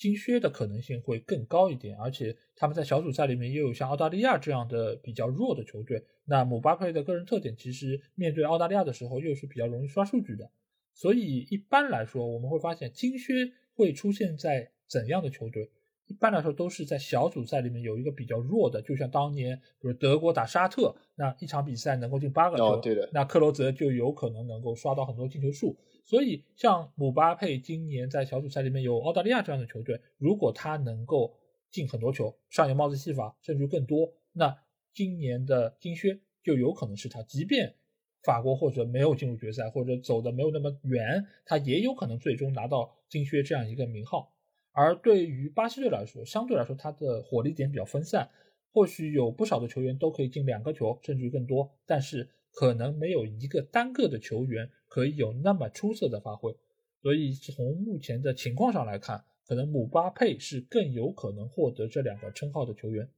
[0.02, 6.04] 金靴的可能性会更高一点，而且他们在小组赛里面又有像澳大利亚这样的比较弱的球队。
[6.26, 10.50] 那姆巴佩的个人特点其实面对澳大利亚的时候又是比较容易刷数据的，
[10.92, 15.70] 所以一般来说我们会发现金靴会出现在怎样的球队？
[16.08, 25.78] 一般来说都是在小组赛里面有一个比较弱的，就像当年比如德国打沙特，那一场比赛能够进八个球，对的，那克罗泽就有可能能够刷到很多进球数。
[26.04, 31.38] 所以像姆巴佩今年在小组赛里面有澳大利亚这样的球队，如果他能够
[31.70, 34.58] 进很多球，上演帽子戏法，甚至更多，那
[34.94, 37.24] 今年的金靴就有可能是他。
[37.24, 37.76] 即便
[38.24, 44.34] 法国或者没有进入决赛，或者走的没有那么远，他也有可能最终拿到金靴这样一个名号。
[44.74, 48.30] 而对于巴西队来说，相对来说，他的火力点比较分散，
[48.74, 56.56] 或许有不少的球员都可以进两个球，甚至于更多，但是可能没有一个单个的球员可以有那么出色的发挥。
[57.02, 63.10] 所以从目前的情况上来看，可能姆巴佩是更有可能获得这两个称号的球员。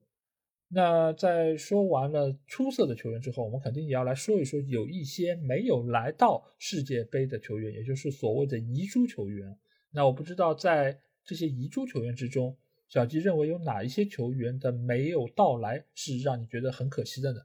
[0.70, 9.58] 那在说完了出色的球员之后，我们肯定也要来说一说有一些没有来到世界杯的球员，也就是所谓的遗珠球员。
[9.92, 11.00] 那我不知道在。
[11.26, 12.54] 这些遗珠球员之中，
[12.90, 17.40] 小吉认为有哪一些球员的没有到来是让你觉得很可惜的呢？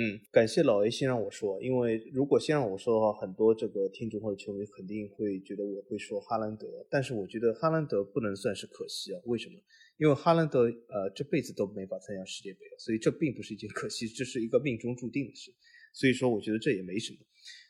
[0.00, 9.20] 嗯，感谢老 A 先让我说，因为如果先让我说的话，很多这个听众或者球迷肯定会觉得我会说哈兰德，但是我觉得哈兰德不能算是可惜啊。
[9.24, 9.58] 为什么？
[9.96, 15.52] 因为哈兰德呃这辈子都没法参加世界杯了，所以这并不是一件可惜，这是一个命中注定的事。
[15.92, 17.18] 所以说，我觉得这也没什么。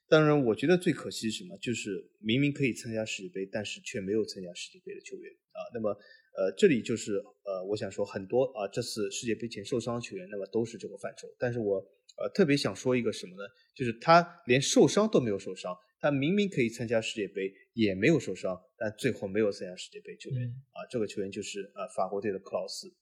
[0.06, 1.56] 当然，我觉得最可惜是什么？
[1.62, 5.64] 就是明明可以参加世界杯，但是却没有参加世界杯的球员啊。
[5.72, 5.88] 那么，
[6.36, 7.14] 呃，这里就是
[7.44, 11.26] 呃，我想说很多啊，这次世界杯前受伤的球员，那么都是这个范畴。
[11.38, 11.82] 但是我
[12.20, 13.42] 呃特别想说一个什么呢？
[13.74, 20.84] 就是他连受伤都没有受伤，他明明可以参加世界杯，也没有受伤，但最后没有参加世界杯球员啊。
[20.90, 22.92] 这个球员就是呃法国队的克劳斯。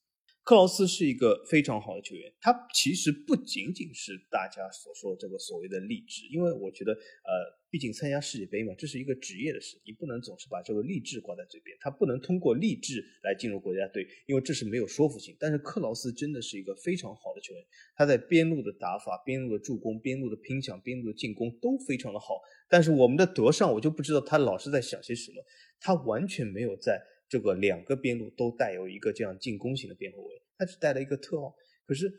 [0.44, 15.36] 克劳斯是一个非常好的球员，他其实不仅仅是大家所说这个所谓的励志，因为我觉得，呃，毕竟参加世界杯嘛，这是一个职业的事，你不能总是把这个励志挂在嘴边，他不能通过励志来进入国家队，因为这是没有说服性。
[15.38, 17.62] 但是克劳斯真的是一个非常好的球员，
[17.94, 22.40] 他在边路的打法、边路的助攻、边路的拼抢、边路的进攻都非常的好。
[22.66, 25.44] 但是我们的德尚，我就不知道他老是在想些什么，
[25.78, 26.98] 他完全没有在。
[27.28, 31.54] 这个两个边路都带有一个这样进攻型的边后卫，他只带了一个特奥。
[31.84, 32.10] 可是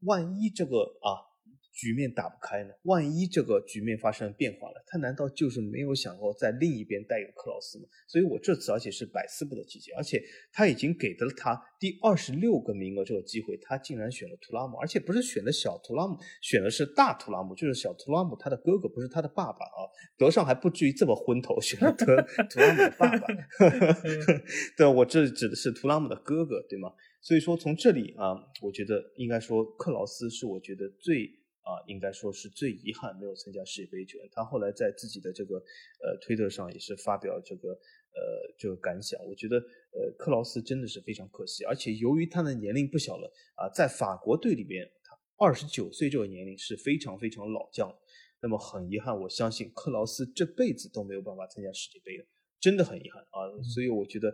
[0.00, 1.33] 万一这个啊。
[1.74, 2.70] 局面打不开呢？
[2.84, 7.84] 万一这个局面发生变化了，他难道就是没有想过在另一边带一个克劳斯吗？
[8.06, 10.22] 所以我这次而且是百思不得其解，而且
[10.52, 19.82] 他已经给了他第二十六个名额这个机会，他竟然选了图拉姆，而且不是选的小图拉姆，选的是大图拉姆，就是小图拉姆他的哥哥，不是他的爸爸啊。
[20.16, 22.06] 德尚还不至于这么昏头，选了图
[22.50, 23.26] 图拉姆的爸爸。
[24.78, 26.92] 对，我这指的是图拉姆的哥哥，对吗？
[27.20, 31.28] 所以说从这里啊，我觉得应该说克劳斯是我觉得最。
[31.64, 34.28] 啊，应该说是最遗憾没有参加世界杯球员。
[34.30, 39.18] 他后来在自己的这个呃推特上也是发表这个呃这个感想。
[39.24, 47.90] 我觉得呃克劳斯真的是非常可惜，而且由于他的年龄不小了啊，在法国队里边，他二十九岁这个年龄是非常非常老将。
[48.42, 52.26] 那么很遗憾，我相信克劳斯这辈子都没有办法参加世界杯了，
[52.60, 53.48] 真的很遗憾啊。
[53.74, 54.30] 所以我觉得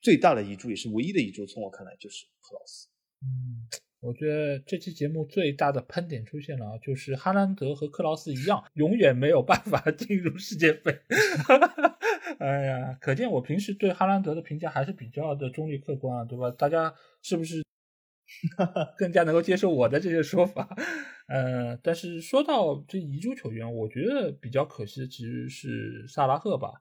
[0.00, 2.88] 最大的遗珠也是唯一的遗珠，从我看来就是克劳斯。
[3.20, 3.68] 嗯。
[4.02, 10.92] 我觉得这期节目最大的喷点出现了啊，就是哈兰德和克劳斯一样，永远没有办法 进入世界杯。
[12.40, 16.50] 哎呀，可见我平时对哈兰德的评价还是比较的中立客观啊，对吧？
[16.50, 16.92] 大家
[17.22, 17.62] 是不是
[18.98, 20.68] 更加能够接受我的这些说法？
[21.28, 26.72] 呃，但是说到这遗珠球员，我觉得比较可惜的其实是萨拉赫吧，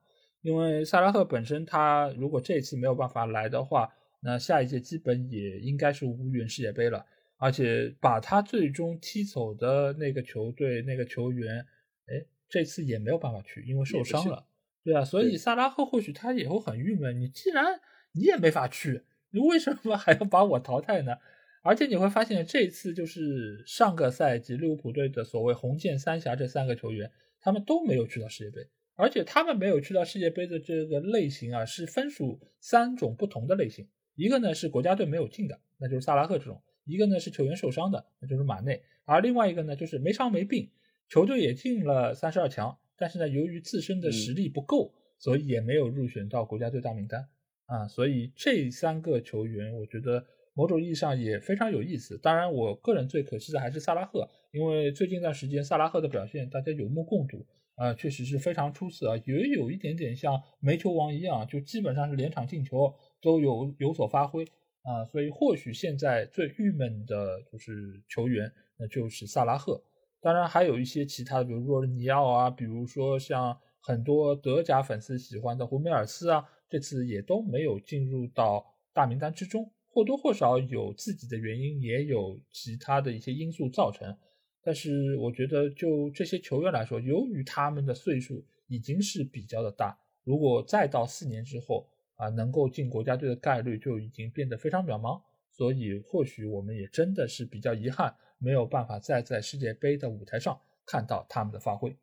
[0.41, 3.89] 因为萨拉赫本身他如果这一次没有办法来的话，
[4.21, 7.05] 那下一届基本也应该是无缘世界杯了。
[7.37, 11.65] 而且把他最终踢走的那个球队那个球员，
[12.05, 14.45] 哎，这次也没有办法去，因为受伤了。
[14.83, 17.19] 对啊，所以萨拉赫或许他也会很郁闷。
[17.19, 17.65] 你既然
[18.11, 21.15] 你也没法去，你为什么还要把我淘汰呢？
[21.63, 28.67] 而且你会发现，这次就是上个赛季利物浦队的所谓“红箭三侠”这三个球员，他们都没有去到世界杯。
[28.93, 33.87] 而且他们没有去到世界杯的这个类型啊，是分属三种不同的类型。
[34.21, 36.61] 一个呢是国家队没有进的，那就是萨拉赫这种。
[36.85, 40.69] 一个呢是球员受伤的，那就是马内；而另外一个呢就是没伤没病，
[41.09, 47.27] 球队也进了三十二强，但是呢由于自身的实力不够，所以也没有入选到国家队大名单
[47.65, 47.87] 啊。
[47.87, 50.23] 所以这三个球员，我觉得
[50.53, 52.15] 某种意义上也非常有意思。
[52.19, 57.43] 当然，我个人最可惜的还是萨拉赫，因为最近一段时间萨拉赫的表现大家有目共睹
[57.73, 64.43] 啊，确实是非常出色啊，也有一点点像煤球王一样，就基本上是连场进球都有有所发挥。
[64.83, 69.79] 啊，所以或许现在最郁闷的就是球员，那就是萨拉赫。
[70.19, 84.17] 当然还有一些其他的，比如说尼奥啊，比如说像很多德甲粉丝喜欢的胡梅尔斯啊，这次也都没有进入到大名单之中，或多或少有自己的原因，也有其他的一些因素造成。
[84.63, 91.87] 但是我觉得就这些球员来说，由于他们的岁数已经是比较的大，如果再到四年之后，
[92.21, 95.19] 啊，能够进国家队的概率就已经变得非常渺茫，
[95.49, 101.97] 所以或许我们也真的是比较遗憾，没有办法再在世界杯的舞台上看到他们的发挥。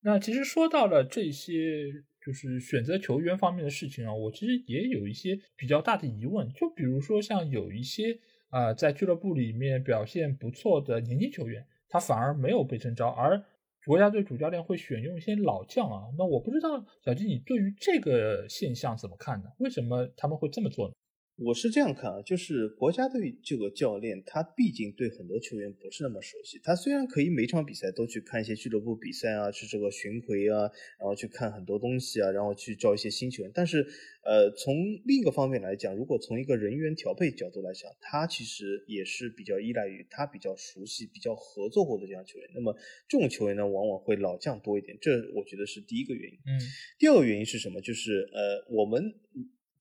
[0.00, 8.18] 那其实说到了这些，就是选择球员方面的事情啊，我其实也有一些比较大的疑问，就比如说像有一些
[8.48, 13.44] 啊，在俱乐部里面表现不错的年轻球员，他反而没有被征召，而。
[13.86, 19.48] 国家队主教练会选用一些老将啊，那我不知道小金你对于这个现象怎么看呢？
[19.58, 20.94] 为什么他们会这么做呢？
[21.38, 26.58] 我是这样看啊，就是国家队这个教练，他毕竟对很多球员不是那么熟悉。
[26.64, 30.62] 他虽然可以每场比赛都去看一些俱乐部比赛啊，去这个巡回啊，
[30.98, 33.52] 然后去看很多东西啊，然后去招一些新球员。
[33.54, 33.86] 但是，
[34.24, 42.48] 呃，从另一个方面来讲，如果从一个人员调配角度来讲，他其实也是比较依赖于他比较熟悉、比较合作过的这样球员。
[42.54, 42.74] 那么
[43.06, 46.38] 这种球员呢，往往会老将多一点，这我觉得是第一个原因。
[46.46, 46.56] 嗯，
[46.98, 47.78] 第二个原因是什么？
[47.82, 49.12] 就是呃，我们。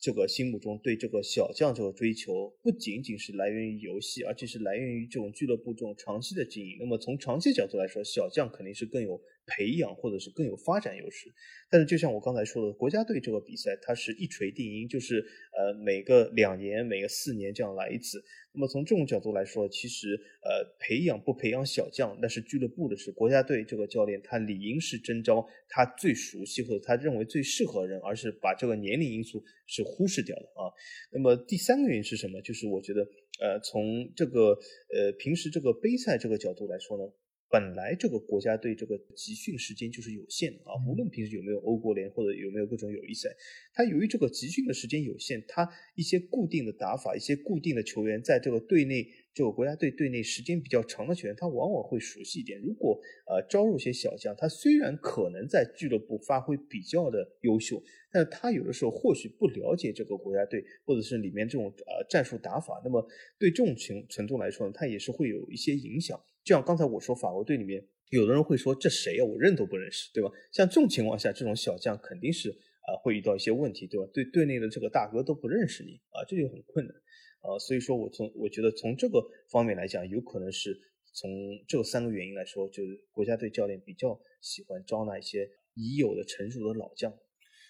[0.06, 6.78] 这个心目中对这个小将这个追求，不仅仅是来源于游戏，而且是来源于这种俱乐部这种长期的经营。
[6.80, 11.32] 那么从长期角度来说，小将肯定是更有培养或者是更有发展优势。
[11.70, 15.20] 但是就像我刚才说的，国家队这个比赛它是一锤定音，就是
[15.58, 18.24] 呃每个两年、每个四年这样来一次。
[18.54, 23.12] 那么从这种角度来说，其实呃培养不培养小将，那是俱乐部的事。
[23.12, 30.72] 国家队这个教练他理应是征召他最熟悉或者他认为最适合人，而是把这个年龄因素是忽视掉了啊。
[31.12, 32.42] 那么第三个原因是什么？
[32.42, 33.02] 就是我觉得
[33.42, 34.58] 呃从这个
[34.94, 37.04] 呃平时这个杯赛这个角度来说呢。
[37.48, 43.30] 本来这个国家队这个集训时间就是有限的啊，无论平时有没有欧国联或者有没有各种友谊赛，
[43.74, 52.60] 他由于这个集训的时间有限，他一些固定的打法，一些固定的球员在这个队内，这个国家队队内时间比较长的球员，他往往会熟悉一点。
[52.60, 57.82] 如果呃招入些小将，他虽然可能在俱乐部发挥比较的优秀，
[58.12, 63.08] 但是他有的时候或许不了解这个国家队，或者是里面这种呃战术打法，那么
[63.40, 66.20] 对这种程程度来说呢，他也是会有一些影响。
[66.46, 70.30] 就像刚才我说，法国队里面有的人会说这谁啊，我认都不认识，对吧？
[70.52, 74.08] 像这种情况下，这种小将肯定是啊会遇到一些问题，对吧？
[74.14, 76.96] 对队内的这个大哥都不认识你啊，这就很困难
[77.42, 77.58] 啊。
[77.58, 80.80] 所以说我从我觉得从这个方面来讲，有可能是
[81.14, 81.32] 从
[81.68, 87.12] 这三个原因来说，就是国家队教练比较喜欢招纳一些已有的成熟的老将。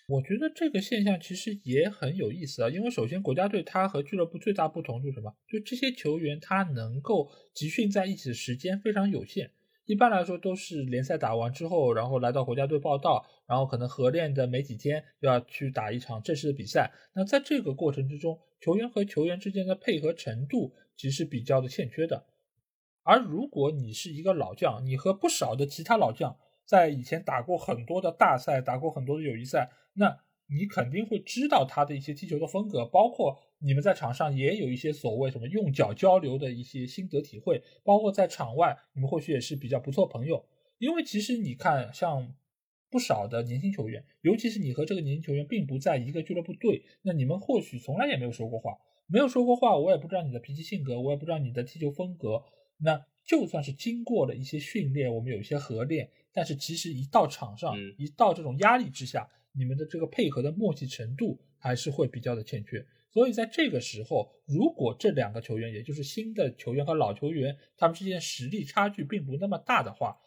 [0.08, 5.36] 我觉得这个现象其实也很有意思啊，因为首先国家队它和俱乐部最大不同就是什么？
[5.48, 9.50] 就这些球员他能够集训在一起的时间非常有限，
[9.86, 16.92] 一般来说都是联赛打完之后，然后来到国家队报道，然后可能合练的没几天又要去打一场正式的比赛。
[17.16, 22.28] 那在这个过程之中，球员和球员之间的配合程度其实比较的欠缺的。
[23.02, 29.72] 而如果你是一个老将，你和不少的其他老将在以前打过很多的大赛，打过很多的友谊赛。
[29.96, 40.46] 那你肯定会知道他的一些踢球的风格，包括你们在场上也有一些所谓什么用脚交流的一些心得体会，包括在场外你们或许也是比较不错朋友。
[40.78, 42.36] 因为其实你看，像
[42.92, 48.78] 不少的年轻球员，尤其是你和这个年轻球员并不在一个俱乐部队，那你们或许从来也没有说过话，
[49.08, 52.44] 没有说过话，我也不知道你的脾气性格，我也不知道你的踢球风格。
[52.78, 62.86] 那就算是经过了一些训练，我们有一些合练，但是其实一到场上，一到这种压力之下，你们的这个配合的默契程度还是会比较的欠缺。
[63.12, 70.18] 所以在这个时候，如果这两个球员，也就是新的球员和老球员，他们之间实力差距并不那么大的话，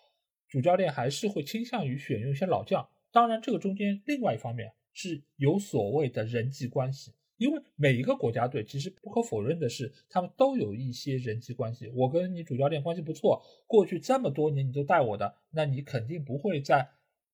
[0.48, 2.88] 主教练还是会倾向于选用一些老将。
[3.12, 11.88] 当然，这个中间另外一方面是有所谓的人际关系，因为每一个国家队其实不可否认的是，他们都有一些人际关系。
[11.94, 16.88] 我跟你主教练关系不错，过去这么多年你都带我的，那你肯定不会在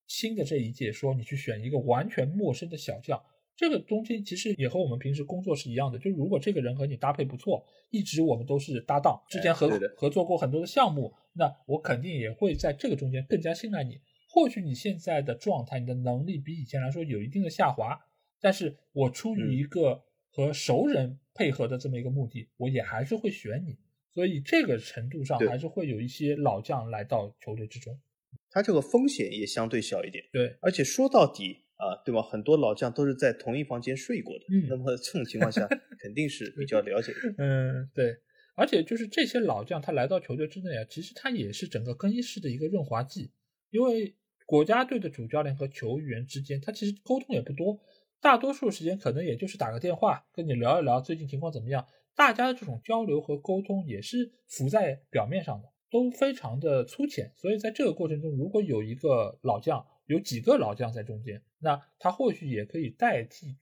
[0.06, 3.20] 新的这一届说你去选一个完全陌生的小将。
[3.56, 14.00] 这个中间其实也和我们平时工作是一样的，就如果这个人和你搭配不错，一直我们都是搭档，之前合合作过很多的项目，那我肯定也会在这个中间更加信赖你。
[14.28, 17.96] 或许你现在的状态、你的能力比以前来说有一定的下滑，
[18.40, 23.78] 但是我出于一个和熟人配合的这么一个目的，我也还是会选你。
[24.12, 27.96] 所以这个程度上还是会有一些老将来到球队之中，
[28.54, 30.24] 他这个风险也相对小一点。
[30.32, 31.60] 对，而且说到底。
[31.76, 32.22] 啊，对吧？
[32.22, 35.66] 很多老将都是在同一房间睡过的，嗯，那么这种情况下
[35.98, 37.18] 肯定是比较了解的。
[37.36, 38.16] 嗯，对。
[38.54, 43.32] 而且就是这些老将，他来到球队之内啊，其实他也是整个更衣室的一个润滑剂。
[43.70, 44.14] 因为
[44.46, 47.80] 国家队的主教练和球员之间，他其实沟通也不多，
[48.20, 51.84] 大多数时间可能也就是打个电话，跟你聊一聊最近情况怎么样。
[52.14, 57.30] 大家的这种交流和沟通也是浮在表面上的，都非常的粗浅。
[57.36, 63.54] 所以在这个过程中，如果有一个老将，有几个老将在中间，那他或许也可以代替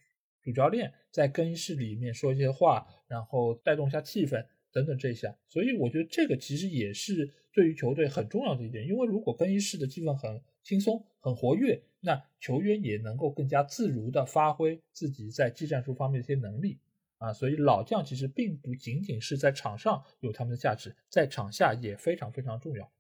[0.43, 5.37] 主教练在更衣室里面说一些话，然后带动一下气氛等等这些。
[5.51, 16.79] 所以我觉得这个其实也是对于球队很重要的一点，因为如果更衣室的气氛很轻松、很活跃，那球员也能够更加自如的发挥自己在技战术方面的一些能力
[17.23, 17.32] 啊。
[17.32, 22.93] 所以老将其实并不仅仅是在场上有他们的价值，在场下也非常非常重要。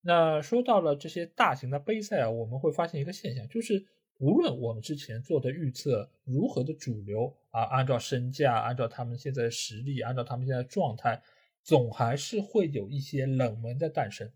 [0.00, 3.84] 那说到了这些大型的杯赛啊，我们会发现一个现象，就是
[4.18, 11.20] 无论我们之前做的预测如何的主流啊，按照身价，按照他们现在的实力，按照他们现在的状态，
[11.62, 14.30] 总还是会有一些冷门的诞生。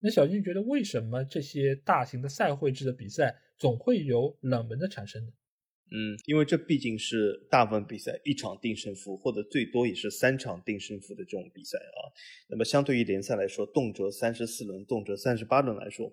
[0.00, 5.32] 那小金觉得，为什么这些大型的赛会制的比赛总会有冷门的产生呢？
[5.92, 12.00] 嗯，因为这毕竟是大部分比赛一场定胜负，或者最多也是三场定胜负的这种比赛啊。
[12.48, 16.12] 那么相对于联赛来说，动辄三十四轮、动辄三十八轮来说。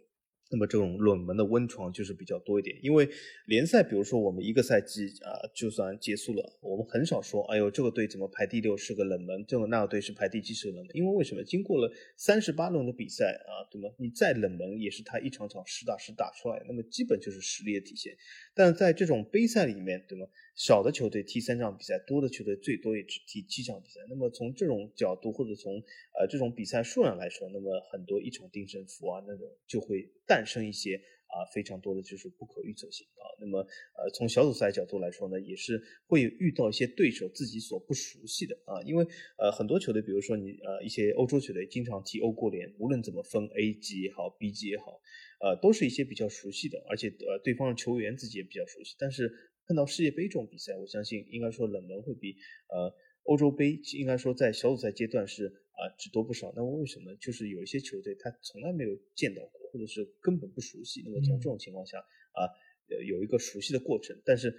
[0.49, 3.09] 那么这种冷门的温床就是比较多一点，因为
[3.47, 11.43] 联赛，比如说我们一个赛季啊，就算结束了，我们很少说，哎呦，这个队怎么排第六是个冷门，这个那个队是排第几是个冷门，因为为什么？
[11.43, 13.89] 经过了三十八轮的比赛啊，对吗？
[13.97, 18.15] 你再冷门也是他一场场实打实打出来的，那么基本就是实力的体现。
[18.53, 20.25] 但在这种杯赛里面，对吗？
[20.57, 24.01] 少的球队踢三场比赛，多的球队最多也只踢七场比赛。
[24.09, 25.75] 那么从这种角度或者从
[26.19, 30.95] 呃这种比赛数量来说，那么很多一场定胜负啊那种就会诞生一些
[31.27, 33.29] 啊非常多的就是不可预测性啊。
[33.39, 39.05] 那么呃从小组赛角度来说呢，也是会遇到一些对手自己所不熟悉的啊，因为
[39.37, 44.99] 呃很多球队，比如说你呃一些欧洲球队经常踢欧国联，无论怎么分 A 级也好，B 级也好，
[45.39, 49.31] 呃都是一些比较熟悉的，而且呃对方的球员自己也比较熟悉，但是。
[49.67, 52.35] 碰到世界杯这种比赛，我相信应该说冷门会比
[52.69, 56.53] 呃欧洲杯应该说在小组赛阶段是啊只多不少。
[56.55, 57.13] 那为什么？
[57.17, 61.03] 就是有一些球队他从来没有见到过，或者是根本不熟悉。
[61.05, 62.47] 那么从这种情况下啊，
[62.89, 64.55] 呃有一个熟悉的过程，但是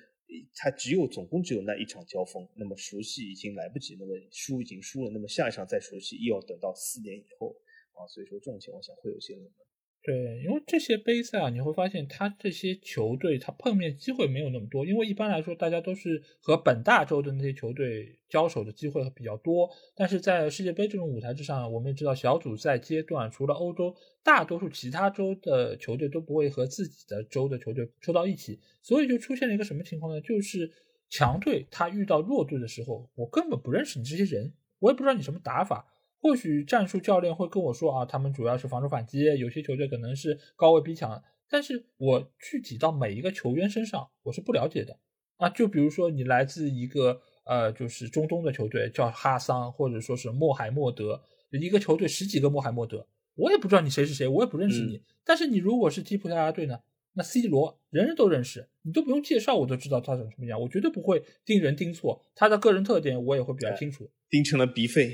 [0.55, 7.56] 他只有总共只有那一场交锋，那么熟悉已经来不及，那么输已经输了，那么下一场再熟悉又要等到四年以后
[7.93, 9.67] 啊，所以说这种情况下会有些冷门。
[10.09, 19.68] 对，因为这些杯赛啊，你会发现他这些球队他碰面机会没有那么多，因为一般来说大家都是和本大洲的那些球队交手的机会比较多。
[19.94, 30.18] 但是在世界杯这种舞台之上，我们也知道小组赛阶段，除了欧洲，大多数其他州的球队都不会和自己的州的球队抽到一起，所以就出现了一个什么情况呢？
[30.22, 30.72] 就是
[31.10, 35.85] 强队他遇到弱队的时候，我根本不认识你这些人，我也不知道你什么打法。
[36.20, 44.98] 或许战术教练会跟我说啊，他们主要是防守反击，有些球队可能是高位逼抢，但是我具体到每一个球员身上，我是不了解的
[45.36, 45.48] 啊。
[45.48, 55.02] 就比如说你来自一个呃，就是中东的球队叫哈桑，或者说是穆海默德，一个球队十几个穆海默德，我也不知道你谁是谁，我也不认识你。
[55.24, 56.80] 但是你如果是踢葡萄牙队呢？
[57.14, 60.60] 那 C 罗人人都认识，你都不用介绍，我都知道他长什么样。
[60.60, 64.08] 我绝对不会盯人盯错，他的个人特点我也会比较清楚。
[64.30, 65.12] 盯成了鼻费，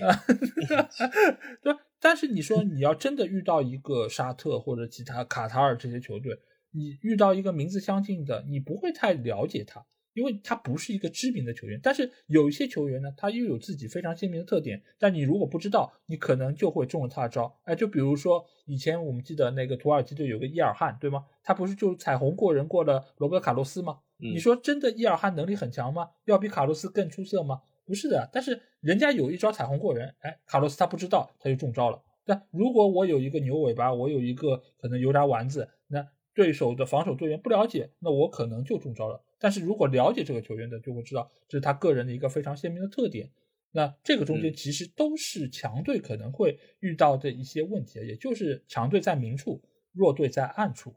[1.63, 1.75] 对。
[2.01, 6.39] 但是你说你要真的遇到一个沙特或者其他卡塔尔这些球队，
[6.73, 9.87] 你遇到一个名字相近的，你不会太了解他。
[10.13, 14.81] 因为他不是一个知名的球员，但是有一些球员呢，他又有自己非常鲜明的特点。
[14.97, 17.53] 但你如果不知道，你可能就会中了他的招。
[17.65, 21.25] 哎，就比如说以前我们记得那个土耳其队有个伊尔汗，对吗？
[21.43, 23.99] 他不是就彩虹过人过了罗伯特卡洛斯吗？
[24.19, 26.11] 你说真的，伊尔汗能力很强吗？
[26.27, 27.63] 要比卡洛斯更出色吗？
[27.85, 28.29] 不是的。
[28.33, 32.03] 但是人家有一招彩虹过人，哎，卡洛斯他不知道，他就中招了。
[32.25, 39.23] 但如果我有一个牛尾巴，我有一个可能油炸丸子，那对手的防守队员不了解，那我可能就中招了。
[39.39, 43.31] 但是如果了解这个球员的，就会知道这是他个人的一个非常鲜明的特点。
[43.73, 49.61] 那这个中间其实都是强队可能会遇到的一些问题，也就是强队在明处，
[49.93, 50.95] 弱队在暗处。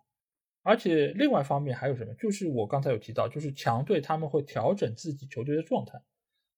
[0.62, 2.14] 而且另外一方面还有什么？
[2.16, 6.00] 就是我刚才有提到，就是强队他们会调整自己球队的状态，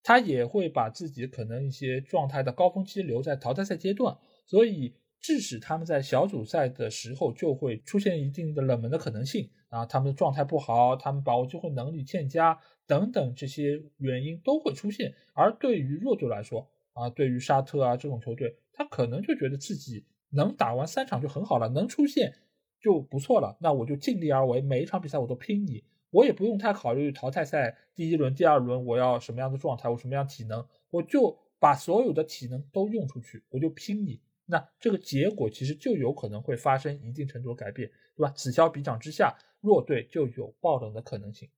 [0.03, 9.49] 他也会把自己可能一些状态的高峰期留在淘汰赛阶段，所以致使他们在小组赛的时候就会出现一定的冷门的可能性。
[9.69, 15.13] 啊，他们的状态不好，他们把握机会能力欠佳等等这些原因都会出现。
[15.35, 22.33] 而对于弱队来说，啊，对于沙特啊这种球队，他可能就觉得自己能打完三场就很好了，能出线
[22.81, 23.55] 就不错了。
[23.61, 34.21] 那我就尽力而为，每一场比赛我都拼你，我也不用太考虑淘汰赛第一轮、第二轮我要什么样的状态，我什么样体能，我就把所有的体能都用出去，我就拼你。
[34.45, 38.33] 那这个结果其实就有可能会发生一定程度的改变，对吧？
[38.35, 39.35] 此消彼长之下。
[39.61, 41.49] 弱队就有爆冷的可能性，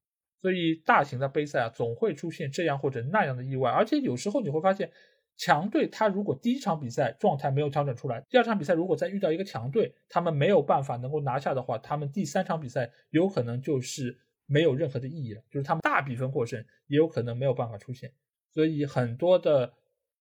[0.41, 3.69] 所以大型的杯赛啊，总会出现这样或者那样的意外。
[3.69, 4.91] 而且有时候你会发现，
[5.37, 14.17] 强队他如果第一场比赛状态没有调整出来，第二场比赛如果再遇到一个强队，他们没有办法能够拿下的话，他们第三场比赛有可能就是
[14.51, 18.11] 没有任何的意义了，就是他们大比分获胜也有可能没有办法出现。
[18.53, 19.73] 所以很多的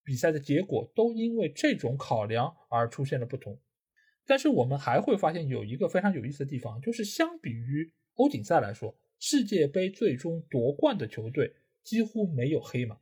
[0.05, 3.59] 比赛的结果都因为这种考量而出现了不同。
[4.25, 11.53] 但是我们还会发现有一个非常有意思的地方，就是相比于欧锦赛来说，世界杯最终夺冠的球队
[11.83, 12.97] 几乎没有黑马，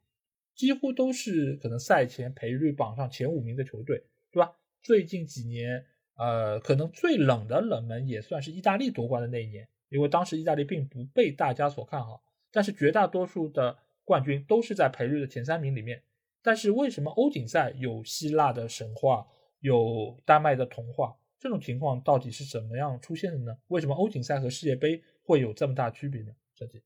[0.54, 4.02] 几乎都是可能赛前赔率榜上前五名的球队，
[4.32, 4.56] 对吧？
[4.80, 5.84] 最近几年，
[6.16, 16.02] 呃，可能最冷的冷门也算是意大利夺冠的那一年，因为当时意大利并不被大家所看好，但是绝大多数的冠军都是在赔率的前三名里面。
[16.42, 19.26] 但是为什么欧锦赛有希腊的神话？
[19.60, 23.58] 有丹麦的童话，这种情况到底是怎么样出现的呢？
[23.66, 26.32] 为什么欧锦赛和世界杯会有这么大区别呢？
[26.54, 26.78] 小姐，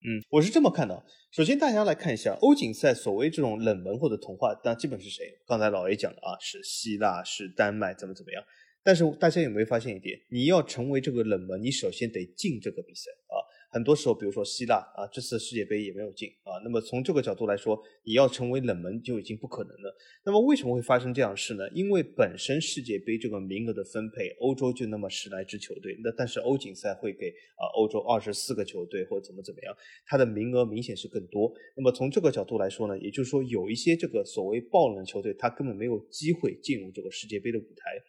[0.00, 1.04] 嗯，我是这么看的。
[1.30, 5.38] 首先，大家来看一下欧锦赛所谓这种冷门或者童话，那基本是谁？
[5.46, 8.42] 刚才老 A 讲的啊，是希腊，是丹麦，怎么怎么样？
[8.86, 10.16] 但是大家有没有发现一点？
[10.28, 13.34] 你要成为这个冷门，你首先得进这个比赛啊。
[13.68, 16.62] 很多时候，比如说希腊啊，这次世界杯也没有进啊。
[16.62, 19.92] 那么从这个角度来说，你要成为冷门就已经不可能了。
[20.24, 21.68] 那么为什么会发生这样的事呢？
[21.70, 27.26] 因为本身世界杯这个名额的分配，欧洲就那么十来支球队，那但是欧锦赛会给
[27.56, 29.76] 啊欧洲二十四个球队或怎么怎么样，
[30.06, 31.52] 它的名额明显是更多。
[31.76, 38.00] 那么从这个角度来说呢，也就是说有一些这个所谓爆冷球队，他根本没有机会进入这个世界杯的舞台。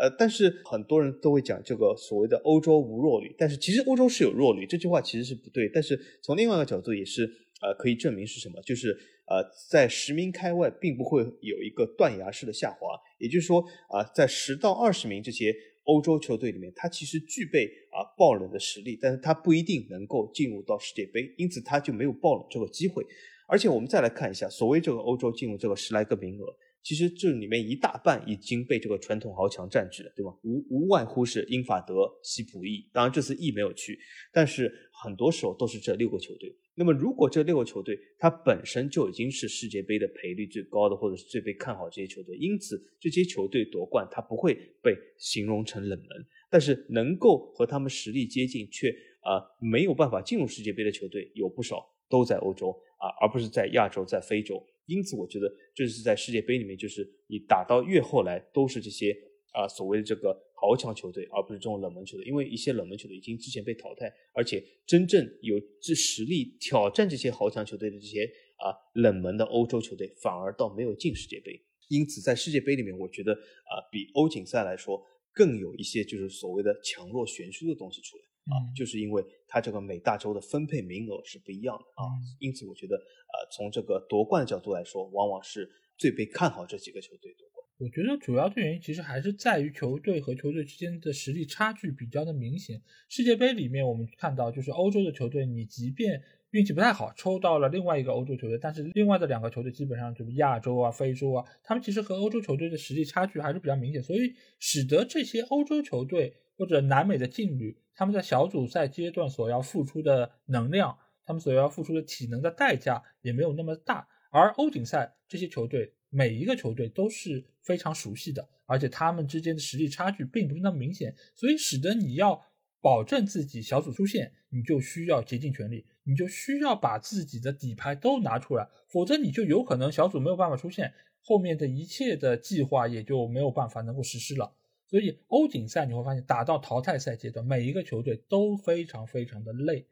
[0.00, 5.68] 呃，但是很多人都会讲这个所谓的欧洲无弱旅，但是其实欧洲是有弱旅，这句话其实是不对。
[5.68, 7.24] 但是从另外一个角度也是
[7.60, 8.96] 呃可以证明是什么，就是
[9.26, 15.54] 呃在十名开外并不会有一个断崖式的下滑，也就是说啊在十到二十名这些
[15.84, 23.04] 欧洲球队里面，它其实具备啊爆冷的实力，但是它不一定能够进入到世界杯，因此它就没有爆冷这个机会。
[23.46, 26.46] 而且我们再来看一下，所谓这个欧洲进入这个十来个名额。
[26.82, 30.32] 其实这里面一大半已经被这个传统豪强占据了，对吧？
[30.42, 33.98] 无无外乎是英法德、西普意，当然这次意没有去，
[34.32, 36.56] 但是很多时候都是这六个球队。
[36.74, 46.08] 那么如果这六个球队它本身就已经是世界杯的赔率最高的，或者是最被看好这些球队，因此这些球队夺冠它不会被形容成冷门。
[46.50, 48.88] 但是能够和他们实力接近却
[49.20, 54.64] 啊没有办法进入世界杯的球队有不少，都在欧洲啊，而不是在亚洲、在非洲。
[54.90, 59.16] 因此，我觉得这是在世界杯里面，就是你打到越后来都是这些
[59.52, 62.26] 啊所谓的这个豪强球队，而不是这种冷门球队。
[62.26, 68.24] 因为一些冷门球队已经之前被淘汰，而且真正有这实力挑战这些豪强球队的这些
[68.58, 71.58] 啊冷门的欧洲球队，反而倒没有进世界杯。
[71.88, 75.00] 因此，在世界杯里面，我觉得啊比欧锦赛来说
[75.32, 78.24] 更有一些就是所谓的强弱悬殊的东西出来。
[78.50, 82.02] 啊，就是因为它这个每大洲的分配名额是不一样的啊，
[82.38, 87.66] 因此我觉得，呃，从这个夺冠的角度来说，往往是最被看好这几个球队夺冠。
[87.78, 92.78] 我觉得主要的原因其实还是在于球队和球队之间的实力差距比较的明显。
[93.08, 96.20] 世界杯里面我们看到，就是欧洲的球队，你即便
[96.50, 107.74] 运气不太好，抽到了另外一个欧洲球队，但是另外的两个球队基本上就是亚洲啊、非洲啊，他们其实和欧洲球队的实力差距还是比较明显，所以使得这些欧洲球队或者南美的劲旅。
[108.00, 114.08] 他们在小组赛阶段所要付出的能量，他们所要付出的体能的代价也没有那么大。
[114.30, 122.42] 而欧锦赛这些球队，每一个球队都是非常熟悉的，而且他们之间的实力差距并不是那么明显，所以使得你要
[122.80, 130.90] 保证自己小组出线，你就需要竭尽全力，你就需要把自己的底牌都拿出来，否则你就有可能小组没有办法出线，
[131.20, 134.54] 后面的一切的计划也就没有办法能够实施了。
[134.90, 139.86] 所以欧锦赛你会发现，打到淘汰赛阶段，每一个球队都非常非常的累，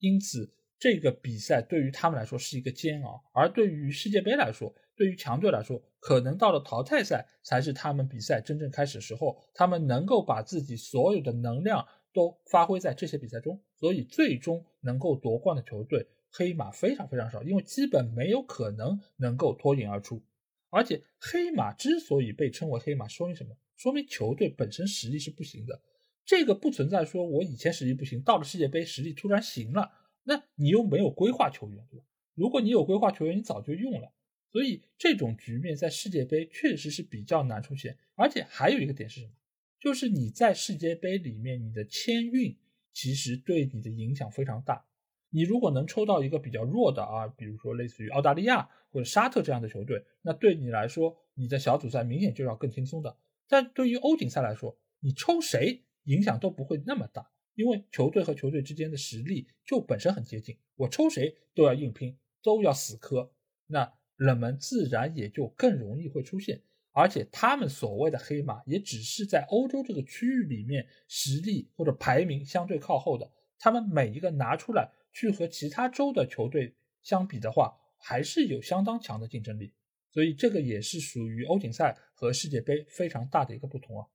[0.00, 0.52] 因此。
[0.82, 9.36] 这个比赛对于他们来说是一个煎熬，而对于世界杯来说，对于强队来说，可能到了淘汰赛才是他们比赛真正开始的时候。
[9.52, 20.22] 他们能够把自己所有的能量都发挥在这些比赛中，所以最终能够夺冠的球队黑马非常非常少，因为基本没有可能能够脱颖而出。
[20.70, 23.54] 而且黑马之所以被称为黑马，说明什么？
[23.80, 25.80] 说明球队本身实力是不行的。
[26.26, 29.90] 这个不存在说我以前实力不行，到了世界杯实力突然行了。
[30.24, 32.04] 那你又没有规划球员，对吧？
[32.34, 34.12] 如果你有规划球员，你早就用了。
[34.52, 37.96] 所以这种局面在世界杯确实是比较难出现。
[38.16, 39.32] 而且还有一个点是什么？
[39.80, 42.54] 就是你在世界杯里面，你的签运
[42.92, 44.84] 其实对你的影响非常大。
[45.30, 53.16] 你如果能抽到一个比较弱的啊，比如说类似于澳大利亚或者沙特这样的球队，那对你来说，你的小组赛明显就要更轻松的。
[53.50, 57.30] 但对于欧锦赛来说，你抽谁影响都不会那么大。
[57.56, 63.30] 因为球队和球队之间的实力就本身很接近，我抽谁都要硬拼，都要死磕，
[63.66, 66.62] 那冷门自然也就更容易会出现。
[66.92, 79.74] 而且他们所谓的黑马，也只是在欧洲这个区域里面实力或者排名相对靠后的，他们每一个拿出来去和其他州的球队相比的话，还是有相当强的竞争力。
[80.10, 84.06] 所以这个也是属于欧锦赛和世界杯非常大的一个不同啊。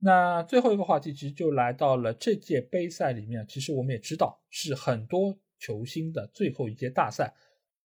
[0.00, 7.34] 那最后一个话题其实就来到了这届杯赛里面，其实我们也知道是很多球星的最后一届大赛，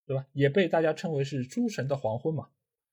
[0.05, 0.25] 对吧？
[0.33, 2.49] 也被大家称为是诸神的黄昏嘛。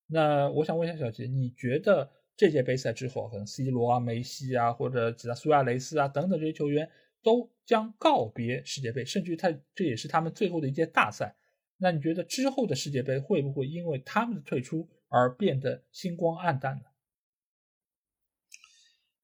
[0.06, 6.90] 那我想问一下小杰，你觉得这届杯赛之后，可能 C 罗啊、梅西啊，或者其他苏亚雷斯啊等等这些球员
[7.22, 11.36] 都将告别世界杯，甚至他这也是他们最后的一届大赛。
[11.82, 16.82] 那你觉得之后的世界杯会不会因为他们的退出而变得星光黯淡呢？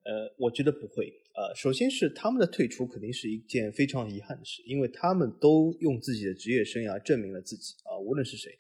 [0.05, 1.13] 呃，我觉得不会。
[1.35, 8.57] 呃，首先是他们的退出肯定是一件非常遗憾的事，因为他们都用自己的职业生涯证明了自己啊，无论是谁。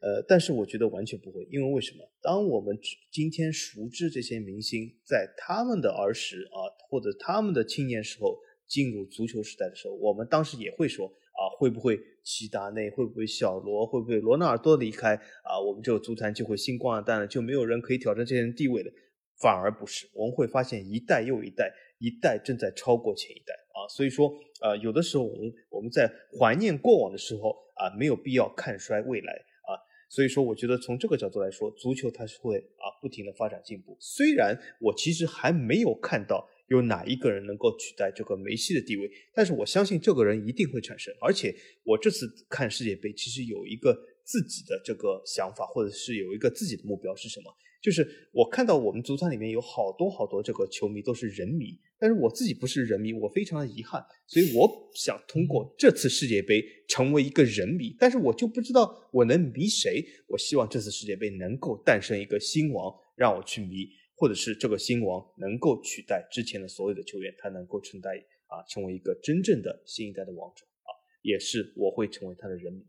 [0.00, 2.10] 呃，但是我觉得完全不会，因为为什么？
[2.20, 2.76] 当我们
[3.12, 6.58] 今天熟知这些明星在他们的儿时啊，
[6.88, 8.36] 或者他们的青年时候
[8.66, 15.14] 进入足球时代的时候，我们当时也会说啊，会不会齐达内，会不会小罗，会不会罗纳尔多离开
[15.44, 18.90] 啊，我们这个足坛就会星光黯淡了，就没有人可以挑战这些人地位了。
[19.38, 23.84] 反而不是，我们会发现一代又一代，一代正在超过前一代啊。
[23.94, 24.32] 所以说，
[24.62, 26.10] 呃，有的时候我们我们在
[26.40, 29.76] 怀念过往的时候啊，没有必要看衰未来啊。
[30.08, 33.94] 所以说，我觉得从这个角度来说，足球它是会啊不停的发展进步。
[34.00, 41.14] 虽然我其实还没有看到有哪一个人能够取代这个梅西的地位，但是我相信这个人一定会产生。
[41.20, 47.54] 而且我这次看世界杯，其实有一个自己的这个想法，或者是有一个自己的目标是什么？
[47.82, 60.04] 就是我看到我们足坛里面有好多好多这个球迷都是人迷，但是我自己不是人迷，我非常的遗憾，所以我想通过这次世界杯成为一个人迷，但是我就不知道我能迷谁。
[60.26, 63.86] 我希望这次世界杯能够诞生一个新王，让我去迷，
[64.16, 68.12] 或者是这个新王能够取代之前的所有的球员，他能够承担
[68.46, 70.90] 啊，成为一个真正的新一代的王者啊，
[71.22, 72.82] 也是我会成为他的人民。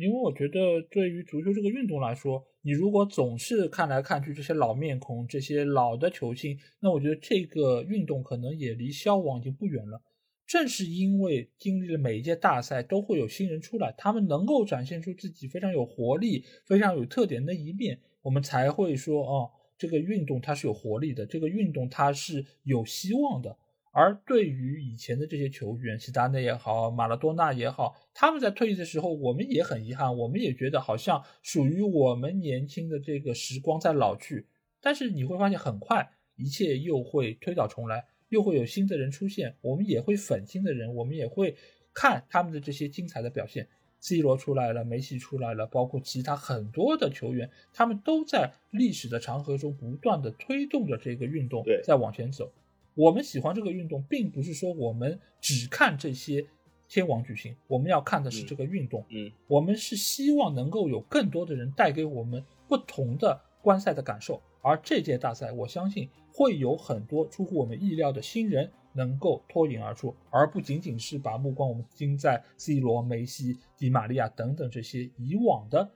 [0.00, 10.02] 因为我觉得，对于足球这个运动来说，你如果总是看来看去这些老面孔、这些老的球星，那我觉得这个运动可能也离消亡已经不远了。
[10.48, 23.56] 正是因为经历了每一届大赛，都会有新人出来，他们能够展现出自己非常有活力、非常有特点的一面，我们才会说，哦，这个运动它是有活力的，这个运动它是有希望的。
[23.96, 34.48] 而对于以前的这些球员，齐达内也好，马拉多纳也好，他们在退役的时候，我们也很遗憾，我们也觉得好像属于我们年轻的这个时光在老去。
[34.80, 41.56] 但是你会发现，很快一切又会推倒重来，又会有新的人出现，我们也会粉新的人，我们也会
[41.92, 43.68] 看他们的这些精彩的表现。
[44.04, 52.52] C 罗出来了，梅西出来了，包括其他很多的球员，他们都在历史的长河中不断的推动着这个运动在往前走。
[52.94, 56.46] 我们喜欢这个运动，并不是说我们只看这些
[56.86, 59.02] 天王巨星，我们要看的是这个运动。
[59.08, 64.38] 嗯，我们是希望能够有更多的人带给我们不同的观赛的感受。
[64.60, 75.86] 而这届大赛，我相信会有很多出乎我们意料的新人能够脱颖而出，而不仅仅是把目光我们盯在 C 罗、梅西、迪玛利亚等等这些以往的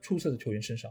[0.00, 0.90] 出色的球员身上。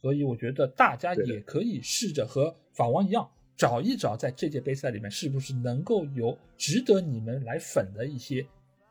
[0.00, 8.46] 所以我觉得大家也可以试着和法王一样，找一找在这届杯赛里面是不是能够有值得你们来粉的一些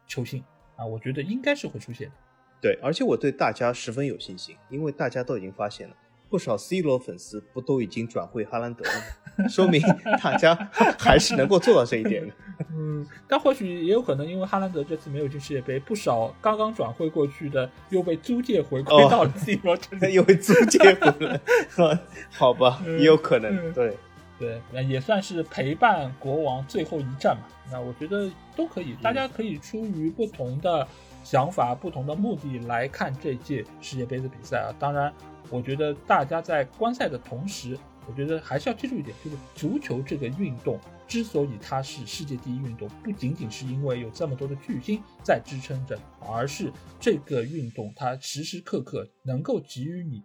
[0.05, 0.43] 球星
[0.75, 2.15] 啊，我觉得应该是会出现的。
[2.61, 5.95] 对，而且我对大家十分有信心，因为大家都已经发现了。
[6.29, 9.47] 不少 C 罗粉丝不都已经转会哈兰德了吗？
[9.49, 9.81] 说明
[10.21, 10.53] 大家
[10.99, 12.33] 还是能够做到这一点的。
[12.71, 21.99] 嗯，但或许也有可能，因为哈兰德这次没有进世界杯，不少刚刚转会过去的又被租借回归到了 C 罗这里， 又被租借回来。
[22.31, 23.73] 好吧，也有可能。
[23.73, 23.95] 对
[24.37, 27.43] 对，那也算是陪伴国王最后一战嘛。
[27.71, 30.85] 那我觉得都可以，大家可以出于不同的
[31.23, 34.75] 想法、不同的目的来看这届世界杯的比赛啊。
[34.77, 35.11] 当然。
[35.49, 37.77] 我觉得大家在观赛的同时，
[38.07, 50.23] 我觉得还是要记住一点，就是足球这个运动之所以它是世界第一运动，不仅仅是因为有这么多的巨星在支撑着，而是这个运动它时时刻刻能够给予你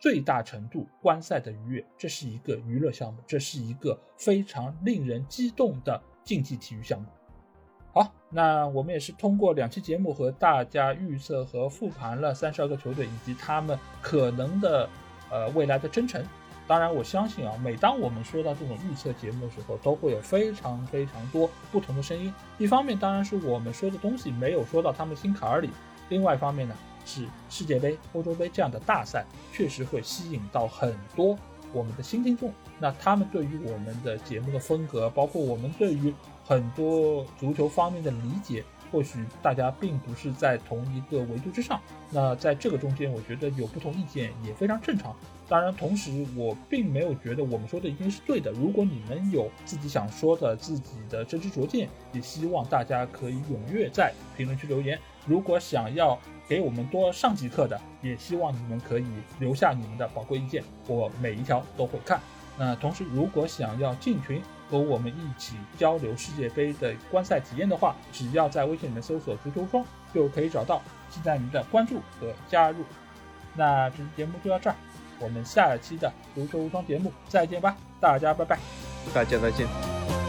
[0.00, 1.84] 最大程度观赛的愉悦。
[1.96, 7.06] 这是一个娱乐项目，这是一个非常令人激动的竞技体育项目。
[7.94, 14.88] 好，那我们也是通过两期节目和大家预测和复盘了三十二个球队以及他们可能的
[15.30, 16.20] 呃未来的征程。
[16.66, 22.34] 当然，我相信啊，每当我们说到这种预测节目的时候，都会有非常非常多不同的声音。
[22.58, 25.68] 一方面，当然是我们说的东西没有说到他们心坎儿里；
[26.08, 26.74] 另外一方面呢，
[27.06, 31.38] 是世界杯、欧洲杯这样的大赛确实会吸引到很多
[31.72, 32.52] 我们的新听众。
[32.80, 36.12] 那他们对于我们的节目的风格，包括我们对于
[36.44, 38.62] 很多足球方面的理解，
[38.92, 41.80] 或许大家并不是在同一个维度之上。
[42.10, 45.16] 那在这个中间，我觉得有不同意见也非常正常。
[45.48, 48.50] 当然，同时我并没有觉得我们说的一定是对的。
[48.52, 54.98] 如果你们有自己想说的、自己的真知灼见，也希望大家可以踊跃在评论区留言。
[55.26, 56.18] 如果想要
[56.48, 59.06] 给我们多上几课的，也希望你们可以
[59.38, 62.20] 留下你们的宝贵意见，我每一条都会看。
[62.56, 64.40] 那同时，如果想要进群
[64.74, 72.84] 和我们一起交流世界杯的观赛体验的话，只要在微信里面搜索“足球双”就可以找到，期待您的关注和加入。
[73.54, 74.74] 那这期节目就到这儿，
[75.20, 78.58] 我们下期的足球无双节目再见吧，大家拜拜，
[79.14, 80.23] 大家再见。